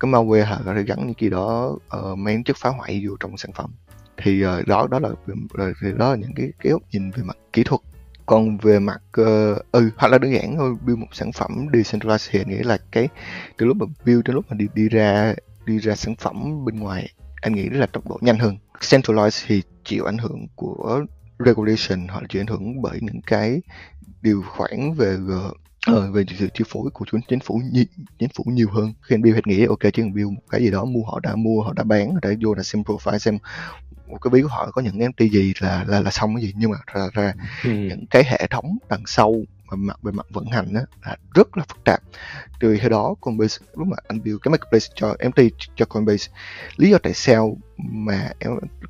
cái 0.00 0.12
malware 0.12 0.44
hoặc 0.44 0.60
có 0.64 0.74
thể 0.74 0.82
gắn 0.82 1.06
những 1.06 1.14
gì 1.20 1.30
đó 1.30 1.76
uh, 1.98 2.18
mang 2.18 2.44
chất 2.44 2.56
phá 2.56 2.70
hoại 2.70 3.06
vô 3.08 3.16
trong 3.20 3.36
sản 3.36 3.52
phẩm. 3.52 3.70
Thì 4.16 4.42
ờ, 4.42 4.62
đó 4.66 4.88
đó 4.90 4.98
là 4.98 5.08
về- 5.26 5.72
thì 5.82 5.88
đó 5.98 6.10
là 6.10 6.16
những 6.16 6.34
cái 6.36 6.48
cái 6.62 6.72
góc 6.72 6.82
nhìn 6.92 7.10
về 7.10 7.22
mặt 7.22 7.36
kỹ 7.52 7.62
thuật. 7.64 7.80
Còn 8.26 8.58
về 8.58 8.78
mặt 8.78 9.02
ờ, 9.12 9.54
ừ 9.72 9.90
hoặc 9.96 10.08
là 10.08 10.18
đơn 10.18 10.32
giản 10.32 10.56
thôi 10.56 10.74
build 10.86 10.98
một 10.98 11.06
sản 11.12 11.32
phẩm 11.32 11.66
decentralized 11.72 12.28
thì 12.30 12.40
anh 12.40 12.48
nghĩ 12.48 12.58
là 12.58 12.78
cái 12.92 13.08
từ 13.58 13.66
lúc 13.66 13.76
mà 13.76 13.86
build 14.04 14.24
đến 14.24 14.34
lúc 14.34 14.44
mà 14.50 14.56
đi 14.56 14.66
đi 14.74 14.88
ra 14.88 15.34
đi 15.66 15.78
ra 15.78 15.94
sản 15.94 16.14
phẩm 16.16 16.64
bên 16.64 16.76
ngoài 16.76 17.08
anh 17.42 17.52
nghĩ 17.52 17.68
là 17.68 17.86
tốc 17.86 18.08
độ 18.08 18.18
nhanh 18.20 18.38
hơn. 18.38 18.56
Centralized 18.80 19.44
thì 19.46 19.62
chịu 19.84 20.04
ảnh 20.04 20.18
hưởng 20.18 20.46
của 20.54 21.04
regulation 21.38 22.08
hoặc 22.08 22.20
là 22.20 22.26
chịu 22.28 22.40
ảnh 22.42 22.46
hưởng 22.46 22.82
bởi 22.82 22.98
những 23.02 23.20
cái 23.26 23.62
điều 24.22 24.42
khoản 24.48 24.92
về 24.96 25.16
ờ, 25.86 26.10
về 26.12 26.24
sự 26.38 26.48
chi 26.54 26.64
phối 26.68 26.90
của 26.90 27.04
chính 27.12 27.20
chính 27.28 27.40
phủ 27.40 27.60
nhi, 27.72 27.86
chính 28.18 28.28
phủ 28.34 28.44
nhiều 28.46 28.68
hơn. 28.70 28.92
Khi 29.02 29.14
anh 29.14 29.22
build 29.22 29.34
hết 29.34 29.46
nghĩ 29.46 29.64
ok 29.64 29.78
chỉ 29.82 29.90
cần 30.02 30.14
build 30.14 30.30
một 30.32 30.42
cái 30.50 30.60
gì 30.60 30.70
đó 30.70 30.84
mua 30.84 31.02
họ 31.04 31.20
đã 31.20 31.36
mua 31.36 31.62
họ 31.62 31.72
đã 31.76 31.84
bán 31.84 32.14
họ 32.14 32.18
đã 32.22 32.30
vô 32.42 32.54
là 32.54 32.62
xem 32.62 32.82
profile 32.82 33.18
xem 33.18 33.38
một 34.08 34.18
cái 34.22 34.30
ví 34.32 34.42
của 34.42 34.48
họ 34.48 34.70
có 34.70 34.82
những 34.82 34.98
NFT 34.98 35.28
gì 35.28 35.52
là 35.60 35.84
là 35.88 36.00
là 36.00 36.10
xong 36.10 36.34
cái 36.36 36.44
gì. 36.44 36.52
Nhưng 36.56 36.70
mà 36.70 36.76
ra 36.94 37.08
ra 37.12 37.32
Ừ. 37.64 37.70
những 37.70 38.04
cái 38.10 38.22
hệ 38.26 38.46
thống 38.50 38.78
đằng 38.88 39.02
sau 39.06 39.34
mà 39.70 39.76
mặt, 39.76 40.02
về 40.02 40.12
mặt 40.12 40.26
vận 40.30 40.46
hành 40.46 40.74
á, 40.74 40.82
là 41.06 41.16
rất 41.34 41.56
là 41.56 41.64
phức 41.68 41.84
tạp. 41.84 42.00
Từ 42.60 42.76
khi 42.80 42.88
đó 42.88 43.14
Coinbase, 43.20 43.58
lúc 43.74 43.86
mà 43.86 43.96
anh 44.08 44.22
build 44.24 44.38
cái 44.42 44.50
marketplace 44.50 44.86
cho 44.94 45.16
MT 45.28 45.42
cho 45.76 45.84
Coinbase, 45.84 46.32
lý 46.76 46.90
do 46.90 46.98
tại 47.02 47.12
sao 47.14 47.56
mà 47.76 48.32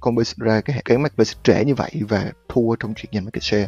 Coinbase 0.01 0.35
ra 0.37 0.61
cái 0.61 0.77
hệ- 0.77 0.83
cái 0.85 0.99
marketplace 0.99 1.33
trễ 1.43 1.64
như 1.64 1.75
vậy 1.75 1.90
và 2.09 2.33
thua 2.49 2.77
trong 2.77 2.95
chuyện 2.95 3.12
giành 3.12 3.25
market 3.25 3.43
share, 3.43 3.66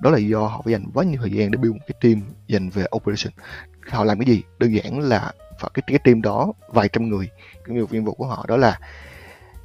đó 0.00 0.10
là 0.10 0.18
do 0.18 0.46
họ 0.46 0.62
phải 0.64 0.72
dành 0.72 0.84
quá 0.94 1.04
nhiều 1.04 1.20
thời 1.20 1.30
gian 1.30 1.50
để 1.50 1.56
build 1.56 1.74
một 1.74 1.84
cái 1.86 1.96
team 2.00 2.22
dành 2.46 2.70
về 2.70 2.84
operation. 2.96 3.32
Họ 3.88 4.04
làm 4.04 4.18
cái 4.18 4.26
gì? 4.26 4.42
Đơn 4.58 4.74
giản 4.74 5.00
là 5.00 5.32
và 5.60 5.68
cái 5.74 5.82
cái 5.86 5.98
team 5.98 6.22
đó, 6.22 6.52
vài 6.68 6.88
trăm 6.88 7.08
người, 7.08 7.28
cái 7.64 7.76
nhiệm 7.76 8.04
vụ 8.04 8.12
của 8.12 8.26
họ 8.26 8.44
đó 8.48 8.56
là 8.56 8.80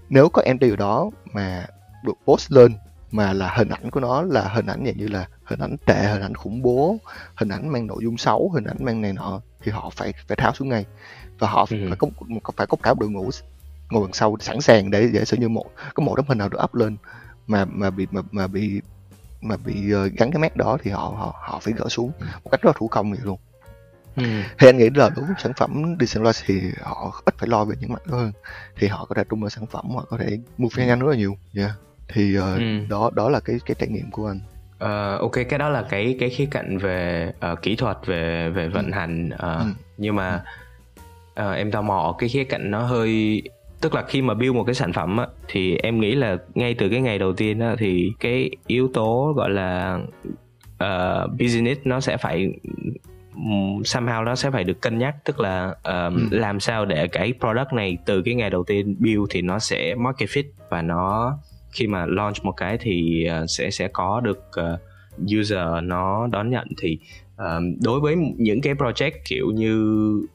nếu 0.10 0.30
có 0.30 0.44
MT 0.54 0.62
ở 0.62 0.76
đó 0.76 1.10
mà 1.34 1.66
được 2.04 2.14
post 2.26 2.52
lên 2.52 2.74
mà 3.12 3.34
là 3.34 3.54
hình 3.56 3.70
ảnh 3.70 3.90
của 3.92 4.00
nó 4.00 4.22
là 4.22 4.42
hình 4.54 4.66
ảnh 4.66 4.86
dạng 4.86 4.98
như 4.98 5.08
là 5.08 5.28
hình 5.46 5.60
ảnh 5.60 5.76
tệ 5.86 6.04
hình 6.08 6.22
ảnh 6.22 6.36
khủng 6.36 6.62
bố 6.62 6.98
hình 7.36 7.50
ảnh 7.50 7.70
mang 7.72 7.88
nội 7.88 7.98
dung 8.04 8.18
xấu 8.18 8.50
hình 8.56 8.64
ảnh 8.64 8.78
mang 8.80 9.02
này 9.02 9.14
nọ 9.14 9.42
thì 9.64 9.72
họ 9.72 9.90
phải 9.96 10.14
phải 10.28 10.38
tháo 10.38 10.54
xuống 10.54 10.70
ngay 10.70 10.86
và 11.40 11.48
họ 11.48 11.66
Ừ. 11.70 11.78
phải 11.90 11.98
có 12.44 12.52
phải 12.58 12.68
có 12.68 12.78
cả 12.84 12.94
đội 13.00 13.10
ngũ 13.10 13.30
ngồi 13.90 14.08
đằng 14.08 14.14
sau 14.14 14.38
sẵn 14.40 14.62
sàng 14.62 14.92
để 14.92 15.10
giả 15.14 15.26
sử 15.26 15.38
như 15.38 15.50
một 15.50 15.66
có 15.94 16.04
một 16.04 16.16
tấm 16.16 16.26
hình 16.28 16.38
nào 16.38 16.50
được 16.50 16.60
up 16.64 16.76
lên 16.76 16.98
mà 17.48 17.66
mà 17.66 17.90
bị 17.90 18.08
mà, 18.12 18.22
mà 18.32 18.48
bị 18.48 18.82
mà 19.42 19.58
bị 19.58 19.92
ờ, 19.92 20.06
gắn 20.18 20.32
cái 20.32 20.40
mát 20.42 20.56
đó 20.58 20.78
thì 20.84 20.92
họ 20.92 21.00
họ 21.18 21.34
họ 21.42 21.60
phải 21.62 21.74
gỡ 21.78 21.86
xuống 21.90 22.12
một 22.44 22.50
cách 22.52 22.62
rất 22.62 22.70
là 22.70 22.74
thủ 22.76 22.88
công 22.88 23.12
vậy 23.12 23.20
luôn 23.24 23.40
Ừ. 24.16 24.24
thì 24.60 24.68
anh 24.68 24.78
nghĩ 24.78 24.90
là 24.96 25.10
đối 25.16 25.26
với 25.26 25.36
sản 25.40 25.52
phẩm 25.58 25.96
decentralized 26.00 26.44
thì 26.46 26.62
họ 26.82 27.22
ít 27.26 27.36
phải 27.38 27.50
lo 27.50 27.66
về 27.66 27.76
những 27.80 27.94
mặt 27.94 28.08
đó 28.08 28.18
hơn 28.18 28.32
thì 28.78 28.88
họ 28.88 29.06
có 29.10 29.16
thể 29.16 29.24
tung 29.24 29.44
ra 29.44 29.50
sản 29.50 29.66
phẩm 29.68 29.86
họ 29.96 30.06
có 30.10 30.18
thể 30.18 30.38
move 30.58 30.86
nhanh 30.86 31.00
rất 31.00 31.08
là 31.10 31.16
nhiều 31.18 31.36
yeah. 31.56 31.72
Thì 32.14 32.36
ờ, 32.36 32.56
Ừ. 32.56 32.62
đó 32.90 33.10
đó 33.16 33.30
là 33.30 33.40
cái 33.40 33.60
cái 33.66 33.76
trải 33.80 33.90
nghiệm 33.90 34.12
của 34.12 34.28
anh 34.28 34.40
Ờ, 34.80 35.18
ok 35.18 35.32
cái 35.50 35.60
đó 35.60 35.70
là 35.70 35.86
cái 35.90 36.16
cái 36.20 36.30
khía 36.30 36.48
cạnh 36.52 36.78
về 36.78 37.32
ờ, 37.40 37.56
kỹ 37.56 37.76
thuật 37.76 37.98
về 38.06 38.50
về 38.50 38.68
vận 38.68 38.92
hành 38.92 39.30
ờ, 39.38 39.56
Ừ. 39.60 39.66
nhưng 39.98 40.16
mà 40.16 40.42
ờ, 41.36 41.54
em 41.54 41.72
tò 41.72 41.82
mò 41.82 42.16
cái 42.20 42.30
khía 42.30 42.44
cạnh 42.44 42.72
nó 42.72 42.80
hơi 42.84 43.42
tức 43.82 43.96
là 43.96 44.04
khi 44.08 44.22
mà 44.22 44.34
build 44.34 44.56
một 44.56 44.64
cái 44.64 44.76
sản 44.76 44.94
phẩm 44.94 45.18
á, 45.18 45.28
thì 45.48 45.76
em 45.78 46.00
nghĩ 46.00 46.16
là 46.16 46.38
ngay 46.56 46.74
từ 46.74 46.90
cái 46.90 47.02
ngày 47.02 47.20
đầu 47.20 47.34
tiên 47.34 47.60
á, 47.60 47.76
thì 47.80 48.12
cái 48.20 48.50
yếu 48.68 48.90
tố 48.94 49.34
gọi 49.36 49.50
là 49.50 50.00
ờ, 50.78 51.28
business 51.40 51.82
nó 51.84 52.00
sẽ 52.00 52.18
phải 52.18 52.54
somehow 53.84 54.24
nó 54.24 54.36
sẽ 54.36 54.52
phải 54.52 54.64
được 54.64 54.82
cân 54.82 54.98
nhắc 54.98 55.16
tức 55.26 55.40
là 55.40 55.76
ờ, 55.84 56.06
Ừ. 56.10 56.28
làm 56.32 56.60
sao 56.60 56.86
để 56.86 57.08
cái 57.08 57.34
product 57.40 57.74
này 57.74 57.98
từ 58.06 58.22
cái 58.22 58.36
ngày 58.36 58.50
đầu 58.50 58.64
tiên 58.64 58.96
build 59.00 59.24
thì 59.30 59.42
nó 59.42 59.60
sẽ 59.60 59.96
market 59.96 60.30
fit 60.30 60.44
và 60.70 60.82
nó 60.82 61.38
khi 61.72 61.88
mà 61.88 62.06
launch 62.06 62.36
một 62.44 62.52
cái 62.52 62.78
thì 62.82 63.26
ờ, 63.26 63.48
sẽ 63.48 63.72
sẽ 63.72 63.88
có 63.88 64.20
được 64.22 64.40
ờ, 64.52 64.80
user 65.40 65.60
nó 65.84 66.28
đón 66.28 66.50
nhận. 66.50 66.68
Thì 66.82 67.00
ờ, 67.36 67.62
đối 67.84 68.00
với 68.00 68.16
những 68.38 68.62
cái 68.62 68.74
project 68.74 69.12
kiểu 69.26 69.52
như 69.52 69.76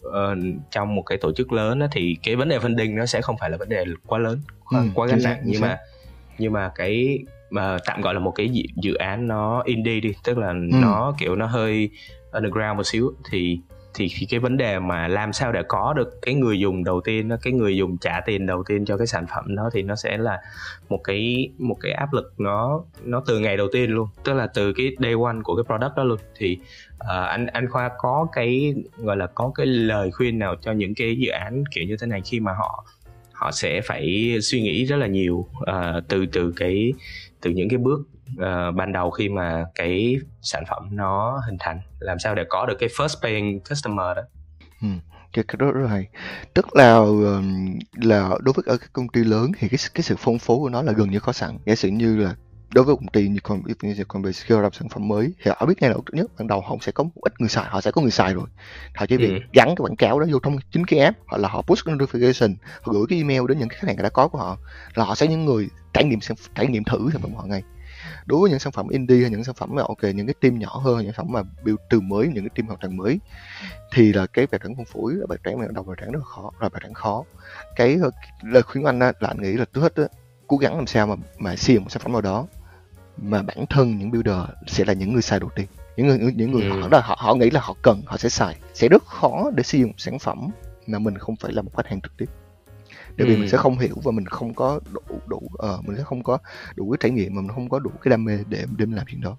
ờ, 0.02 0.36
trong 0.70 0.94
một 0.94 1.02
cái 1.02 1.18
tổ 1.18 1.32
chức 1.32 1.52
lớn 1.52 1.80
á, 1.80 1.88
thì 1.92 2.16
cái 2.22 2.36
vấn 2.36 2.48
đề 2.48 2.58
funding 2.58 2.94
nó 2.94 3.06
sẽ 3.06 3.20
không 3.20 3.36
phải 3.40 3.50
là 3.50 3.56
vấn 3.56 3.68
đề 3.68 3.84
quá 4.06 4.18
lớn 4.18 4.40
quá, 4.70 4.80
Ừ, 4.80 4.86
quá 4.94 5.06
gánh 5.06 5.20
nặng. 5.24 5.40
nhưng 5.44 5.60
mà 5.60 5.76
nhưng 6.38 6.52
mà 6.52 6.70
cái 6.74 7.18
mà 7.50 7.78
tạm 7.86 8.00
gọi 8.00 8.14
là 8.14 8.20
một 8.20 8.30
cái 8.30 8.48
dự, 8.48 8.62
dự 8.82 8.94
án 8.94 9.28
nó 9.28 9.62
indie 9.64 10.00
đi 10.00 10.12
tức 10.24 10.38
là 10.38 10.48
Ừ. 10.48 10.54
nó 10.60 11.14
kiểu 11.18 11.36
nó 11.36 11.46
hơi 11.46 11.90
underground 12.32 12.76
một 12.76 12.82
xíu 12.86 13.12
thì 13.30 13.60
thì 13.96 14.08
khi 14.08 14.26
cái 14.26 14.40
vấn 14.40 14.56
đề 14.56 14.78
mà 14.78 15.08
làm 15.08 15.32
sao 15.32 15.52
để 15.52 15.62
có 15.68 15.92
được 15.96 16.22
cái 16.22 16.34
người 16.34 16.58
dùng 16.58 16.84
đầu 16.84 17.00
tiên 17.00 17.30
cái 17.42 17.52
người 17.52 17.76
dùng 17.76 17.98
trả 17.98 18.20
tiền 18.26 18.46
đầu 18.46 18.64
tiên 18.68 18.84
cho 18.84 18.96
cái 18.96 19.06
sản 19.06 19.26
phẩm 19.34 19.56
đó 19.56 19.70
thì 19.72 19.82
nó 19.82 19.96
sẽ 19.96 20.16
là 20.16 20.38
một 20.88 21.00
cái 21.04 21.50
một 21.58 21.76
cái 21.80 21.92
áp 21.92 22.12
lực 22.12 22.32
nó 22.38 22.84
nó 23.04 23.22
từ 23.26 23.38
ngày 23.38 23.56
đầu 23.56 23.68
tiên 23.72 23.90
luôn. 23.90 24.08
Tức 24.24 24.34
là 24.34 24.46
từ 24.46 24.72
cái 24.72 24.96
day 24.98 25.12
one 25.12 25.36
của 25.44 25.56
cái 25.56 25.64
product 25.64 25.96
đó 25.96 26.04
luôn. 26.04 26.18
Thì 26.36 26.58
uh, 26.94 27.08
anh 27.08 27.46
anh 27.46 27.68
khoa 27.68 27.90
có 27.98 28.26
cái 28.32 28.74
gọi 28.96 29.16
là 29.16 29.26
có 29.26 29.52
cái 29.54 29.66
lời 29.66 30.10
khuyên 30.10 30.38
nào 30.38 30.56
cho 30.60 30.72
những 30.72 30.94
cái 30.94 31.16
dự 31.16 31.30
án 31.30 31.64
kiểu 31.74 31.84
như 31.84 31.96
thế 32.00 32.06
này 32.06 32.20
khi 32.24 32.40
mà 32.40 32.52
họ 32.52 32.84
họ 33.32 33.50
sẽ 33.52 33.80
phải 33.84 34.36
suy 34.42 34.62
nghĩ 34.62 34.84
rất 34.84 34.96
là 34.96 35.06
nhiều 35.06 35.34
uh, 35.34 36.08
từ 36.08 36.26
từ 36.26 36.52
cái 36.56 36.92
từ 37.40 37.50
những 37.50 37.68
cái 37.68 37.78
bước 37.78 38.00
ờ, 38.38 38.72
ban 38.72 38.92
đầu 38.92 39.10
khi 39.10 39.28
mà 39.28 39.64
cái 39.74 40.16
sản 40.42 40.64
phẩm 40.68 40.88
nó 40.90 41.40
hình 41.46 41.56
thành 41.60 41.80
làm 41.98 42.18
sao 42.18 42.34
để 42.34 42.44
có 42.48 42.66
được 42.66 42.76
cái 42.78 42.88
first 42.88 43.22
paying 43.22 43.60
customer 43.60 44.16
đó? 44.16 44.22
Cái 45.32 45.44
cái 45.48 45.56
đó 45.58 45.72
rất 45.72 45.82
là 45.82 45.90
hay. 45.90 46.08
Tức 46.54 46.76
là 46.76 47.00
là 47.92 48.30
đối 48.40 48.52
với 48.52 48.64
ở 48.66 48.76
các 48.76 48.92
công 48.92 49.08
ty 49.08 49.24
lớn 49.24 49.52
thì 49.58 49.68
cái 49.68 49.78
cái 49.94 50.02
sự 50.02 50.14
phong 50.18 50.38
phú 50.38 50.60
của 50.60 50.68
nó 50.68 50.82
là 50.82 50.92
gần 50.92 51.10
như 51.10 51.20
có 51.20 51.32
sẵn. 51.32 51.58
Giả 51.66 51.74
sử 51.74 51.88
như 51.88 52.16
là 52.16 52.34
đối 52.74 52.84
với 52.84 52.96
công 52.96 53.08
ty 53.08 53.28
như 53.28 53.38
con 53.42 53.62
như 53.82 54.04
Coinbase 54.04 54.44
khi 54.46 54.54
họ 54.54 54.60
làm 54.60 54.72
sản 54.72 54.88
phẩm 54.88 55.08
mới 55.08 55.32
thì 55.42 55.50
họ 55.56 55.66
biết 55.66 55.74
ngay 55.80 55.90
đầu 55.90 56.02
nhất 56.12 56.30
ban 56.38 56.46
đầu 56.48 56.60
họ 56.60 56.76
sẽ 56.80 56.92
có 56.92 57.04
một 57.04 57.10
ít 57.14 57.32
người 57.38 57.48
xài 57.48 57.64
họ 57.64 57.80
sẽ 57.80 57.90
có 57.90 58.02
người 58.02 58.10
xài 58.10 58.34
rồi. 58.34 58.46
Họ 58.94 59.06
chỉ 59.06 59.16
việc 59.16 59.32
Ừ. 59.32 59.38
gắn 59.52 59.68
cái 59.68 59.76
quảng 59.78 59.96
cáo 59.96 60.20
đó 60.20 60.26
vô 60.30 60.38
trong 60.38 60.56
chính 60.70 60.84
cái 60.84 60.98
app 61.00 61.18
hoặc 61.26 61.38
là 61.38 61.48
họ 61.48 61.62
push 61.62 61.86
cái 61.86 61.94
notification 61.94 62.54
họ 62.82 62.92
gửi 62.92 63.04
cái 63.08 63.18
email 63.18 63.40
đến 63.48 63.58
những 63.58 63.68
cái 63.68 63.78
khách 63.80 63.88
hàng 63.88 63.96
đã 63.96 64.08
có 64.08 64.28
của 64.28 64.38
họ 64.38 64.58
là 64.94 65.04
họ 65.04 65.14
sẽ 65.14 65.26
những 65.26 65.44
người 65.44 65.68
trải 65.92 66.04
nghiệm 66.04 66.18
trải 66.54 66.66
nghiệm 66.66 66.84
thử 66.84 67.10
sản 67.12 67.22
phẩm 67.22 67.32
của 67.32 67.38
họ 67.40 67.46
ngay 67.46 67.62
đối 68.26 68.40
với 68.40 68.50
những 68.50 68.58
sản 68.58 68.72
phẩm 68.72 68.88
indie 68.88 69.20
hay 69.20 69.30
những 69.30 69.44
sản 69.44 69.54
phẩm 69.54 69.70
mà 69.72 69.82
ok 69.82 70.02
những 70.02 70.26
cái 70.26 70.34
team 70.40 70.58
nhỏ 70.58 70.78
hơn 70.84 70.96
những 70.96 71.12
sản 71.12 71.26
phẩm 71.26 71.32
mà 71.32 71.42
build 71.64 71.78
từ 71.90 72.00
mới 72.00 72.26
những 72.26 72.44
cái 72.44 72.50
team 72.54 72.66
hoàn 72.66 72.80
toàn 72.80 72.96
mới 72.96 73.20
thì 73.92 74.12
là 74.12 74.26
cái 74.26 74.46
bài 74.46 74.58
toán 74.58 74.76
phân 74.76 74.84
phối 74.84 75.14
là 75.14 75.26
bài 75.26 75.38
toán 75.44 75.74
đầu 75.74 75.84
bài 75.84 75.96
toán 76.00 76.12
rất 76.12 76.18
là 76.18 76.24
khó 76.24 76.50
là 76.60 76.68
bài 76.68 76.80
toán 76.80 76.94
khó 76.94 77.24
cái 77.76 77.98
lời 78.42 78.62
khuyên 78.62 78.82
của 78.82 78.88
anh 78.88 78.98
là 78.98 79.12
anh 79.20 79.42
nghĩ 79.42 79.52
là 79.52 79.64
trước 79.74 79.80
hết 79.80 79.96
á, 79.96 80.04
cố 80.46 80.56
gắng 80.56 80.76
làm 80.76 80.86
sao 80.86 81.06
mà 81.06 81.14
mà 81.38 81.56
xây 81.56 81.78
một 81.78 81.90
sản 81.90 82.02
phẩm 82.02 82.12
nào 82.12 82.20
đó 82.20 82.46
mà 83.16 83.42
bản 83.42 83.66
thân 83.70 83.98
những 83.98 84.10
builder 84.10 84.36
sẽ 84.66 84.84
là 84.84 84.92
những 84.92 85.12
người 85.12 85.22
xài 85.22 85.40
đầu 85.40 85.50
tiên 85.56 85.66
những 85.96 86.06
người 86.06 86.32
những 86.36 86.52
người 86.52 86.62
ừ. 86.62 86.80
họ, 86.80 87.00
họ 87.02 87.16
họ 87.18 87.34
nghĩ 87.34 87.50
là 87.50 87.60
họ 87.60 87.76
cần 87.82 88.02
họ 88.06 88.16
sẽ 88.16 88.28
xài 88.28 88.56
sẽ 88.74 88.88
rất 88.88 89.04
khó 89.04 89.50
để 89.54 89.62
xây 89.62 89.80
dựng 89.80 89.88
một 89.88 89.94
sản 89.98 90.18
phẩm 90.18 90.48
mà 90.86 90.98
mình 90.98 91.18
không 91.18 91.36
phải 91.36 91.52
là 91.52 91.62
một 91.62 91.70
khách 91.76 91.86
hàng 91.86 92.00
trực 92.00 92.16
tiếp 92.16 92.26
bởi 93.18 93.26
vì 93.26 93.34
ừ. 93.34 93.38
mình 93.38 93.48
sẽ 93.48 93.58
không 93.58 93.78
hiểu 93.78 93.96
và 94.04 94.12
mình 94.12 94.26
không 94.26 94.54
có 94.54 94.80
đủ 94.92 95.20
đủ 95.26 95.45
uh, 95.74 95.84
mình 95.84 95.96
sẽ 95.96 96.02
không 96.02 96.22
có 96.22 96.38
đủ 96.74 96.90
cái 96.90 96.98
trải 97.00 97.10
nghiệm 97.10 97.34
mà 97.34 97.40
mình 97.42 97.50
không 97.54 97.68
có 97.68 97.78
đủ 97.78 97.90
cái 98.02 98.10
đam 98.10 98.24
mê 98.24 98.38
để 98.48 98.64
để 98.76 98.86
mình 98.86 98.96
làm 98.96 99.06
chuyện 99.08 99.20
đó. 99.20 99.36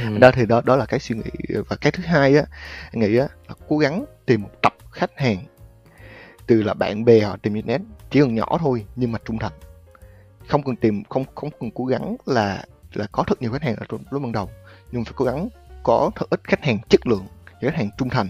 Ừ. 0.00 0.18
đó 0.18 0.30
thì 0.30 0.46
đó 0.46 0.62
đó 0.64 0.76
là 0.76 0.86
cái 0.86 1.00
suy 1.00 1.16
nghĩ 1.16 1.56
và 1.68 1.76
cái 1.76 1.92
thứ 1.92 2.02
hai 2.06 2.36
á 2.36 2.44
nghĩ 2.92 3.16
á 3.16 3.26
là 3.48 3.54
cố 3.68 3.78
gắng 3.78 4.04
tìm 4.26 4.42
một 4.42 4.50
tập 4.62 4.74
khách 4.90 5.10
hàng. 5.16 5.38
Từ 6.46 6.62
là 6.62 6.74
bạn 6.74 7.04
bè 7.04 7.20
họ 7.20 7.36
tìm 7.36 7.54
internet 7.54 7.80
chỉ 8.10 8.20
cần 8.20 8.34
nhỏ 8.34 8.58
thôi 8.60 8.86
nhưng 8.96 9.12
mà 9.12 9.18
trung 9.24 9.38
thành. 9.38 9.52
Không 10.48 10.62
cần 10.62 10.76
tìm 10.76 11.04
không 11.04 11.24
không 11.34 11.50
cần 11.60 11.70
cố 11.74 11.84
gắng 11.84 12.16
là 12.26 12.64
là 12.92 13.06
có 13.12 13.24
thật 13.26 13.42
nhiều 13.42 13.52
khách 13.52 13.62
hàng 13.62 13.76
ở 13.76 13.86
lúc 14.10 14.22
ban 14.22 14.32
đầu 14.32 14.50
nhưng 14.92 15.04
phải 15.04 15.12
cố 15.16 15.24
gắng 15.24 15.48
có 15.82 16.10
thật 16.14 16.26
ít 16.30 16.40
khách 16.44 16.64
hàng 16.64 16.78
chất 16.88 17.06
lượng 17.06 17.26
khách 17.60 17.74
hàng 17.74 17.90
trung 17.98 18.08
thành 18.08 18.28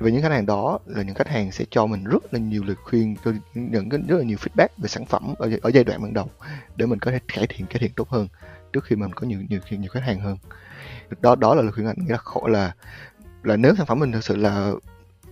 và 0.00 0.10
những 0.10 0.22
khách 0.22 0.32
hàng 0.32 0.46
đó 0.46 0.78
là 0.86 1.02
những 1.02 1.14
khách 1.14 1.28
hàng 1.28 1.52
sẽ 1.52 1.64
cho 1.70 1.86
mình 1.86 2.04
rất 2.04 2.34
là 2.34 2.38
nhiều 2.38 2.64
lời 2.64 2.76
khuyên 2.84 3.16
cho 3.24 3.32
những 3.54 3.88
cái 3.88 4.00
rất 4.08 4.16
là 4.16 4.24
nhiều 4.24 4.38
feedback 4.38 4.68
về 4.78 4.88
sản 4.88 5.06
phẩm 5.06 5.34
ở, 5.38 5.50
ở 5.62 5.70
giai 5.74 5.84
đoạn 5.84 6.02
ban 6.02 6.14
đầu 6.14 6.30
để 6.76 6.86
mình 6.86 6.98
có 6.98 7.10
thể 7.10 7.18
cải 7.34 7.46
thiện 7.46 7.66
cải 7.66 7.78
thiện 7.78 7.92
tốt 7.96 8.08
hơn 8.08 8.28
trước 8.72 8.84
khi 8.84 8.96
mình 8.96 9.12
có 9.12 9.26
nhiều 9.26 9.38
nhiều 9.48 9.60
nhiều 9.70 9.90
khách 9.90 10.02
hàng 10.02 10.20
hơn. 10.20 10.36
Đó 11.20 11.34
đó 11.34 11.54
là 11.54 11.62
lời 11.62 11.72
khuyên 11.72 11.86
anh. 11.86 11.96
Nghĩa 11.98 12.12
là 12.12 12.18
khổ 12.18 12.46
là 12.46 12.74
là 13.42 13.56
nếu 13.56 13.74
sản 13.76 13.86
phẩm 13.86 13.98
mình 13.98 14.12
thực 14.12 14.24
sự 14.24 14.36
là 14.36 14.72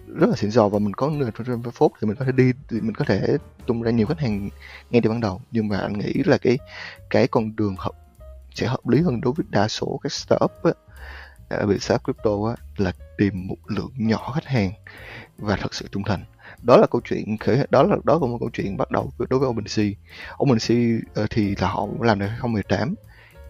rất 0.06 0.28
là 0.28 0.36
xịn 0.36 0.50
sò 0.50 0.68
và 0.68 0.78
mình 0.78 0.94
có 0.94 1.08
người 1.08 1.30
phốt 1.72 1.90
thì 2.00 2.08
mình 2.08 2.16
có 2.16 2.24
thể 2.24 2.32
đi 2.32 2.52
mình 2.70 2.94
có 2.94 3.04
thể 3.04 3.36
tung 3.66 3.82
ra 3.82 3.90
nhiều 3.90 4.06
khách 4.06 4.20
hàng 4.20 4.48
ngay 4.90 5.00
từ 5.00 5.10
ban 5.10 5.20
đầu. 5.20 5.40
Nhưng 5.50 5.68
mà 5.68 5.78
anh 5.78 5.92
nghĩ 5.92 6.22
là 6.26 6.38
cái 6.38 6.58
cái 7.10 7.28
con 7.28 7.56
đường 7.56 7.74
hợp 7.78 7.92
sẽ 8.54 8.66
hợp 8.66 8.88
lý 8.88 9.00
hơn 9.00 9.20
đối 9.20 9.32
với 9.32 9.46
đa 9.50 9.68
số 9.68 10.00
các 10.02 10.12
startup 10.12 10.52
ở 11.49 11.66
về 11.66 11.78
startup 11.78 12.05
crypto 12.05 12.30
á, 12.49 12.57
là 12.76 12.92
tìm 13.18 13.46
một 13.46 13.57
lượng 13.66 13.92
nhỏ 13.96 14.32
khách 14.34 14.46
hàng 14.46 14.72
và 15.38 15.57
thật 15.57 15.74
sự 15.74 15.86
trung 15.92 16.03
thành. 16.07 16.24
Đó 16.62 16.76
là 16.76 16.86
câu 16.90 17.01
chuyện 17.05 17.36
khởi 17.38 17.66
đó 17.70 17.82
là 17.82 17.96
đó 18.05 18.14
là 18.22 18.26
một 18.26 18.36
câu 18.40 18.51
chuyện 18.53 18.76
bắt 18.76 18.90
đầu 18.90 19.12
đối 19.30 19.40
với 19.40 19.49
OpenSea 19.49 19.86
OpenSea 20.42 20.76
ờ, 21.14 21.26
thì 21.30 21.55
là 21.57 21.68
họ 21.68 21.86
làm 22.01 22.18
được 22.18 22.26
2018 22.26 22.94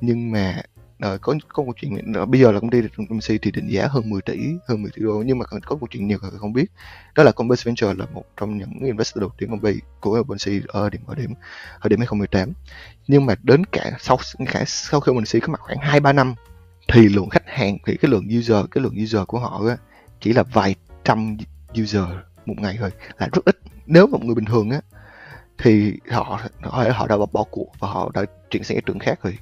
nhưng 0.00 0.32
mà 0.32 0.62
uh, 1.06 1.20
có 1.20 1.34
có 1.48 1.62
một 1.62 1.72
chuyện 1.76 2.12
uh, 2.22 2.28
bây 2.28 2.40
giờ 2.40 2.52
là 2.52 2.60
công 2.60 2.70
ty 2.70 2.78
OpenSea 3.02 3.36
thì 3.42 3.50
định 3.50 3.68
giá 3.68 3.86
hơn 3.86 4.10
10 4.10 4.22
tỷ 4.22 4.38
hơn 4.68 4.82
10 4.82 4.90
tỷ 4.96 5.02
đô 5.02 5.22
nhưng 5.26 5.38
mà 5.38 5.44
có 5.44 5.76
một 5.76 5.86
chuyện 5.90 6.06
nhiều 6.06 6.18
người 6.22 6.30
không 6.38 6.52
biết. 6.52 6.66
Đó 7.14 7.22
là 7.22 7.32
Compass 7.32 7.66
Venture 7.66 7.94
là 7.94 8.06
một 8.14 8.24
trong 8.36 8.58
những 8.58 8.70
investor 8.80 9.20
đầu 9.20 9.30
tiên 9.38 9.50
công 9.50 9.60
ty 9.60 9.80
của 10.00 10.20
OpenSea 10.20 10.54
ở 10.66 10.90
điểm 10.90 11.00
ở 11.06 11.14
điểm 11.14 11.34
ở 11.80 11.88
điểm 11.88 11.98
2018 11.98 12.52
nhưng 13.08 13.26
mà 13.26 13.34
đến 13.42 13.64
cả 13.66 13.90
sau 14.00 14.18
cả 14.46 14.64
sau 14.66 15.00
khi 15.00 15.12
OpenSea 15.12 15.40
có 15.40 15.52
mặt 15.52 15.60
khoảng 15.60 15.78
2 15.78 16.00
3 16.00 16.12
năm 16.12 16.34
thì 16.88 17.08
lượng 17.08 17.28
khách 17.28 17.46
hàng 17.46 17.78
thì 17.86 17.96
cái 17.96 18.10
lượng 18.10 18.26
user 18.38 18.66
cái 18.70 18.82
lượng 18.82 18.96
user 19.02 19.22
của 19.26 19.38
họ 19.38 19.62
á, 19.68 19.76
chỉ 20.20 20.32
là 20.32 20.42
vài 20.42 20.74
trăm 21.04 21.36
user 21.80 22.04
một 22.46 22.54
ngày 22.58 22.76
thôi 22.80 22.90
là 23.18 23.28
rất 23.32 23.44
ít. 23.44 23.58
Nếu 23.86 24.06
một 24.06 24.24
người 24.24 24.34
bình 24.34 24.44
thường 24.44 24.70
á 24.70 24.80
thì 25.58 25.98
họ 26.10 26.40
họ, 26.62 26.84
họ 26.92 27.06
đã 27.06 27.16
bỏ 27.32 27.44
cuộc 27.50 27.72
và 27.78 27.88
họ 27.88 28.10
đã 28.14 28.24
chuyển 28.50 28.64
sang 28.64 28.74
cái 28.76 28.82
trường 28.86 28.98
khác 28.98 29.18
rồi. 29.22 29.38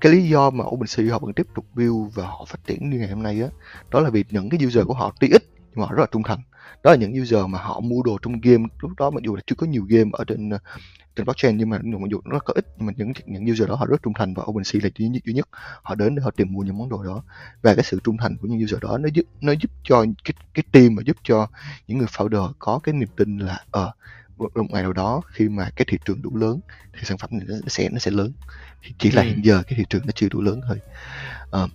Cái 0.00 0.12
lý 0.12 0.28
do 0.28 0.50
mà 0.50 0.64
OpenSea 0.64 1.06
họ 1.10 1.18
vẫn 1.18 1.32
tiếp 1.32 1.46
tục 1.54 1.64
build 1.74 2.14
và 2.14 2.26
họ 2.26 2.44
phát 2.48 2.58
triển 2.66 2.90
như 2.90 2.98
ngày 2.98 3.08
hôm 3.08 3.22
nay 3.22 3.42
á 3.42 3.48
đó 3.90 4.00
là 4.00 4.10
vì 4.10 4.24
những 4.30 4.48
cái 4.48 4.66
user 4.66 4.84
của 4.86 4.94
họ 4.94 5.14
tuy 5.20 5.28
ít 5.28 5.42
nhưng 5.56 5.80
mà 5.80 5.86
họ 5.86 5.92
rất 5.92 6.00
là 6.00 6.06
trung 6.12 6.22
thành. 6.22 6.38
Đó 6.82 6.90
là 6.90 6.96
những 6.96 7.22
user 7.22 7.46
mà 7.46 7.58
họ 7.58 7.80
mua 7.80 8.02
đồ 8.02 8.18
trong 8.22 8.40
game 8.40 8.64
lúc 8.80 8.90
đó 8.96 9.10
mặc 9.10 9.22
dù 9.24 9.36
là 9.36 9.42
chưa 9.46 9.56
có 9.56 9.66
nhiều 9.66 9.84
game 9.88 10.10
ở 10.12 10.24
trên 10.24 10.50
trên 11.18 11.24
blockchain 11.24 11.56
nhưng 11.56 11.70
mà 11.70 11.78
mặc 11.82 12.08
dù 12.10 12.20
nó 12.24 12.38
có 12.38 12.54
ít 12.56 12.66
nhưng 12.76 12.86
mà 12.86 12.92
những 12.96 13.12
những 13.26 13.44
user 13.52 13.68
đó 13.68 13.74
họ 13.74 13.86
rất 13.86 14.02
trung 14.02 14.12
thành 14.14 14.34
và 14.34 14.42
OpenSea 14.46 14.80
là 14.82 14.90
duy 14.96 15.08
nhất 15.08 15.22
duy 15.24 15.32
nhất. 15.32 15.48
Họ 15.82 15.94
đến 15.94 16.14
để 16.14 16.22
họ 16.22 16.30
tìm 16.30 16.52
mua 16.52 16.62
những 16.62 16.78
món 16.78 16.88
đồ 16.88 17.02
đó. 17.04 17.22
Và 17.62 17.74
cái 17.74 17.84
sự 17.84 18.00
trung 18.04 18.16
thành 18.16 18.36
của 18.36 18.48
những 18.48 18.64
user 18.64 18.80
đó 18.80 18.98
nó 18.98 19.08
giúp 19.14 19.26
nó 19.40 19.52
giúp 19.52 19.70
cho 19.82 20.04
cái 20.24 20.34
cái 20.54 20.62
team 20.72 20.94
mà 20.94 21.02
giúp 21.06 21.16
cho 21.22 21.46
những 21.86 21.98
người 21.98 22.06
founder 22.06 22.52
có 22.58 22.80
cái 22.82 22.94
niềm 22.94 23.08
tin 23.16 23.38
là 23.38 23.64
ở 23.70 23.92
uh, 24.44 24.56
một 24.56 24.70
ngày 24.70 24.82
nào 24.82 24.92
đó 24.92 25.20
khi 25.28 25.48
mà 25.48 25.70
cái 25.76 25.86
thị 25.88 25.98
trường 26.04 26.22
đủ 26.22 26.36
lớn 26.36 26.60
thì 26.92 27.00
sản 27.04 27.18
phẩm 27.18 27.30
này 27.32 27.46
nó 27.48 27.68
sẽ 27.68 27.88
nó 27.88 27.98
sẽ 27.98 28.10
lớn. 28.10 28.32
Thì 28.82 28.94
chỉ 28.98 29.10
là 29.10 29.22
ừ. 29.22 29.28
hiện 29.28 29.44
giờ 29.44 29.62
cái 29.62 29.74
thị 29.76 29.84
trường 29.90 30.02
nó 30.06 30.12
chưa 30.14 30.28
đủ 30.28 30.40
lớn 30.40 30.60
thôi. 30.68 30.78
Uh, 31.64 31.70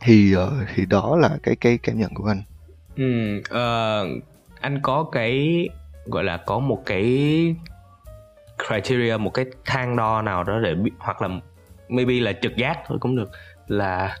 thì 0.00 0.36
uh, 0.36 0.68
thì 0.74 0.86
đó 0.86 1.16
là 1.16 1.38
cái 1.42 1.56
cái 1.56 1.78
cảm 1.78 1.98
nhận 1.98 2.14
của 2.14 2.26
anh. 2.26 2.42
Ừ 2.96 3.38
uh, 3.38 4.22
anh 4.60 4.80
có 4.82 5.04
cái 5.12 5.68
gọi 6.06 6.24
là 6.24 6.36
có 6.36 6.58
một 6.58 6.82
cái 6.86 7.56
criteria 8.68 9.16
một 9.16 9.30
cái 9.34 9.46
thang 9.64 9.96
đo 9.96 10.22
nào 10.22 10.44
đó 10.44 10.58
để 10.58 10.76
hoặc 10.98 11.22
là 11.22 11.28
maybe 11.88 12.14
là 12.14 12.32
trực 12.32 12.56
giác 12.56 12.78
thôi 12.86 12.98
cũng 13.00 13.16
được 13.16 13.30
là 13.68 14.16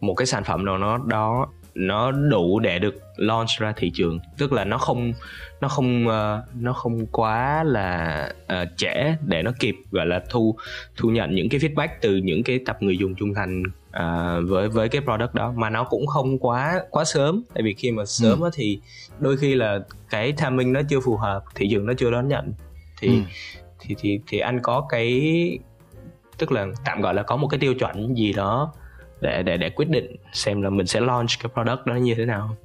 một 0.00 0.14
cái 0.14 0.26
sản 0.26 0.44
phẩm 0.44 0.64
nào 0.64 0.78
nó 0.78 0.98
đó 0.98 1.48
nó 1.74 2.10
đủ 2.10 2.60
để 2.60 2.78
được 2.78 2.94
launch 3.16 3.48
ra 3.58 3.72
thị 3.76 3.90
trường 3.94 4.18
tức 4.38 4.52
là 4.52 4.64
nó 4.64 4.78
không 4.78 5.12
nó 5.60 5.68
không 5.68 6.06
uh, 6.06 6.62
nó 6.62 6.72
không 6.72 7.06
quá 7.06 7.64
là 7.64 8.32
uh, 8.44 8.68
trễ 8.76 9.14
để 9.26 9.42
nó 9.42 9.52
kịp 9.60 9.76
gọi 9.90 10.06
là 10.06 10.22
thu 10.30 10.56
thu 10.96 11.08
nhận 11.08 11.34
những 11.34 11.48
cái 11.48 11.60
feedback 11.60 11.88
từ 12.00 12.16
những 12.16 12.42
cái 12.42 12.58
tập 12.66 12.76
người 12.80 12.98
dùng 12.98 13.14
trung 13.14 13.34
thành 13.34 13.62
uh, 13.62 14.50
với 14.50 14.68
với 14.68 14.88
cái 14.88 15.02
product 15.02 15.34
đó 15.34 15.52
mà 15.56 15.70
nó 15.70 15.84
cũng 15.84 16.06
không 16.06 16.38
quá 16.38 16.80
quá 16.90 17.04
sớm 17.04 17.42
tại 17.54 17.62
vì 17.62 17.74
khi 17.74 17.90
mà 17.90 18.04
sớm 18.04 18.40
ừ. 18.40 18.50
thì 18.54 18.80
đôi 19.18 19.36
khi 19.36 19.54
là 19.54 19.80
cái 20.10 20.32
timing 20.32 20.72
nó 20.72 20.80
chưa 20.88 21.00
phù 21.00 21.16
hợp 21.16 21.44
thị 21.54 21.68
trường 21.70 21.86
nó 21.86 21.92
chưa 21.98 22.10
đón 22.10 22.28
nhận 22.28 22.52
thì 23.00 23.08
ừ. 23.08 23.14
Thì 23.88 23.96
thì 23.98 24.20
thì 24.26 24.38
anh 24.38 24.60
có 24.62 24.86
cái 24.88 25.58
tức 26.38 26.52
là 26.52 26.66
tạm 26.84 27.00
gọi 27.00 27.14
là 27.14 27.22
có 27.22 27.36
một 27.36 27.48
cái 27.48 27.60
tiêu 27.60 27.74
chuẩn 27.74 28.16
gì 28.16 28.32
đó 28.32 28.72
để 29.20 29.42
để 29.42 29.56
để 29.56 29.70
quyết 29.70 29.88
định 29.88 30.16
xem 30.32 30.62
là 30.62 30.70
mình 30.70 30.86
sẽ 30.86 31.00
launch 31.00 31.30
cái 31.42 31.52
product 31.54 31.86
đó 31.86 31.94
như 31.94 32.14
thế 32.14 32.24
nào. 32.24 32.56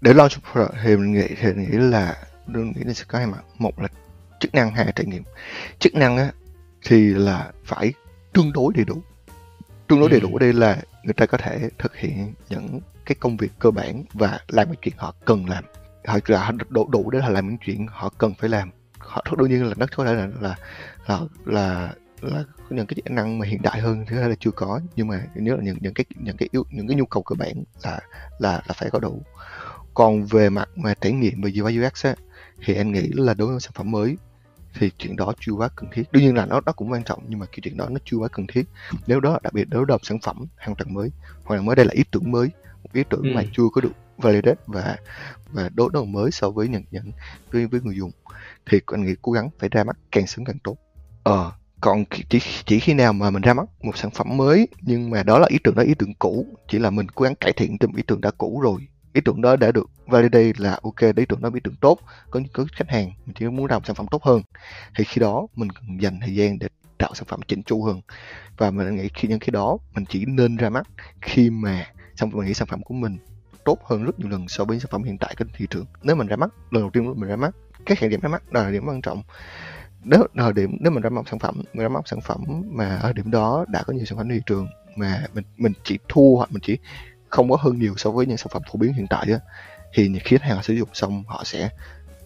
Để 0.00 0.14
launch 0.14 0.32
product 0.52 0.74
thì 0.84 0.96
mình 0.96 1.12
nghĩ 1.12 1.26
thì 1.40 1.52
mình 1.52 1.70
nghĩ 1.70 1.78
là 1.78 2.16
đơn 2.46 2.72
nghĩ 2.76 2.82
là 2.84 2.92
sẽ 2.92 3.04
có 3.08 3.18
hai 3.18 3.26
mặt. 3.26 3.44
Một 3.58 3.80
là 3.80 3.88
chức 4.40 4.54
năng 4.54 4.70
hai 4.70 4.86
là 4.86 4.92
trải 4.92 5.06
nghiệm. 5.06 5.22
Chức 5.78 5.94
năng 5.94 6.16
á 6.16 6.32
thì 6.84 7.14
là 7.14 7.50
phải 7.64 7.92
tương 8.32 8.52
đối 8.52 8.72
đầy 8.74 8.84
đủ. 8.84 9.02
Tương 9.86 10.00
đối 10.00 10.08
đầy 10.08 10.20
đủ 10.20 10.28
ở 10.28 10.38
đây 10.38 10.52
là 10.52 10.78
người 11.02 11.14
ta 11.14 11.26
có 11.26 11.38
thể 11.38 11.68
thực 11.78 11.96
hiện 11.96 12.32
những 12.50 12.80
cái 13.04 13.16
công 13.20 13.36
việc 13.36 13.52
cơ 13.58 13.70
bản 13.70 14.04
và 14.12 14.40
làm 14.48 14.68
những 14.68 14.80
chuyện 14.82 14.94
họ 14.96 15.14
cần 15.24 15.46
làm. 15.46 15.64
Họ 16.06 16.18
là 16.26 16.52
đủ 16.68 16.88
đủ 16.88 17.10
để 17.10 17.20
họ 17.20 17.28
làm 17.28 17.48
những 17.48 17.58
chuyện 17.66 17.86
họ 17.90 18.08
cần 18.18 18.34
phải 18.38 18.50
làm 18.50 18.70
họ 19.06 19.24
đương 19.38 19.50
nhiên 19.50 19.64
là 19.64 19.74
nó 19.76 19.86
có 19.96 20.04
thể 20.04 20.14
là 20.14 20.28
là 20.40 20.56
là 21.06 21.20
là, 21.44 21.94
là 22.20 22.44
những 22.70 22.86
cái 22.86 22.94
kỹ 22.94 23.02
năng 23.14 23.38
mà 23.38 23.46
hiện 23.46 23.62
đại 23.62 23.80
hơn 23.80 24.04
thứ 24.08 24.20
hai 24.20 24.28
là 24.28 24.34
chưa 24.40 24.50
có. 24.50 24.80
Nhưng 24.96 25.08
mà 25.08 25.22
nếu 25.34 25.56
là 25.56 25.62
những 25.62 25.76
những 25.80 25.94
cái 25.94 26.04
những 26.14 26.36
cái 26.36 26.48
yếu 26.52 26.64
những 26.70 26.88
cái 26.88 26.96
nhu 26.96 27.06
cầu 27.06 27.22
cơ 27.22 27.34
bản 27.38 27.64
là 27.82 28.00
là 28.38 28.62
là 28.68 28.74
phải 28.74 28.90
có 28.90 28.98
đủ. 28.98 29.22
Còn 29.94 30.24
về 30.24 30.50
mặt 30.50 30.68
mà 30.76 30.94
trải 30.94 31.12
nghiệm 31.12 31.42
về 31.42 31.52
UI 31.62 31.78
UX 31.78 32.06
á 32.06 32.14
thì 32.64 32.74
anh 32.74 32.92
nghĩ 32.92 33.08
là 33.12 33.34
đối 33.34 33.48
với 33.48 33.60
sản 33.60 33.72
phẩm 33.74 33.90
mới 33.90 34.16
thì 34.74 34.90
chuyện 34.98 35.16
đó 35.16 35.32
chưa 35.40 35.52
quá 35.52 35.68
cần 35.76 35.90
thiết. 35.92 36.02
Đương 36.12 36.22
nhiên 36.22 36.34
là 36.34 36.46
nó 36.46 36.60
nó 36.66 36.72
cũng 36.72 36.92
quan 36.92 37.04
trọng 37.04 37.24
nhưng 37.28 37.38
mà 37.38 37.46
cái 37.46 37.58
chuyện 37.62 37.76
đó 37.76 37.88
nó 37.90 37.98
chưa 38.04 38.16
quá 38.16 38.28
cần 38.28 38.46
thiết. 38.46 38.64
Nếu 39.06 39.20
đó 39.20 39.38
đặc 39.42 39.52
biệt 39.52 39.64
đối 39.68 39.84
với 39.84 39.98
sản 40.02 40.18
phẩm 40.20 40.46
hoàn 40.58 40.76
toàn 40.76 40.94
mới 40.94 41.10
hoặc 41.44 41.56
là 41.56 41.62
mới 41.62 41.76
đây 41.76 41.86
là 41.86 41.92
ý 41.92 42.04
tưởng 42.10 42.30
mới 42.30 42.50
một 42.82 42.90
ý 42.92 43.04
tưởng 43.10 43.22
ừ. 43.22 43.30
mà 43.34 43.42
chưa 43.52 43.62
có 43.72 43.80
được 43.80 43.92
validate 44.18 44.60
và 44.66 44.96
và 45.52 45.68
đối 45.74 45.90
đầu 45.92 46.04
mới 46.04 46.30
so 46.30 46.50
với 46.50 46.68
những 46.68 46.84
những 46.90 47.12
với, 47.52 47.66
với 47.66 47.80
người 47.80 47.96
dùng 47.96 48.10
thì 48.70 48.80
anh 48.86 49.04
nghĩ 49.04 49.14
cố 49.22 49.32
gắng 49.32 49.50
phải 49.58 49.68
ra 49.68 49.84
mắt 49.84 49.96
càng 50.12 50.26
sớm 50.26 50.44
càng 50.44 50.58
tốt. 50.64 50.76
Ờ 51.22 51.52
còn 51.82 52.04
chỉ 52.28 52.38
chỉ 52.66 52.80
khi 52.80 52.94
nào 52.94 53.12
mà 53.12 53.30
mình 53.30 53.42
ra 53.42 53.54
mắt 53.54 53.64
một 53.82 53.96
sản 53.96 54.10
phẩm 54.10 54.36
mới, 54.36 54.68
nhưng 54.80 55.10
mà 55.10 55.22
đó 55.22 55.38
là 55.38 55.46
ý 55.50 55.58
tưởng 55.64 55.74
đó 55.74 55.82
ý 55.82 55.94
tưởng 55.94 56.14
cũ, 56.14 56.46
chỉ 56.68 56.78
là 56.78 56.90
mình 56.90 57.08
cố 57.08 57.24
gắng 57.24 57.34
cải 57.34 57.52
thiện 57.52 57.78
từ 57.78 57.88
ý 57.96 58.02
tưởng 58.06 58.20
đã 58.20 58.30
cũ 58.38 58.60
rồi. 58.60 58.80
Ý 59.12 59.20
tưởng 59.24 59.42
đó 59.42 59.56
đã 59.56 59.72
được 59.72 59.90
validate 60.06 60.52
là 60.56 60.78
ok, 60.82 61.00
ý 61.16 61.24
tưởng 61.28 61.42
đó 61.42 61.50
ý 61.54 61.60
tưởng 61.64 61.74
tốt, 61.80 61.98
có 62.30 62.40
có 62.52 62.64
khách 62.72 62.90
hàng, 62.90 63.12
mình 63.26 63.34
chỉ 63.38 63.46
muốn 63.46 63.66
ra 63.66 63.78
một 63.78 63.86
sản 63.86 63.96
phẩm 63.96 64.06
tốt 64.10 64.22
hơn. 64.22 64.42
Thì 64.96 65.04
khi 65.04 65.20
đó 65.20 65.46
mình 65.54 65.70
cần 65.70 66.00
dành 66.00 66.20
thời 66.20 66.34
gian 66.34 66.58
để 66.58 66.68
tạo 66.98 67.14
sản 67.14 67.24
phẩm 67.28 67.40
chỉnh 67.48 67.62
chu 67.62 67.84
hơn. 67.84 68.00
Và 68.56 68.70
mình 68.70 68.96
nghĩ 68.96 69.08
khi 69.14 69.28
những 69.28 69.38
cái 69.38 69.50
đó 69.50 69.78
mình 69.94 70.04
chỉ 70.08 70.24
nên 70.24 70.56
ra 70.56 70.70
mắt 70.70 70.88
khi 71.20 71.50
mà 71.50 71.86
xong 72.16 72.30
mình 72.32 72.46
nghĩ 72.46 72.54
sản 72.54 72.68
phẩm 72.68 72.82
của 72.82 72.94
mình 72.94 73.18
tốt 73.64 73.78
hơn 73.84 74.04
rất 74.04 74.18
nhiều 74.18 74.28
lần 74.28 74.48
so 74.48 74.64
với 74.64 74.80
sản 74.80 74.88
phẩm 74.90 75.02
hiện 75.02 75.18
tại 75.18 75.34
trên 75.38 75.48
thị 75.56 75.66
trường. 75.70 75.86
Nếu 76.02 76.16
mình 76.16 76.26
ra 76.26 76.36
mắt 76.36 76.50
lần 76.70 76.82
đầu 76.82 76.90
tiên 76.90 77.14
mình 77.16 77.28
ra 77.28 77.36
mắt 77.36 77.50
các 77.86 77.98
hiện 77.98 78.10
điểm 78.10 78.20
ra 78.20 78.28
mắt 78.28 78.42
là 78.54 78.70
điểm 78.70 78.82
quan 78.86 79.00
trọng. 79.00 79.22
Nếu 80.04 80.26
thời 80.36 80.52
điểm 80.52 80.76
nếu 80.80 80.92
mình 80.92 81.02
ra 81.02 81.10
mắt 81.10 81.22
sản 81.30 81.38
phẩm 81.38 81.62
mình 81.72 81.82
ra 81.82 81.88
mắt 81.88 82.08
sản 82.08 82.20
phẩm 82.20 82.44
mà 82.66 82.96
ở 82.96 83.12
điểm 83.12 83.30
đó 83.30 83.64
đã 83.68 83.82
có 83.82 83.92
nhiều 83.92 84.04
sản 84.04 84.18
phẩm 84.18 84.28
thị 84.28 84.40
trường 84.46 84.68
mà 84.96 85.24
mình 85.34 85.44
mình 85.56 85.72
chỉ 85.84 85.98
thua 86.08 86.36
hoặc 86.36 86.52
mình 86.52 86.62
chỉ 86.62 86.78
không 87.28 87.50
có 87.50 87.56
hơn 87.60 87.78
nhiều 87.78 87.94
so 87.96 88.10
với 88.10 88.26
những 88.26 88.36
sản 88.36 88.48
phẩm 88.50 88.62
phổ 88.72 88.78
biến 88.78 88.92
hiện 88.92 89.06
tại 89.10 89.26
á 89.32 89.38
thì 89.94 90.10
khi 90.24 90.38
khách 90.38 90.48
hàng 90.48 90.62
sử 90.62 90.74
dụng 90.74 90.88
xong 90.92 91.24
họ 91.26 91.44
sẽ 91.44 91.68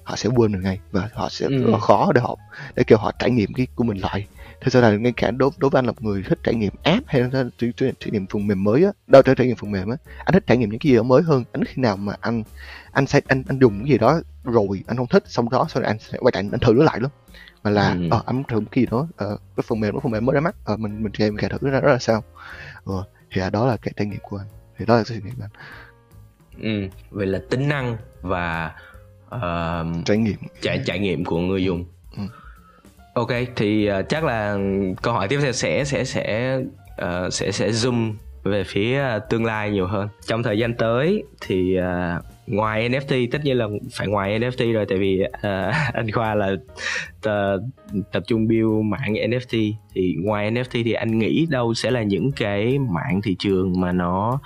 họ 0.05 0.17
sẽ 0.17 0.29
quên 0.37 0.53
được 0.53 0.59
ngay 0.63 0.79
và 0.91 1.09
họ 1.13 1.29
sẽ 1.29 1.47
ừ. 1.47 1.75
khó 1.81 2.13
để 2.15 2.21
họ 2.21 2.37
để 2.75 2.83
kêu 2.87 2.99
họ 2.99 3.13
trải 3.19 3.31
nghiệm 3.31 3.53
cái 3.53 3.67
của 3.75 3.85
mình 3.85 3.99
lại 3.99 4.27
thực 4.61 4.73
sự 4.73 4.81
là 4.81 4.91
ngay 4.91 5.13
cả 5.17 5.31
đối 5.31 5.51
đối 5.59 5.71
với 5.71 5.79
anh 5.79 5.87
là 5.87 5.93
một 5.93 6.03
người 6.03 6.23
thích 6.29 6.39
trải 6.43 6.55
nghiệm 6.55 6.73
app 6.83 7.07
hay 7.07 7.21
là 7.21 7.29
trải, 7.33 7.73
trải, 7.77 7.93
trải 8.01 8.11
nghiệm 8.11 8.27
phần 8.27 8.47
mềm 8.47 8.65
mới 8.65 8.85
á 8.85 8.91
đâu 9.07 9.23
trải, 9.23 9.35
trải 9.35 9.47
nghiệm 9.47 9.57
phần 9.57 9.71
mềm 9.71 9.89
á 9.89 9.97
anh 10.25 10.33
thích 10.33 10.45
trải 10.47 10.57
nghiệm 10.57 10.71
những 10.71 10.79
cái 10.79 10.91
gì 10.91 10.97
đó 10.97 11.03
mới 11.03 11.23
hơn. 11.23 11.45
Anh 11.53 11.65
khi 11.65 11.83
nào 11.83 11.97
mà 11.97 12.15
anh 12.21 12.43
anh 12.93 13.07
sẽ 13.07 13.21
anh 13.29 13.43
anh 13.49 13.59
dùng 13.59 13.79
cái 13.79 13.91
gì 13.91 13.99
đó 13.99 14.21
rồi 14.45 14.83
anh 14.87 14.97
không 14.97 15.07
thích 15.07 15.25
xong 15.27 15.51
đó 15.51 15.67
sau 15.69 15.83
này 15.83 15.91
anh 15.91 15.99
sẽ 15.99 16.19
quay 16.21 16.33
lại 16.35 16.45
anh 16.53 16.61
thử 16.61 16.73
nó 16.73 16.85
lại 16.85 17.01
luôn. 17.01 17.11
Mà 17.63 17.71
là 17.71 17.91
ừ. 17.91 18.09
ờ 18.11 18.23
anh 18.27 18.43
thử 18.49 18.61
cái 18.71 18.83
gì 18.83 18.89
đó 18.91 19.09
ờ, 19.17 19.39
cái 19.57 19.65
phần 19.69 19.81
mềm 19.81 19.95
nó 19.95 20.01
phần 20.01 20.13
mềm 20.13 20.27
mới 20.27 20.35
ra 20.35 20.41
mắt 20.41 20.57
ờ 20.65 20.77
mình 20.77 21.03
mình 21.03 21.13
chơi 21.13 21.31
mình 21.31 21.49
thử 21.51 21.59
nó 21.61 21.71
ra 21.71 21.93
là 21.93 21.99
sao. 21.99 22.25
Ờ, 22.85 23.05
thì 23.31 23.41
đó 23.53 23.67
là 23.67 23.77
cái 23.77 23.93
trải 23.97 24.07
nghiệm 24.07 24.21
của 24.23 24.37
anh. 24.37 24.47
Thì 24.79 24.85
đó 24.87 24.97
là 24.97 25.05
cái 25.09 25.19
trải 25.19 25.23
nghiệm 25.25 25.37
của 25.37 25.45
anh. 25.45 25.51
Ừ 26.63 26.89
vậy 27.11 27.27
là 27.27 27.41
tính 27.51 27.69
năng 27.69 27.97
và 28.21 28.75
uh, 29.35 30.05
trải 30.05 30.17
nghiệm. 30.17 30.39
trải 30.61 30.83
trải 30.87 30.99
nghiệm 30.99 31.25
của 31.25 31.39
người 31.39 31.65
dùng. 31.65 31.85
Ừ 32.17 32.23
ok 33.17 33.31
thì 33.57 33.91
uh, 33.91 34.09
chắc 34.09 34.25
là 34.25 34.59
câu 35.03 35.15
hỏi 35.15 35.29
tiếp 35.29 35.39
theo 35.43 35.53
sẽ 35.53 35.85
sẽ 35.85 36.05
sẽ 36.05 36.59
uh, 37.03 37.33
sẽ 37.33 37.53
sẽ 37.53 37.71
zoom 37.71 38.13
về 38.45 38.65
phía 38.65 38.99
ờ, 38.99 39.19
tương 39.19 39.45
lai 39.45 39.71
nhiều 39.71 39.87
hơn. 39.87 40.09
Trong 40.27 40.43
thời 40.43 40.59
gian 40.59 40.75
tới 40.75 41.25
thì 41.41 41.77
uh, 41.79 42.25
ngoài 42.47 42.89
NFT 42.89 43.29
tất 43.33 43.45
nhiên 43.45 43.59
là 43.59 43.67
phải 43.93 44.07
ngoài 44.07 44.41
NFT 44.41 44.73
rồi 44.73 44.87
tại 44.89 44.99
vì 44.99 45.23
uh, 45.23 45.43
anh 45.95 46.11
Khoa 46.13 46.35
là 46.35 46.51
t- 47.23 47.61
tập 48.13 48.23
trung 48.27 48.49
build 48.49 48.85
mạng 48.85 49.15
NFT 49.15 49.73
thì 49.95 50.15
ngoài 50.19 50.51
NFT 50.51 50.85
thì 50.85 50.93
anh 50.93 51.19
nghĩ 51.19 51.47
đâu 51.51 51.75
sẽ 51.75 51.91
là 51.91 52.03
những 52.03 52.33
cái 52.33 52.79
mạng 52.79 53.21
thị 53.25 53.37
trường 53.39 53.81
mà 53.81 53.93
nó 53.93 54.41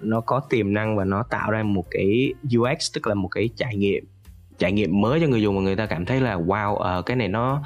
nó 0.00 0.20
có 0.20 0.40
tiềm 0.50 0.72
năng 0.72 0.96
và 0.96 1.04
nó 1.04 1.22
tạo 1.30 1.50
ra 1.50 1.62
một 1.62 1.84
cái 1.90 2.34
UX 2.58 2.94
tức 2.94 3.06
là 3.06 3.14
một 3.14 3.28
cái 3.28 3.50
trải 3.56 3.76
nghiệm 3.76 4.04
trải 4.60 4.72
nghiệm 4.72 5.00
mới 5.00 5.20
cho 5.20 5.26
người 5.26 5.42
dùng 5.42 5.56
mà 5.56 5.62
người 5.62 5.76
ta 5.76 5.86
cảm 5.86 6.04
thấy 6.04 6.20
là 6.20 6.36
wow 6.36 6.98
uh, 6.98 7.06
cái 7.06 7.16
này 7.16 7.28
nó 7.28 7.62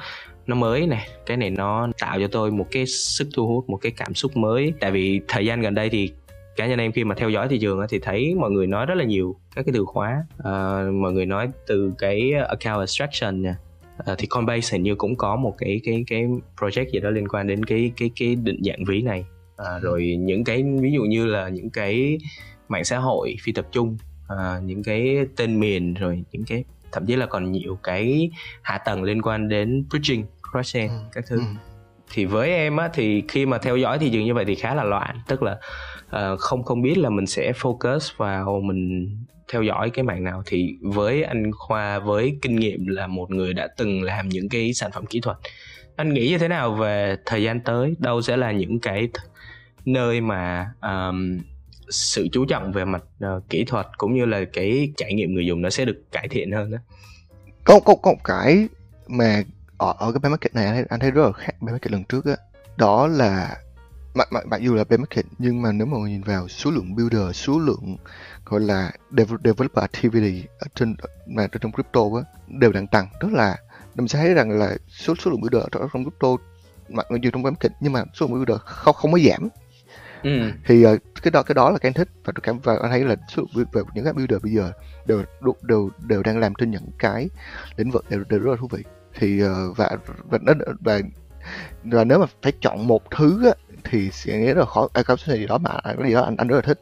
nó 0.47 0.55
mới 0.55 0.87
này 0.87 1.07
cái 1.25 1.37
này 1.37 1.49
nó 1.49 1.87
tạo 1.99 2.19
cho 2.19 2.27
tôi 2.27 2.51
một 2.51 2.67
cái 2.71 2.85
sức 2.85 3.27
thu 3.35 3.47
hút 3.47 3.69
một 3.69 3.77
cái 3.77 3.91
cảm 3.97 4.13
xúc 4.13 4.37
mới. 4.37 4.73
Tại 4.79 4.91
vì 4.91 5.21
thời 5.27 5.45
gian 5.45 5.61
gần 5.61 5.75
đây 5.75 5.89
thì 5.89 6.11
cá 6.55 6.67
nhân 6.67 6.79
em 6.79 6.91
khi 6.91 7.03
mà 7.03 7.15
theo 7.15 7.29
dõi 7.29 7.47
thị 7.47 7.59
trường 7.59 7.79
thì 7.89 7.99
thấy 7.99 8.35
mọi 8.35 8.51
người 8.51 8.67
nói 8.67 8.85
rất 8.85 8.95
là 8.95 9.03
nhiều 9.03 9.35
các 9.55 9.65
cái 9.65 9.73
từ 9.73 9.85
khóa. 9.85 10.23
À, 10.43 10.83
mọi 10.93 11.13
người 11.13 11.25
nói 11.25 11.47
từ 11.67 11.93
cái 11.97 12.31
account 12.31 12.79
abstraction 12.79 13.41
nè. 13.41 13.53
À, 14.05 14.15
thì 14.17 14.27
Coinbase 14.27 14.77
hình 14.77 14.83
như 14.83 14.95
cũng 14.95 15.15
có 15.15 15.35
một 15.35 15.55
cái 15.57 15.81
cái 15.83 16.03
cái 16.07 16.27
project 16.57 16.89
gì 16.89 16.99
đó 16.99 17.09
liên 17.09 17.27
quan 17.27 17.47
đến 17.47 17.65
cái 17.65 17.91
cái 17.97 18.11
cái 18.15 18.35
định 18.35 18.61
dạng 18.63 18.83
ví 18.87 19.01
này. 19.01 19.25
À, 19.57 19.79
rồi 19.81 20.15
những 20.19 20.43
cái 20.43 20.63
ví 20.81 20.91
dụ 20.91 21.01
như 21.01 21.25
là 21.25 21.49
những 21.49 21.69
cái 21.69 22.17
mạng 22.69 22.83
xã 22.83 22.97
hội 22.97 23.35
phi 23.43 23.51
tập 23.51 23.67
trung 23.71 23.97
à, 24.27 24.59
những 24.65 24.83
cái 24.83 25.17
tên 25.35 25.59
miền 25.59 25.93
rồi 25.93 26.23
những 26.31 26.43
cái 26.47 26.63
thậm 26.91 27.05
chí 27.05 27.15
là 27.15 27.25
còn 27.25 27.51
nhiều 27.51 27.77
cái 27.83 28.29
hạ 28.61 28.77
tầng 28.77 29.03
liên 29.03 29.21
quan 29.21 29.49
đến 29.49 29.85
bridging 29.89 30.25
cross-chain 30.55 30.89
ừ. 30.89 30.95
các 31.13 31.23
thứ. 31.27 31.37
Ừ. 31.37 31.43
thì 32.13 32.25
với 32.25 32.49
em 32.49 32.77
á 32.77 32.89
thì 32.93 33.23
khi 33.27 33.45
mà 33.45 33.57
theo 33.57 33.77
dõi 33.77 33.99
thị 33.99 34.09
trường 34.09 34.25
như 34.25 34.33
vậy 34.33 34.45
thì 34.45 34.55
khá 34.55 34.75
là 34.75 34.83
loạn. 34.83 35.19
Tức 35.27 35.43
là 35.43 35.57
uh, 36.05 36.39
không 36.39 36.63
không 36.63 36.81
biết 36.81 36.97
là 36.97 37.09
mình 37.09 37.25
sẽ 37.25 37.51
focus 37.51 37.99
vào 38.17 38.61
mình 38.63 39.09
theo 39.51 39.61
dõi 39.61 39.89
cái 39.89 40.03
mạng 40.03 40.23
nào. 40.23 40.43
Thì 40.45 40.77
với 40.81 41.23
anh 41.23 41.51
khoa 41.51 41.99
với 41.99 42.37
kinh 42.41 42.55
nghiệm 42.55 42.87
là 42.87 43.07
một 43.07 43.31
người 43.31 43.53
đã 43.53 43.67
từng 43.77 44.01
làm 44.01 44.29
những 44.29 44.49
cái 44.49 44.73
sản 44.73 44.91
phẩm 44.91 45.05
kỹ 45.05 45.21
thuật. 45.21 45.37
Anh 45.95 46.13
nghĩ 46.13 46.29
như 46.29 46.37
thế 46.37 46.47
nào 46.47 46.73
về 46.73 47.15
thời 47.25 47.43
gian 47.43 47.59
tới? 47.59 47.95
Đâu 47.99 48.21
sẽ 48.21 48.37
là 48.37 48.51
những 48.51 48.79
cái 48.79 49.09
nơi 49.85 50.21
mà 50.21 50.71
um, 50.81 51.39
sự 51.89 52.27
chú 52.31 52.45
trọng 52.45 52.71
về 52.71 52.85
mặt 52.85 53.03
uh, 53.25 53.49
kỹ 53.49 53.63
thuật 53.63 53.87
cũng 53.97 54.15
như 54.15 54.25
là 54.25 54.45
cái 54.53 54.93
trải 54.97 55.13
nghiệm 55.13 55.33
người 55.33 55.45
dùng 55.45 55.61
nó 55.61 55.69
sẽ 55.69 55.85
được 55.85 56.03
cải 56.11 56.27
thiện 56.27 56.51
hơn 56.51 56.71
đó 56.71 56.77
có 57.63 57.79
có 57.79 57.95
có 57.95 58.13
cái 58.23 58.67
mà 59.07 59.43
ở 59.77 59.93
ở 59.97 60.11
cái 60.11 60.19
bear 60.19 60.31
market 60.31 60.55
này 60.55 60.65
anh 60.65 60.75
thấy, 60.75 60.85
anh 60.89 60.99
thấy 60.99 61.11
rất 61.11 61.25
là 61.25 61.31
khác 61.31 61.61
bear 61.61 61.71
market 61.71 61.91
lần 61.91 62.03
trước 62.03 62.25
á. 62.25 62.35
Đó 62.77 63.07
là 63.07 63.57
mặc 64.13 64.27
mặc 64.31 64.47
mặc 64.47 64.61
dù 64.61 64.75
là 64.75 64.83
bear 64.83 64.99
market 64.99 65.25
nhưng 65.37 65.61
mà 65.61 65.71
nếu 65.71 65.87
mà 65.87 65.97
nhìn 65.97 66.21
vào 66.21 66.47
số 66.47 66.71
lượng 66.71 66.95
builder 66.95 67.35
số 67.35 67.59
lượng 67.59 67.97
gọi 68.45 68.61
là 68.61 68.91
developer 69.17 69.83
activity 69.83 70.43
ở 70.59 70.67
trên 70.75 70.95
mà 71.27 71.47
trong 71.47 71.71
crypto 71.71 72.01
á 72.01 72.21
đều 72.47 72.71
đang 72.71 72.87
tăng. 72.87 73.07
Tức 73.19 73.33
là 73.33 73.57
mình 73.95 74.07
sẽ 74.07 74.19
thấy 74.19 74.33
rằng 74.33 74.51
là 74.51 74.77
số 74.89 75.15
số 75.15 75.31
lượng 75.31 75.41
builder 75.41 75.63
ở 75.71 75.87
trong 75.93 76.03
crypto 76.03 76.27
mặc 76.89 77.07
dù 77.09 77.29
trong 77.33 77.43
bear 77.43 77.53
market 77.53 77.71
nhưng 77.79 77.93
mà 77.93 78.03
số 78.13 78.25
lượng 78.25 78.35
builder 78.35 78.57
không 78.61 78.95
không 78.95 79.11
có 79.11 79.19
giảm. 79.19 79.49
Ừ. 80.23 80.51
thì 80.65 80.85
uh, 80.85 80.99
cái 81.23 81.31
đó 81.31 81.43
cái 81.43 81.55
đó 81.55 81.69
là 81.69 81.77
cái 81.77 81.89
anh 81.89 81.93
thích. 81.93 82.09
Và 82.25 82.33
cảm 82.43 82.59
và 82.59 82.77
anh 82.81 82.91
thấy 82.91 83.03
là 83.03 83.15
số 83.35 83.43
về 83.53 83.81
những 83.93 84.03
cái 84.03 84.13
builder 84.13 84.41
bây 84.43 84.51
giờ 84.51 84.71
đều 85.05 85.23
đều 85.61 85.89
đều 85.99 86.23
đang 86.23 86.37
làm 86.37 86.53
trên 86.55 86.71
những 86.71 86.89
cái 86.99 87.29
lĩnh 87.77 87.91
vực 87.91 88.05
đều, 88.09 88.23
đều 88.29 88.39
rất 88.39 88.51
là 88.51 88.57
thú 88.59 88.67
vị 88.71 88.83
thì 89.15 89.43
uh, 89.43 89.77
và 89.77 89.89
và 90.29 90.37
nó 90.41 90.53
và 90.79 90.99
và 91.83 92.03
nếu 92.03 92.19
mà 92.19 92.25
phải 92.41 92.53
chọn 92.61 92.87
một 92.87 93.11
thứ 93.11 93.45
á, 93.45 93.53
thì 93.83 94.11
sẽ 94.11 94.37
nghĩ 94.37 94.47
rất 94.47 94.57
là 94.57 94.65
khó 94.65 94.87
à, 94.93 95.03
có 95.03 95.17
gì 95.25 95.47
đó 95.47 95.57
mà 95.57 95.69
cái 95.83 96.07
gì 96.07 96.13
đó 96.13 96.21
anh 96.21 96.35
anh 96.37 96.47
rất 96.47 96.55
là 96.55 96.61
thích. 96.61 96.81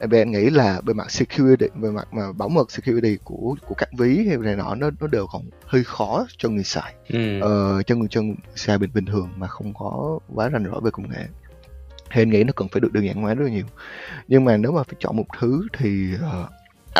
Về 0.00 0.18
anh 0.18 0.30
nghĩ 0.30 0.50
là 0.50 0.80
về 0.86 0.94
mặt 0.94 1.10
security 1.10 1.66
về 1.74 1.90
mặt 1.90 2.08
mà 2.12 2.32
bảo 2.32 2.48
mật 2.48 2.70
security 2.70 3.18
của 3.24 3.56
của 3.66 3.74
các 3.74 3.88
ví 3.98 4.26
hay 4.28 4.36
này 4.36 4.56
nọ 4.56 4.74
nó 4.74 4.90
nó 5.00 5.06
đều 5.06 5.26
còn 5.32 5.42
hơi 5.66 5.84
khó 5.84 6.26
cho 6.38 6.48
người 6.48 6.64
xài. 6.64 6.94
Ừ. 7.08 7.40
ờ, 7.40 7.82
cho 7.82 7.94
người 7.94 8.08
cho 8.10 8.22
người 8.22 8.36
xài 8.54 8.78
bình 8.78 8.90
bình 8.94 9.04
thường 9.04 9.28
mà 9.36 9.46
không 9.46 9.74
có 9.74 10.18
quá 10.34 10.48
rành 10.48 10.64
rõ 10.64 10.80
về 10.80 10.90
công 10.90 11.10
nghệ. 11.10 11.26
Thì 12.10 12.22
anh 12.22 12.30
nghĩ 12.30 12.44
nó 12.44 12.52
cần 12.56 12.68
phải 12.68 12.80
được 12.80 12.92
đơn 12.92 13.06
giản 13.06 13.22
hóa 13.22 13.34
rất 13.34 13.44
là 13.44 13.50
nhiều. 13.50 13.66
Nhưng 14.28 14.44
mà 14.44 14.56
nếu 14.56 14.72
mà 14.72 14.82
phải 14.82 14.94
chọn 14.98 15.16
một 15.16 15.26
thứ 15.40 15.66
thì 15.78 16.14
uh, 16.14 16.50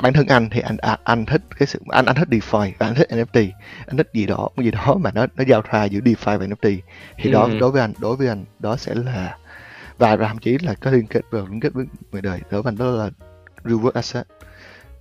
bản 0.00 0.12
thân 0.12 0.26
anh 0.26 0.50
thì 0.50 0.60
anh 0.60 0.76
anh, 0.76 0.98
anh 1.04 1.26
thích 1.26 1.42
cái 1.58 1.66
sự 1.66 1.78
anh 1.88 2.04
anh 2.04 2.16
thích 2.16 2.28
DeFi 2.30 2.72
anh 2.78 2.94
thích 2.94 3.08
NFT 3.10 3.50
anh 3.86 3.96
thích 3.96 4.10
gì 4.14 4.26
đó 4.26 4.48
cái 4.56 4.64
gì 4.64 4.70
đó 4.70 4.96
mà 5.00 5.10
nó 5.14 5.26
nó 5.36 5.44
giao 5.46 5.62
thoa 5.62 5.84
giữa 5.84 6.00
DeFi 6.00 6.38
và 6.38 6.46
NFT 6.46 6.78
thì 7.16 7.24
ừ. 7.24 7.30
đó 7.30 7.48
đối 7.60 7.70
với 7.70 7.80
anh 7.80 7.92
đối 7.98 8.16
với 8.16 8.28
anh 8.28 8.44
đó 8.58 8.76
sẽ 8.76 8.94
là 8.94 9.38
và 9.98 10.16
thậm 10.16 10.38
chí 10.38 10.58
là 10.58 10.74
có 10.74 10.90
liên 10.90 11.06
kết 11.06 11.20
vào 11.30 11.46
liên 11.46 11.60
kết 11.60 11.72
với 11.72 11.86
người 12.12 12.22
đời 12.22 12.40
đối 12.50 12.62
với 12.62 12.70
anh 12.70 12.78
đó 12.78 12.86
là 12.86 13.10
real 13.64 13.78
world 13.78 13.90
asset 13.94 14.26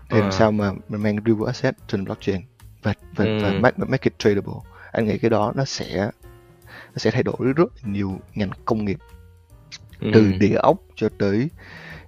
thì 0.09 0.19
làm 0.19 0.27
à. 0.27 0.31
sao 0.31 0.51
mà 0.51 0.71
mình 0.89 1.03
mang 1.03 1.15
real 1.25 1.37
world 1.37 1.45
asset 1.45 1.75
trên 1.87 2.05
blockchain 2.05 2.41
và 2.83 2.93
và, 3.15 3.25
ừ. 3.25 3.39
và 3.43 3.49
make, 3.49 3.77
make 3.77 4.03
it 4.03 4.13
tradable 4.19 4.53
anh 4.91 5.05
nghĩ 5.05 5.17
cái 5.17 5.29
đó 5.29 5.53
nó 5.55 5.65
sẽ 5.65 6.09
nó 6.67 6.97
sẽ 6.97 7.11
thay 7.11 7.23
đổi 7.23 7.53
rất 7.55 7.69
nhiều 7.83 8.19
ngành 8.35 8.49
công 8.65 8.85
nghiệp 8.85 8.99
ừ. 9.99 10.11
từ 10.13 10.31
địa 10.39 10.55
ốc 10.55 10.77
cho 10.95 11.09
tới 11.19 11.49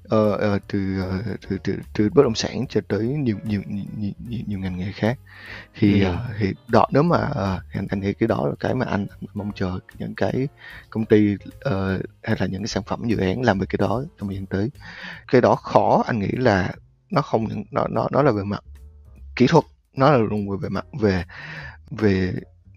uh, 0.05 0.55
uh, 0.55 0.61
từ, 0.67 1.01
uh, 1.01 1.39
từ 1.49 1.57
từ 1.63 1.79
từ 1.93 2.09
bất 2.09 2.23
động 2.23 2.35
sản 2.35 2.65
cho 2.69 2.81
tới 2.87 3.07
nhiều 3.07 3.37
nhiều 3.43 3.61
nhiều, 3.67 3.85
nhiều, 4.27 4.41
nhiều 4.47 4.59
ngành 4.59 4.77
nghề 4.77 4.91
khác 4.91 5.19
thì 5.75 6.01
ừ. 6.01 6.09
uh, 6.09 6.19
thì 6.39 6.53
đó 6.67 6.85
nếu 6.91 7.03
mà 7.03 7.27
uh, 7.29 7.61
anh 7.73 7.87
anh 7.89 7.99
nghĩ 7.99 8.13
cái 8.13 8.27
đó 8.27 8.47
là 8.47 8.55
cái 8.59 8.75
mà 8.75 8.85
anh, 8.85 9.07
anh 9.19 9.27
mong 9.33 9.51
chờ 9.55 9.79
những 9.99 10.15
cái 10.15 10.47
công 10.89 11.05
ty 11.05 11.35
uh, 11.35 12.01
hay 12.23 12.35
là 12.39 12.45
những 12.45 12.61
cái 12.61 12.67
sản 12.67 12.83
phẩm 12.83 13.01
dự 13.05 13.17
án 13.17 13.41
làm 13.41 13.59
về 13.59 13.65
cái 13.69 13.77
đó 13.77 14.03
trong 14.19 14.29
thời 14.29 14.35
gian 14.35 14.45
tới 14.45 14.71
cái 15.31 15.41
đó 15.41 15.55
khó 15.55 16.03
anh 16.07 16.19
nghĩ 16.19 16.31
là 16.31 16.73
nó 17.09 17.21
không 17.21 17.45
những 17.45 17.63
nó 17.71 17.87
nó 17.89 18.07
nó 18.11 18.21
là 18.21 18.31
về 18.31 18.43
mặt 18.43 18.63
kỹ 19.35 19.47
thuật 19.47 19.63
nó 19.93 20.11
là 20.11 20.17
luôn 20.17 20.49
về, 20.49 20.57
về 20.61 20.69
mặt 20.69 20.85
về 20.99 21.23
về 21.89 22.33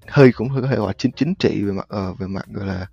hơi 0.07 0.33
cũng 0.33 0.49
hơi 0.49 0.76
gọi 0.76 0.95
chính 0.99 1.12
chính 1.12 1.35
trị 1.35 1.62
về 1.62 1.72
mặt 1.72 1.89
uh, 2.11 2.18
về 2.18 2.26
mặt 2.26 2.47
gọi 2.47 2.66
là 2.66 2.87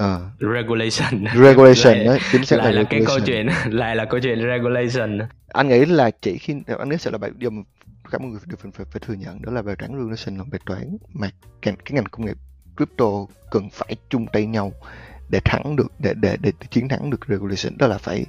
uh, 0.00 0.40
regulation. 0.40 1.24
Regulation 1.34 1.96
lại, 1.96 2.04
đấy 2.04 2.18
chính 2.32 2.44
xác 2.44 2.56
lại 2.56 2.72
là, 2.72 2.80
là 2.80 2.88
cái 2.90 3.00
câu 3.06 3.20
chuyện 3.26 3.46
lại 3.66 3.96
là 3.96 4.04
câu 4.04 4.20
chuyện 4.20 4.38
regulation. 4.38 5.18
Anh 5.48 5.68
nghĩ 5.68 5.84
là 5.84 6.10
chỉ 6.10 6.38
khi 6.38 6.54
anh 6.78 6.88
nghĩ 6.88 6.96
sẽ 6.98 7.10
là 7.10 7.18
bài 7.18 7.30
điều 7.36 7.50
mà 7.50 7.62
cả 8.10 8.18
mọi 8.18 8.30
người 8.30 8.40
phải, 8.58 8.70
phải, 8.74 8.86
phải 8.90 9.00
thừa 9.00 9.14
nhận 9.14 9.42
đó 9.42 9.52
là 9.52 9.62
bài 9.62 9.76
toán 9.76 9.92
regulation 9.92 10.38
là 10.38 10.44
bài 10.50 10.60
toán 10.66 10.96
mà 11.12 11.30
cái, 11.62 11.74
cái 11.84 11.92
ngành 11.92 12.04
công 12.04 12.26
nghiệp 12.26 12.36
crypto 12.76 13.06
cần 13.50 13.68
phải 13.72 13.96
chung 14.08 14.26
tay 14.26 14.46
nhau 14.46 14.72
để 15.30 15.40
thắng 15.44 15.76
được 15.76 15.92
để 15.98 16.14
để 16.20 16.36
để, 16.40 16.52
chiến 16.70 16.88
thắng 16.88 17.10
được 17.10 17.20
regulation 17.28 17.78
đó 17.78 17.86
là 17.86 17.98
phải 17.98 18.26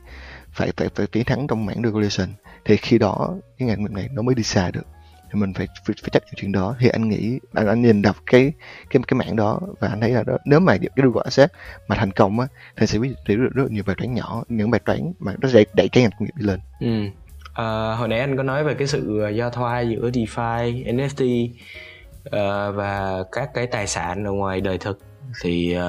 phải 0.51 0.71
phải 0.77 0.89
phải 0.95 1.07
chiến 1.07 1.25
thắng 1.25 1.47
trong 1.47 1.65
mảng 1.65 1.81
regulation. 1.83 2.29
Thì 2.65 2.77
khi 2.77 2.97
đó 2.97 3.35
cái 3.57 3.67
ngành 3.67 3.93
này 3.93 4.09
nó 4.11 4.21
mới 4.21 4.35
đi 4.35 4.43
xa 4.43 4.71
được 4.71 4.85
thì 5.31 5.39
mình 5.39 5.53
phải 5.53 5.67
phải, 5.85 5.95
phải 6.01 6.09
chấp 6.11 6.23
nhận 6.25 6.33
chuyện 6.35 6.51
đó. 6.51 6.75
Thì 6.79 6.89
anh 6.89 7.09
nghĩ 7.09 7.39
anh, 7.53 7.67
anh 7.67 7.81
nhìn 7.81 8.01
đọc 8.01 8.15
cái 8.25 8.53
cái 8.89 9.01
cái 9.07 9.17
mạng 9.17 9.35
đó 9.35 9.59
và 9.79 9.87
anh 9.87 10.01
thấy 10.01 10.11
là 10.11 10.23
đó 10.23 10.37
nếu 10.45 10.59
mà 10.59 10.77
cái 10.77 10.89
đưa 11.03 11.09
quả 11.13 11.23
xét 11.29 11.51
mà 11.87 11.95
thành 11.95 12.11
công 12.11 12.39
á 12.39 12.47
thì 12.77 12.87
sẽ 12.87 12.99
biết 12.99 13.13
rất, 13.25 13.49
rất 13.53 13.71
nhiều 13.71 13.83
bài 13.87 13.95
toán 13.99 14.13
nhỏ 14.13 14.43
những 14.49 14.71
bài 14.71 14.81
toán 14.85 15.13
mà 15.19 15.35
nó 15.41 15.49
sẽ 15.49 15.63
đẩy 15.73 15.89
cái 15.89 16.03
ngành 16.03 16.11
công 16.11 16.25
nghiệp 16.25 16.33
đi 16.35 16.45
lên. 16.45 16.59
Ừ. 16.79 17.05
à, 17.53 17.95
hồi 17.95 18.07
nãy 18.07 18.19
anh 18.19 18.37
có 18.37 18.43
nói 18.43 18.63
về 18.63 18.73
cái 18.73 18.87
sự 18.87 19.21
à, 19.21 19.29
giao 19.29 19.49
thoa 19.49 19.81
giữa 19.81 20.09
DeFi, 20.09 20.85
NFT 20.85 21.49
uh, 21.49 22.31
à, 22.31 22.69
và 22.69 23.23
các 23.31 23.49
cái 23.53 23.67
tài 23.67 23.87
sản 23.87 24.23
ở 24.23 24.31
ngoài 24.31 24.61
đời 24.61 24.77
thực. 24.77 24.99
Thì 25.41 25.77
uh, 25.77 25.81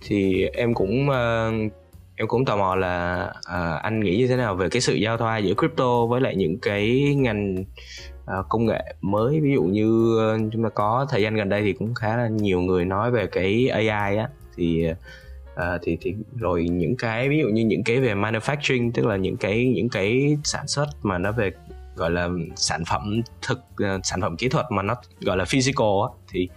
thì 0.00 0.44
em 0.44 0.74
cũng 0.74 1.08
uh, 1.08 1.72
em 2.16 2.28
cũng 2.28 2.44
tò 2.44 2.56
mò 2.56 2.74
là 2.74 3.26
uh, 3.38 3.82
anh 3.82 4.00
nghĩ 4.00 4.16
như 4.16 4.26
thế 4.26 4.36
nào 4.36 4.54
về 4.54 4.68
cái 4.68 4.80
sự 4.80 4.94
giao 4.94 5.16
thoa 5.16 5.38
giữa 5.38 5.54
crypto 5.54 6.06
với 6.06 6.20
lại 6.20 6.36
những 6.36 6.58
cái 6.58 7.14
ngành 7.16 7.64
uh, 8.24 8.46
công 8.48 8.66
nghệ 8.66 8.94
mới? 9.00 9.40
Ví 9.40 9.52
dụ 9.54 9.62
như 9.62 10.18
uh, 10.34 10.52
chúng 10.52 10.62
ta 10.62 10.68
có 10.68 11.06
thời 11.10 11.22
gian 11.22 11.34
gần 11.34 11.48
đây 11.48 11.62
thì 11.62 11.72
cũng 11.72 11.94
khá 11.94 12.16
là 12.16 12.28
nhiều 12.28 12.60
người 12.60 12.84
nói 12.84 13.10
về 13.10 13.26
cái 13.26 13.68
AI 13.68 14.16
á. 14.16 14.28
Thì 14.56 14.86
uh, 15.54 15.80
thì 15.82 15.98
thì 16.00 16.14
rồi 16.36 16.64
những 16.64 16.96
cái 16.96 17.28
ví 17.28 17.38
dụ 17.38 17.48
như 17.48 17.64
những 17.64 17.84
cái 17.84 18.00
về 18.00 18.14
manufacturing 18.14 18.90
tức 18.94 19.06
là 19.06 19.16
những 19.16 19.36
cái 19.36 19.66
những 19.66 19.88
cái 19.88 20.38
sản 20.44 20.68
xuất 20.68 20.86
mà 21.02 21.18
nó 21.18 21.32
về 21.32 21.52
gọi 21.96 22.10
là 22.10 22.28
sản 22.56 22.84
phẩm 22.84 23.20
thực 23.42 23.58
uh, 23.58 24.00
sản 24.04 24.20
phẩm 24.20 24.36
kỹ 24.36 24.48
thuật 24.48 24.66
mà 24.70 24.82
nó 24.82 24.94
gọi 25.20 25.36
là 25.36 25.44
physical 25.44 25.86
á 26.02 26.08
thì 26.32 26.48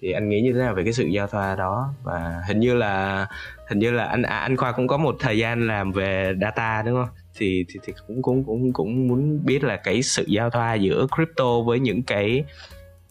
thì 0.00 0.12
anh 0.12 0.28
nghĩ 0.28 0.40
như 0.40 0.52
thế 0.52 0.58
nào 0.58 0.74
về 0.74 0.84
cái 0.84 0.92
sự 0.92 1.04
giao 1.04 1.26
thoa 1.26 1.54
đó? 1.56 1.94
Và 2.02 2.42
hình 2.48 2.60
như 2.60 2.74
là 2.74 3.26
hình 3.68 3.78
như 3.78 3.90
là 3.90 4.04
anh 4.04 4.22
à, 4.22 4.38
anh 4.38 4.56
khoa 4.56 4.72
cũng 4.72 4.88
có 4.88 4.96
một 4.96 5.16
thời 5.20 5.38
gian 5.38 5.66
làm 5.66 5.92
về 5.92 6.34
data 6.40 6.82
đúng 6.82 6.94
không? 6.94 7.14
Thì 7.36 7.64
thì, 7.68 7.80
thì 7.84 7.92
cũng 8.06 8.22
cũng 8.22 8.44
cũng 8.44 8.72
cũng 8.72 9.08
muốn 9.08 9.44
biết 9.44 9.64
là 9.64 9.76
cái 9.76 10.02
sự 10.02 10.24
giao 10.28 10.50
thoa 10.50 10.74
giữa 10.74 11.06
crypto 11.16 11.60
với 11.66 11.80
những 11.80 12.02
cái 12.02 12.44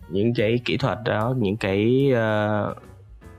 những 0.09 0.33
cái 0.33 0.59
kỹ 0.65 0.77
thuật 0.77 0.97
đó 1.05 1.35
những 1.37 1.57
cái 1.57 2.11
uh, 2.13 2.77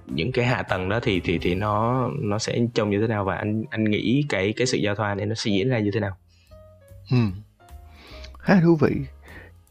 những 0.06 0.32
cái 0.32 0.44
hạ 0.44 0.62
tầng 0.62 0.88
đó 0.88 1.00
thì 1.02 1.20
thì 1.20 1.38
thì 1.38 1.54
nó 1.54 2.08
nó 2.20 2.38
sẽ 2.38 2.58
trông 2.74 2.90
như 2.90 3.00
thế 3.00 3.06
nào? 3.06 3.24
Và 3.24 3.34
anh 3.34 3.64
anh 3.70 3.84
nghĩ 3.84 4.24
cái 4.28 4.52
cái 4.56 4.66
sự 4.66 4.78
giao 4.78 4.94
thoa 4.94 5.14
này 5.14 5.26
nó 5.26 5.34
sẽ 5.34 5.50
diễn 5.50 5.68
ra 5.68 5.78
như 5.78 5.90
thế 5.90 6.00
nào? 6.00 6.16
Hmm 7.10 7.32
khá 8.48 8.60
thú 8.60 8.76
vị. 8.76 8.96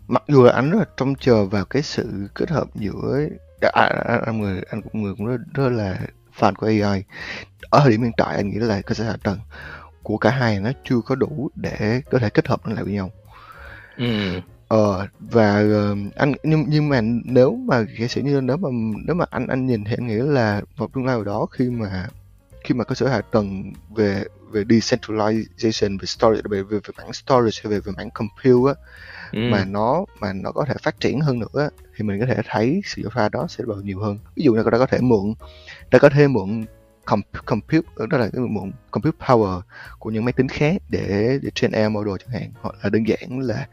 Mặc 0.08 0.24
dù 0.28 0.44
là 0.44 0.54
anh 0.54 0.72
rất 0.72 0.78
là 0.80 0.86
trông 0.98 1.16
chờ 1.16 1.46
vào 1.46 1.66
cái 1.66 1.82
sự 1.82 2.28
kết 2.34 2.50
hợp 2.50 2.68
giữa 2.76 3.28
à, 3.62 3.70
à, 3.74 3.84
à, 3.84 4.04
à 4.08 4.16
anh, 4.16 4.22
anh 4.26 4.42
người 4.42 4.62
anh 4.70 4.82
cũng 4.82 5.04
người 5.04 5.14
cũng 5.18 5.26
rất, 5.26 5.38
rất 5.54 5.70
là 5.70 6.00
fan 6.40 6.54
của 6.54 6.68
AI 6.68 7.04
ở 7.70 7.80
thời 7.80 7.92
điểm 7.92 8.04
hiện 8.04 8.12
tại 8.18 8.36
anh 8.36 8.50
nghĩ 8.50 8.58
là 8.58 8.82
cơ 8.82 8.94
sở 8.94 9.04
hạ 9.04 9.16
tầng 9.24 9.40
của 10.04 10.18
cả 10.18 10.30
hai 10.30 10.60
nó 10.60 10.72
chưa 10.90 11.02
có 11.06 11.16
đủ 11.16 11.50
để 11.56 12.02
có 12.12 12.20
thể 12.20 12.30
kết 12.30 12.48
hợp 12.48 12.68
nó 12.68 12.74
lại 12.74 12.84
với 12.84 12.94
nhau 12.94 13.12
ừ. 13.98 14.42
ờ 14.68 15.08
và 15.20 15.62
uh, 15.62 16.16
anh 16.16 16.34
nhưng 16.44 16.66
nhưng 16.68 16.90
mà 16.90 17.02
nếu 17.26 17.56
mà 17.56 17.86
giả 18.00 18.08
sử 18.08 18.22
như 18.22 18.42
nếu 18.42 18.58
mà 18.58 18.70
nếu 19.06 19.16
mà 19.16 19.26
anh 19.30 19.48
anh 19.48 19.66
nhìn 19.66 19.84
thì 19.84 19.94
anh 19.98 20.08
nghĩ 20.08 20.16
là 20.16 20.62
vào 20.78 20.90
tương 20.94 21.06
lai 21.06 21.16
nào 21.16 21.24
đó 21.24 21.46
khi 21.52 21.70
mà 21.70 22.08
khi 22.64 22.74
mà 22.74 22.84
cơ 22.84 22.96
sở 22.96 23.08
hạ 23.08 23.22
tầng 23.32 23.74
về 23.96 24.24
về 24.52 24.64
decentralization 24.64 25.98
về 26.00 26.06
storage 26.06 26.42
về 26.50 26.64
về, 26.64 26.80
về 26.88 26.94
mảng 26.98 27.14
storage 27.14 27.60
về 27.64 27.80
về 27.80 27.92
mảng 27.98 28.10
compute 28.12 28.74
á 28.74 28.76
ừ. 29.32 29.40
mà 29.52 29.66
nó 29.66 30.06
mà 30.20 30.34
nó 30.34 30.52
có 30.52 30.66
thể 30.66 30.74
phát 30.82 31.00
triển 31.00 31.20
hơn 31.20 31.40
nữa 31.40 31.70
thì 31.96 32.04
mình 32.04 32.20
có 32.20 32.26
thể 32.26 32.42
thấy 32.46 32.82
sự 32.86 33.02
giao 33.02 33.12
thoa 33.14 33.30
đó 33.30 33.46
sẽ 33.50 33.64
bao 33.68 33.82
nhiều 33.82 34.00
hơn 34.00 34.18
ví 34.36 34.44
dụ 34.44 34.54
như 34.54 34.64
là 34.64 34.72
ta 34.72 34.78
có 34.78 34.86
thể 34.86 34.98
mượn 35.02 35.34
ta 35.92 36.00
có 36.00 36.10
thể 36.10 36.28
mượn 36.28 36.66
compute 37.46 37.88
đó 38.10 38.18
là 38.18 38.30
cái 38.34 38.42
mượn 38.42 38.72
compute 38.92 39.18
power 39.20 39.62
của 40.00 40.10
những 40.10 40.26
máy 40.26 40.34
tính 40.34 40.48
khác 40.48 40.82
để 40.90 41.40
để 41.42 41.50
train 41.56 41.72
AI 41.72 41.90
model 41.90 42.16
chẳng 42.20 42.42
hạn. 42.42 42.52
Hoặc 42.62 42.76
là 42.84 42.90
đơn 42.90 43.08
giản 43.08 43.40
là 43.40 43.68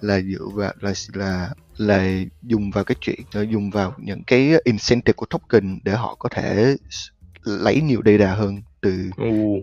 là 0.00 0.20
dựa 0.20 0.46
vào 0.54 0.72
là 0.80 0.92
là 1.14 1.50
là 1.76 2.08
dùng 2.42 2.70
vào 2.70 2.84
cái 2.84 2.96
chuyện 3.00 3.20
dùng 3.50 3.70
vào 3.70 3.94
những 3.98 4.22
cái 4.24 4.52
incentive 4.64 5.12
của 5.12 5.26
token 5.26 5.78
để 5.84 5.92
họ 5.92 6.16
có 6.18 6.28
thể 6.28 6.76
lấy 7.44 7.80
nhiều 7.80 8.00
data 8.04 8.34
hơn 8.34 8.62
từ 8.80 9.10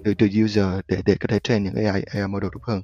từ 0.04 0.14
từ 0.14 0.28
user 0.44 0.66
để 0.88 1.02
để 1.06 1.16
có 1.20 1.28
thể 1.28 1.40
train 1.40 1.64
những 1.64 1.86
AI 1.86 2.02
AI 2.02 2.28
model 2.28 2.50
tốt 2.54 2.64
hơn. 2.64 2.82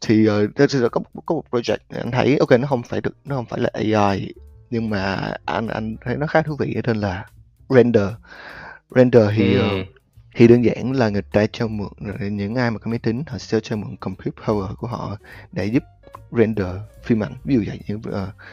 Thì 0.00 0.28
uh, 0.28 0.92
có 0.92 1.00
có 1.26 1.34
một 1.34 1.44
project 1.50 1.78
anh 1.88 2.10
thấy 2.10 2.36
ok 2.36 2.50
nó 2.60 2.66
không 2.66 2.82
phải 2.82 3.00
được 3.00 3.16
nó 3.24 3.36
không 3.36 3.46
phải 3.46 3.60
là 3.60 3.70
AI 3.72 4.32
nhưng 4.70 4.90
mà 4.90 5.32
anh 5.44 5.68
anh 5.68 5.96
thấy 6.04 6.16
nó 6.16 6.26
khá 6.26 6.42
thú 6.42 6.56
vị 6.58 6.74
ở 6.74 6.82
trên 6.82 6.96
là 6.96 7.24
render 7.68 8.08
render 8.90 9.28
thì 9.36 9.54
ừ. 9.54 9.80
uh, 9.80 9.86
thì 10.34 10.48
đơn 10.48 10.64
giản 10.64 10.92
là 10.92 11.08
người 11.08 11.22
ta 11.22 11.46
cho 11.52 11.68
mượn 11.68 11.88
những 12.30 12.54
ai 12.54 12.70
mà 12.70 12.78
có 12.78 12.90
máy 12.90 12.98
tính 12.98 13.22
họ 13.26 13.38
sẽ 13.38 13.60
cho 13.60 13.76
mượn 13.76 13.96
compute 13.96 14.42
power 14.44 14.74
của 14.74 14.86
họ 14.86 15.16
để 15.52 15.64
giúp 15.64 15.82
render 16.32 16.66
phim 17.02 17.22
ảnh 17.22 17.32
ví 17.44 17.54
dụ 17.54 17.62
vậy 17.66 17.80
như 17.88 17.94
uh, 17.96 18.04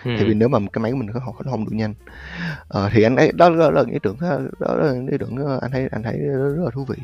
ừ. 0.04 0.16
thì 0.20 0.26
vì 0.26 0.34
nếu 0.34 0.48
mà 0.48 0.60
cái 0.74 0.82
máy 0.82 0.92
của 0.92 0.98
mình 0.98 1.10
nó 1.14 1.20
không 1.26 1.36
nó 1.46 1.52
không 1.52 1.66
đủ 1.66 1.72
nhanh 1.72 1.94
uh, 2.78 2.92
thì 2.92 3.04
anh 3.04 3.16
ấy 3.16 3.32
đó, 3.36 3.50
là 3.50 3.84
ý 3.92 3.98
tưởng 4.04 4.18
đó, 4.22 4.40
đó 4.60 4.76
là 4.76 4.94
ý 5.12 5.18
tưởng 5.20 5.60
anh 5.62 5.72
thấy 5.72 5.88
anh 5.92 6.04
thấy 6.04 6.18
rất, 6.18 6.64
là 6.64 6.72
thú 6.74 6.86
vị 6.86 6.98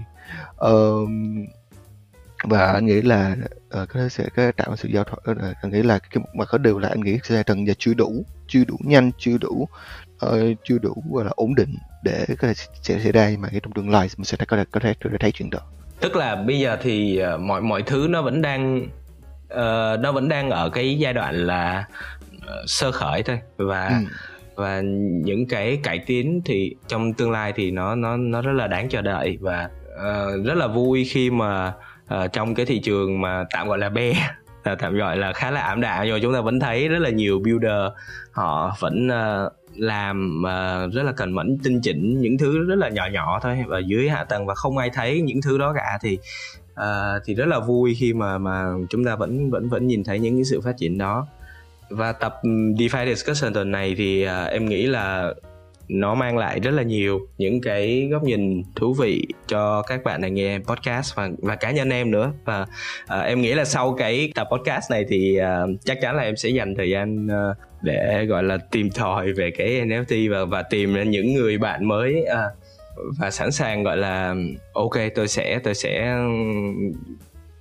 uh, 0.65 1.09
và 2.43 2.71
anh 2.71 2.85
nghĩ 2.85 3.01
là 3.01 3.35
uh, 3.81 3.89
có 3.89 3.99
thể 3.99 4.09
sẽ 4.09 4.29
có 4.35 4.51
tạo 4.51 4.75
sự 4.75 4.89
giao 4.89 5.03
thoa 5.03 5.31
uh, 5.31 5.55
anh 5.61 5.71
nghĩ 5.71 5.83
là 5.83 5.99
cái 5.99 6.23
mà 6.33 6.45
có 6.45 6.57
điều 6.57 6.79
là 6.79 6.89
anh 6.89 7.01
nghĩ 7.01 7.19
sẽ 7.23 7.43
tầng 7.43 7.67
giờ 7.67 7.73
chưa 7.77 7.93
đủ 7.93 8.25
chưa 8.47 8.63
đủ 8.65 8.77
nhanh 8.79 9.11
chưa 9.17 9.37
đủ 9.37 9.67
uh, 10.25 10.57
chưa 10.63 10.77
đủ 10.77 11.03
gọi 11.11 11.25
là 11.25 11.31
ổn 11.35 11.55
định 11.55 11.75
để 12.03 12.25
có 12.27 12.47
thể 12.47 12.53
sẽ 12.81 12.99
xảy 12.99 13.11
ra 13.11 13.31
mà 13.39 13.47
cái 13.51 13.59
trong 13.59 13.73
tương 13.73 13.89
lai 13.89 14.07
mình 14.17 14.25
sẽ 14.25 14.37
có 14.47 14.57
thể 14.57 14.63
có 14.71 14.79
thể, 14.79 14.93
có 15.03 15.09
thể 15.11 15.17
thấy 15.17 15.31
chuyện 15.31 15.49
đó. 15.49 15.59
Tức 15.99 16.15
là 16.15 16.35
bây 16.35 16.59
giờ 16.59 16.77
thì 16.81 17.21
uh, 17.35 17.39
mọi 17.41 17.61
mọi 17.61 17.81
thứ 17.81 18.07
nó 18.09 18.21
vẫn 18.21 18.41
đang 18.41 18.87
uh, 19.53 19.99
nó 19.99 20.11
vẫn 20.11 20.29
đang 20.29 20.49
ở 20.49 20.69
cái 20.69 20.99
giai 20.99 21.13
đoạn 21.13 21.35
là 21.35 21.85
uh, 22.37 22.41
sơ 22.65 22.91
khởi 22.91 23.23
thôi. 23.23 23.39
Và 23.57 23.87
ừ. 23.87 23.93
và 24.55 24.81
những 25.23 25.47
cái 25.47 25.79
cải 25.83 25.99
tiến 25.99 26.41
thì 26.45 26.75
trong 26.87 27.13
tương 27.13 27.31
lai 27.31 27.53
thì 27.55 27.71
nó 27.71 27.95
nó 27.95 28.17
nó 28.17 28.41
rất 28.41 28.51
là 28.51 28.67
đáng 28.67 28.89
chờ 28.89 29.01
đợi. 29.01 29.37
Và 29.41 29.69
uh, 29.95 30.45
rất 30.45 30.57
là 30.57 30.67
vui 30.67 31.05
khi 31.09 31.29
mà 31.29 31.73
uh, 32.13 32.33
trong 32.33 32.55
cái 32.55 32.65
thị 32.65 32.79
trường 32.79 33.21
mà 33.21 33.43
tạm 33.49 33.67
gọi 33.67 33.77
là 33.77 33.89
be 33.89 34.13
tạm 34.75 34.97
gọi 34.97 35.17
là 35.17 35.33
khá 35.33 35.51
là 35.51 35.61
ảm 35.61 35.81
đạm 35.81 36.05
nhưng 36.05 36.13
mà 36.13 36.19
chúng 36.21 36.33
ta 36.33 36.41
vẫn 36.41 36.59
thấy 36.59 36.87
rất 36.87 36.99
là 36.99 37.09
nhiều 37.09 37.39
builder 37.39 37.91
họ 38.31 38.75
vẫn 38.79 39.07
uh, 39.07 39.53
làm 39.75 40.43
uh, 40.45 40.93
rất 40.93 41.03
là 41.03 41.11
cần 41.11 41.31
mẫn 41.31 41.57
tinh 41.63 41.81
chỉnh 41.81 42.21
những 42.21 42.37
thứ 42.37 42.65
rất 42.67 42.75
là 42.75 42.89
nhỏ 42.89 43.07
nhỏ 43.11 43.39
thôi 43.43 43.63
và 43.67 43.79
dưới 43.79 44.09
hạ 44.09 44.23
tầng 44.23 44.45
và 44.45 44.55
không 44.55 44.77
ai 44.77 44.89
thấy 44.89 45.21
những 45.21 45.41
thứ 45.41 45.57
đó 45.57 45.73
cả 45.75 45.99
thì 46.01 46.17
uh, 46.73 47.21
thì 47.25 47.35
rất 47.35 47.45
là 47.47 47.59
vui 47.59 47.95
khi 47.99 48.13
mà 48.13 48.37
mà 48.37 48.65
chúng 48.89 49.05
ta 49.05 49.15
vẫn 49.15 49.49
vẫn 49.49 49.69
vẫn 49.69 49.87
nhìn 49.87 50.03
thấy 50.03 50.19
những 50.19 50.37
cái 50.37 50.45
sự 50.45 50.61
phát 50.61 50.77
triển 50.77 50.97
đó. 50.97 51.27
Và 51.89 52.11
tập 52.11 52.41
DeFi 52.77 53.15
discussion 53.15 53.53
tuần 53.53 53.71
này 53.71 53.95
thì 53.97 54.25
uh, 54.25 54.49
em 54.49 54.65
nghĩ 54.65 54.87
là 54.87 55.33
nó 55.89 56.15
mang 56.15 56.37
lại 56.37 56.59
rất 56.59 56.71
là 56.71 56.83
nhiều 56.83 57.19
những 57.37 57.61
cái 57.61 58.07
góc 58.11 58.23
nhìn 58.23 58.63
thú 58.75 58.93
vị 58.93 59.27
cho 59.47 59.81
các 59.81 60.03
bạn 60.03 60.21
đang 60.21 60.33
nghe 60.33 60.59
podcast 60.59 61.15
và 61.15 61.29
và 61.37 61.55
cá 61.55 61.71
nhân 61.71 61.89
em 61.89 62.11
nữa. 62.11 62.33
Và 62.45 62.61
uh, 63.03 63.25
em 63.25 63.41
nghĩ 63.41 63.53
là 63.53 63.65
sau 63.65 63.93
cái 63.93 64.31
tập 64.35 64.47
podcast 64.51 64.91
này 64.91 65.05
thì 65.09 65.39
uh, 65.39 65.69
chắc 65.85 65.97
chắn 66.01 66.15
là 66.15 66.23
em 66.23 66.35
sẽ 66.35 66.49
dành 66.49 66.75
thời 66.75 66.89
gian 66.89 67.25
uh, 67.25 67.57
để 67.81 68.25
gọi 68.25 68.43
là 68.43 68.57
tìm 68.71 68.89
tòi 68.89 69.33
về 69.33 69.51
cái 69.51 69.67
NFT 69.67 70.31
và 70.31 70.45
và 70.45 70.63
tìm 70.63 70.93
ra 70.93 71.03
những 71.03 71.33
người 71.33 71.57
bạn 71.57 71.87
mới 71.87 72.23
uh, 72.23 72.59
và 73.19 73.31
sẵn 73.31 73.51
sàng 73.51 73.83
gọi 73.83 73.97
là 73.97 74.35
ok 74.73 74.95
tôi 75.15 75.27
sẽ 75.27 75.59
tôi 75.63 75.75
sẽ 75.75 76.17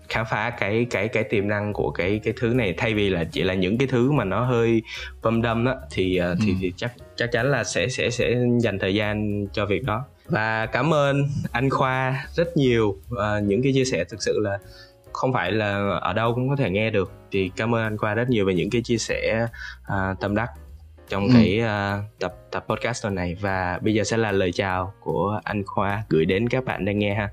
khám 0.09 0.26
phá 0.30 0.50
cái 0.50 0.86
cái 0.90 1.09
cái 1.09 1.24
tiềm 1.24 1.48
năng 1.48 1.72
của 1.72 1.90
cái 1.90 2.20
cái 2.24 2.34
thứ 2.40 2.48
này 2.48 2.74
thay 2.76 2.94
vì 2.94 3.11
là 3.11 3.24
chỉ 3.24 3.42
là 3.42 3.54
những 3.54 3.78
cái 3.78 3.88
thứ 3.88 4.12
mà 4.12 4.24
nó 4.24 4.44
hơi 4.44 4.82
vâm 5.22 5.42
đâm 5.42 5.64
đó 5.64 5.74
thì 5.90 6.20
thì, 6.40 6.50
ừ. 6.50 6.54
thì 6.61 6.72
chắc 6.76 6.92
chắc 7.16 7.32
chắn 7.32 7.50
là 7.50 7.64
sẽ 7.64 7.88
sẽ 7.88 8.11
sẽ 8.11 8.34
dành 8.61 8.78
thời 8.78 8.94
gian 8.94 9.46
cho 9.52 9.66
việc 9.66 9.84
đó 9.84 10.04
và 10.28 10.66
cảm 10.66 10.94
ơn 10.94 11.28
anh 11.52 11.70
Khoa 11.70 12.26
rất 12.34 12.56
nhiều 12.56 12.88
uh, 12.88 13.42
những 13.42 13.62
cái 13.62 13.72
chia 13.72 13.84
sẻ 13.84 14.04
thực 14.04 14.22
sự 14.22 14.38
là 14.42 14.59
không 15.12 15.32
phải 15.32 15.52
là 15.52 15.98
ở 16.00 16.12
đâu 16.12 16.34
cũng 16.34 16.48
có 16.48 16.56
thể 16.56 16.70
nghe 16.70 16.90
được 16.90 17.12
thì 17.30 17.50
cảm 17.56 17.74
ơn 17.74 17.82
anh 17.82 17.96
Khoa 17.96 18.14
rất 18.14 18.30
nhiều 18.30 18.46
về 18.46 18.54
những 18.54 18.70
cái 18.70 18.82
chia 18.82 18.98
sẻ 18.98 19.46
uh, 19.82 20.20
tâm 20.20 20.34
đắc 20.34 20.50
trong 21.09 21.26
ừ. 21.26 21.32
cái 21.34 21.61
uh, 21.62 22.20
tập 22.20 22.34
tập 22.50 22.64
podcast 22.68 23.02
tuần 23.02 23.14
này 23.14 23.36
và 23.40 23.78
bây 23.82 23.94
giờ 23.94 24.04
sẽ 24.04 24.16
là 24.16 24.32
lời 24.32 24.52
chào 24.52 24.94
của 25.00 25.40
anh 25.44 25.62
Khoa 25.66 26.02
gửi 26.09 26.24
đến 26.24 26.48
các 26.48 26.64
bạn 26.64 26.84
đang 26.84 26.98
nghe 26.98 27.14
ha. 27.14 27.30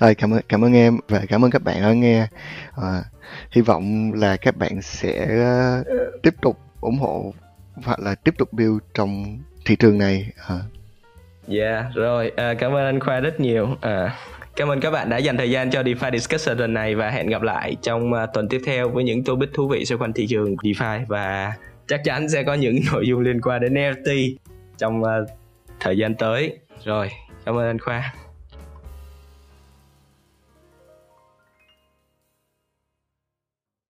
Rồi 0.00 0.14
cảm 0.14 0.34
ơn 0.34 0.40
cảm 0.48 0.64
ơn 0.64 0.72
em 0.72 0.98
và 1.08 1.22
cảm 1.28 1.44
ơn 1.44 1.50
các 1.50 1.62
bạn 1.62 1.82
đã 1.82 1.92
nghe. 1.92 2.26
À, 2.76 3.02
hy 3.50 3.62
vọng 3.62 4.12
là 4.12 4.36
các 4.36 4.56
bạn 4.56 4.82
sẽ 4.82 5.26
ờ, 5.26 5.84
tiếp 6.22 6.34
tục 6.42 6.58
ủng 6.80 6.98
hộ 6.98 7.32
hoặc 7.84 8.00
là 8.00 8.14
tiếp 8.14 8.34
tục 8.38 8.52
build 8.52 8.78
trong 8.94 9.38
thị 9.64 9.76
trường 9.76 9.98
này. 9.98 10.32
À. 10.48 10.56
Yeah, 11.48 11.84
rồi 11.94 12.32
à, 12.36 12.54
cảm 12.54 12.72
ơn 12.72 12.84
anh 12.84 13.00
Khoa 13.00 13.20
rất 13.20 13.40
nhiều. 13.40 13.68
À, 13.80 14.16
cảm 14.56 14.68
ơn 14.68 14.80
các 14.80 14.90
bạn 14.90 15.08
đã 15.08 15.16
dành 15.16 15.36
thời 15.36 15.50
gian 15.50 15.70
cho 15.70 15.82
DeFi 15.82 16.10
Discussion 16.12 16.58
lần 16.58 16.74
này 16.74 16.94
và 16.94 17.10
hẹn 17.10 17.26
gặp 17.26 17.42
lại 17.42 17.76
trong 17.82 18.12
uh, 18.12 18.18
tuần 18.34 18.48
tiếp 18.48 18.60
theo 18.66 18.88
với 18.88 19.04
những 19.04 19.24
topic 19.24 19.48
thú 19.54 19.68
vị 19.68 19.84
xoay 19.84 19.98
quanh 19.98 20.12
thị 20.12 20.26
trường 20.26 20.56
DeFi 20.56 21.04
và 21.08 21.52
chắc 21.88 22.00
chắn 22.04 22.28
sẽ 22.28 22.42
có 22.42 22.54
những 22.54 22.76
nội 22.92 23.06
dung 23.06 23.20
liên 23.20 23.40
quan 23.40 23.60
đến 23.60 23.74
NFT 23.74 24.34
trong 24.78 25.02
uh, 25.02 25.08
thời 25.80 25.98
gian 25.98 26.14
tới. 26.14 26.58
Rồi, 26.84 27.10
cảm 27.44 27.58
ơn 27.58 27.66
anh 27.66 27.78
Khoa. 27.78 28.12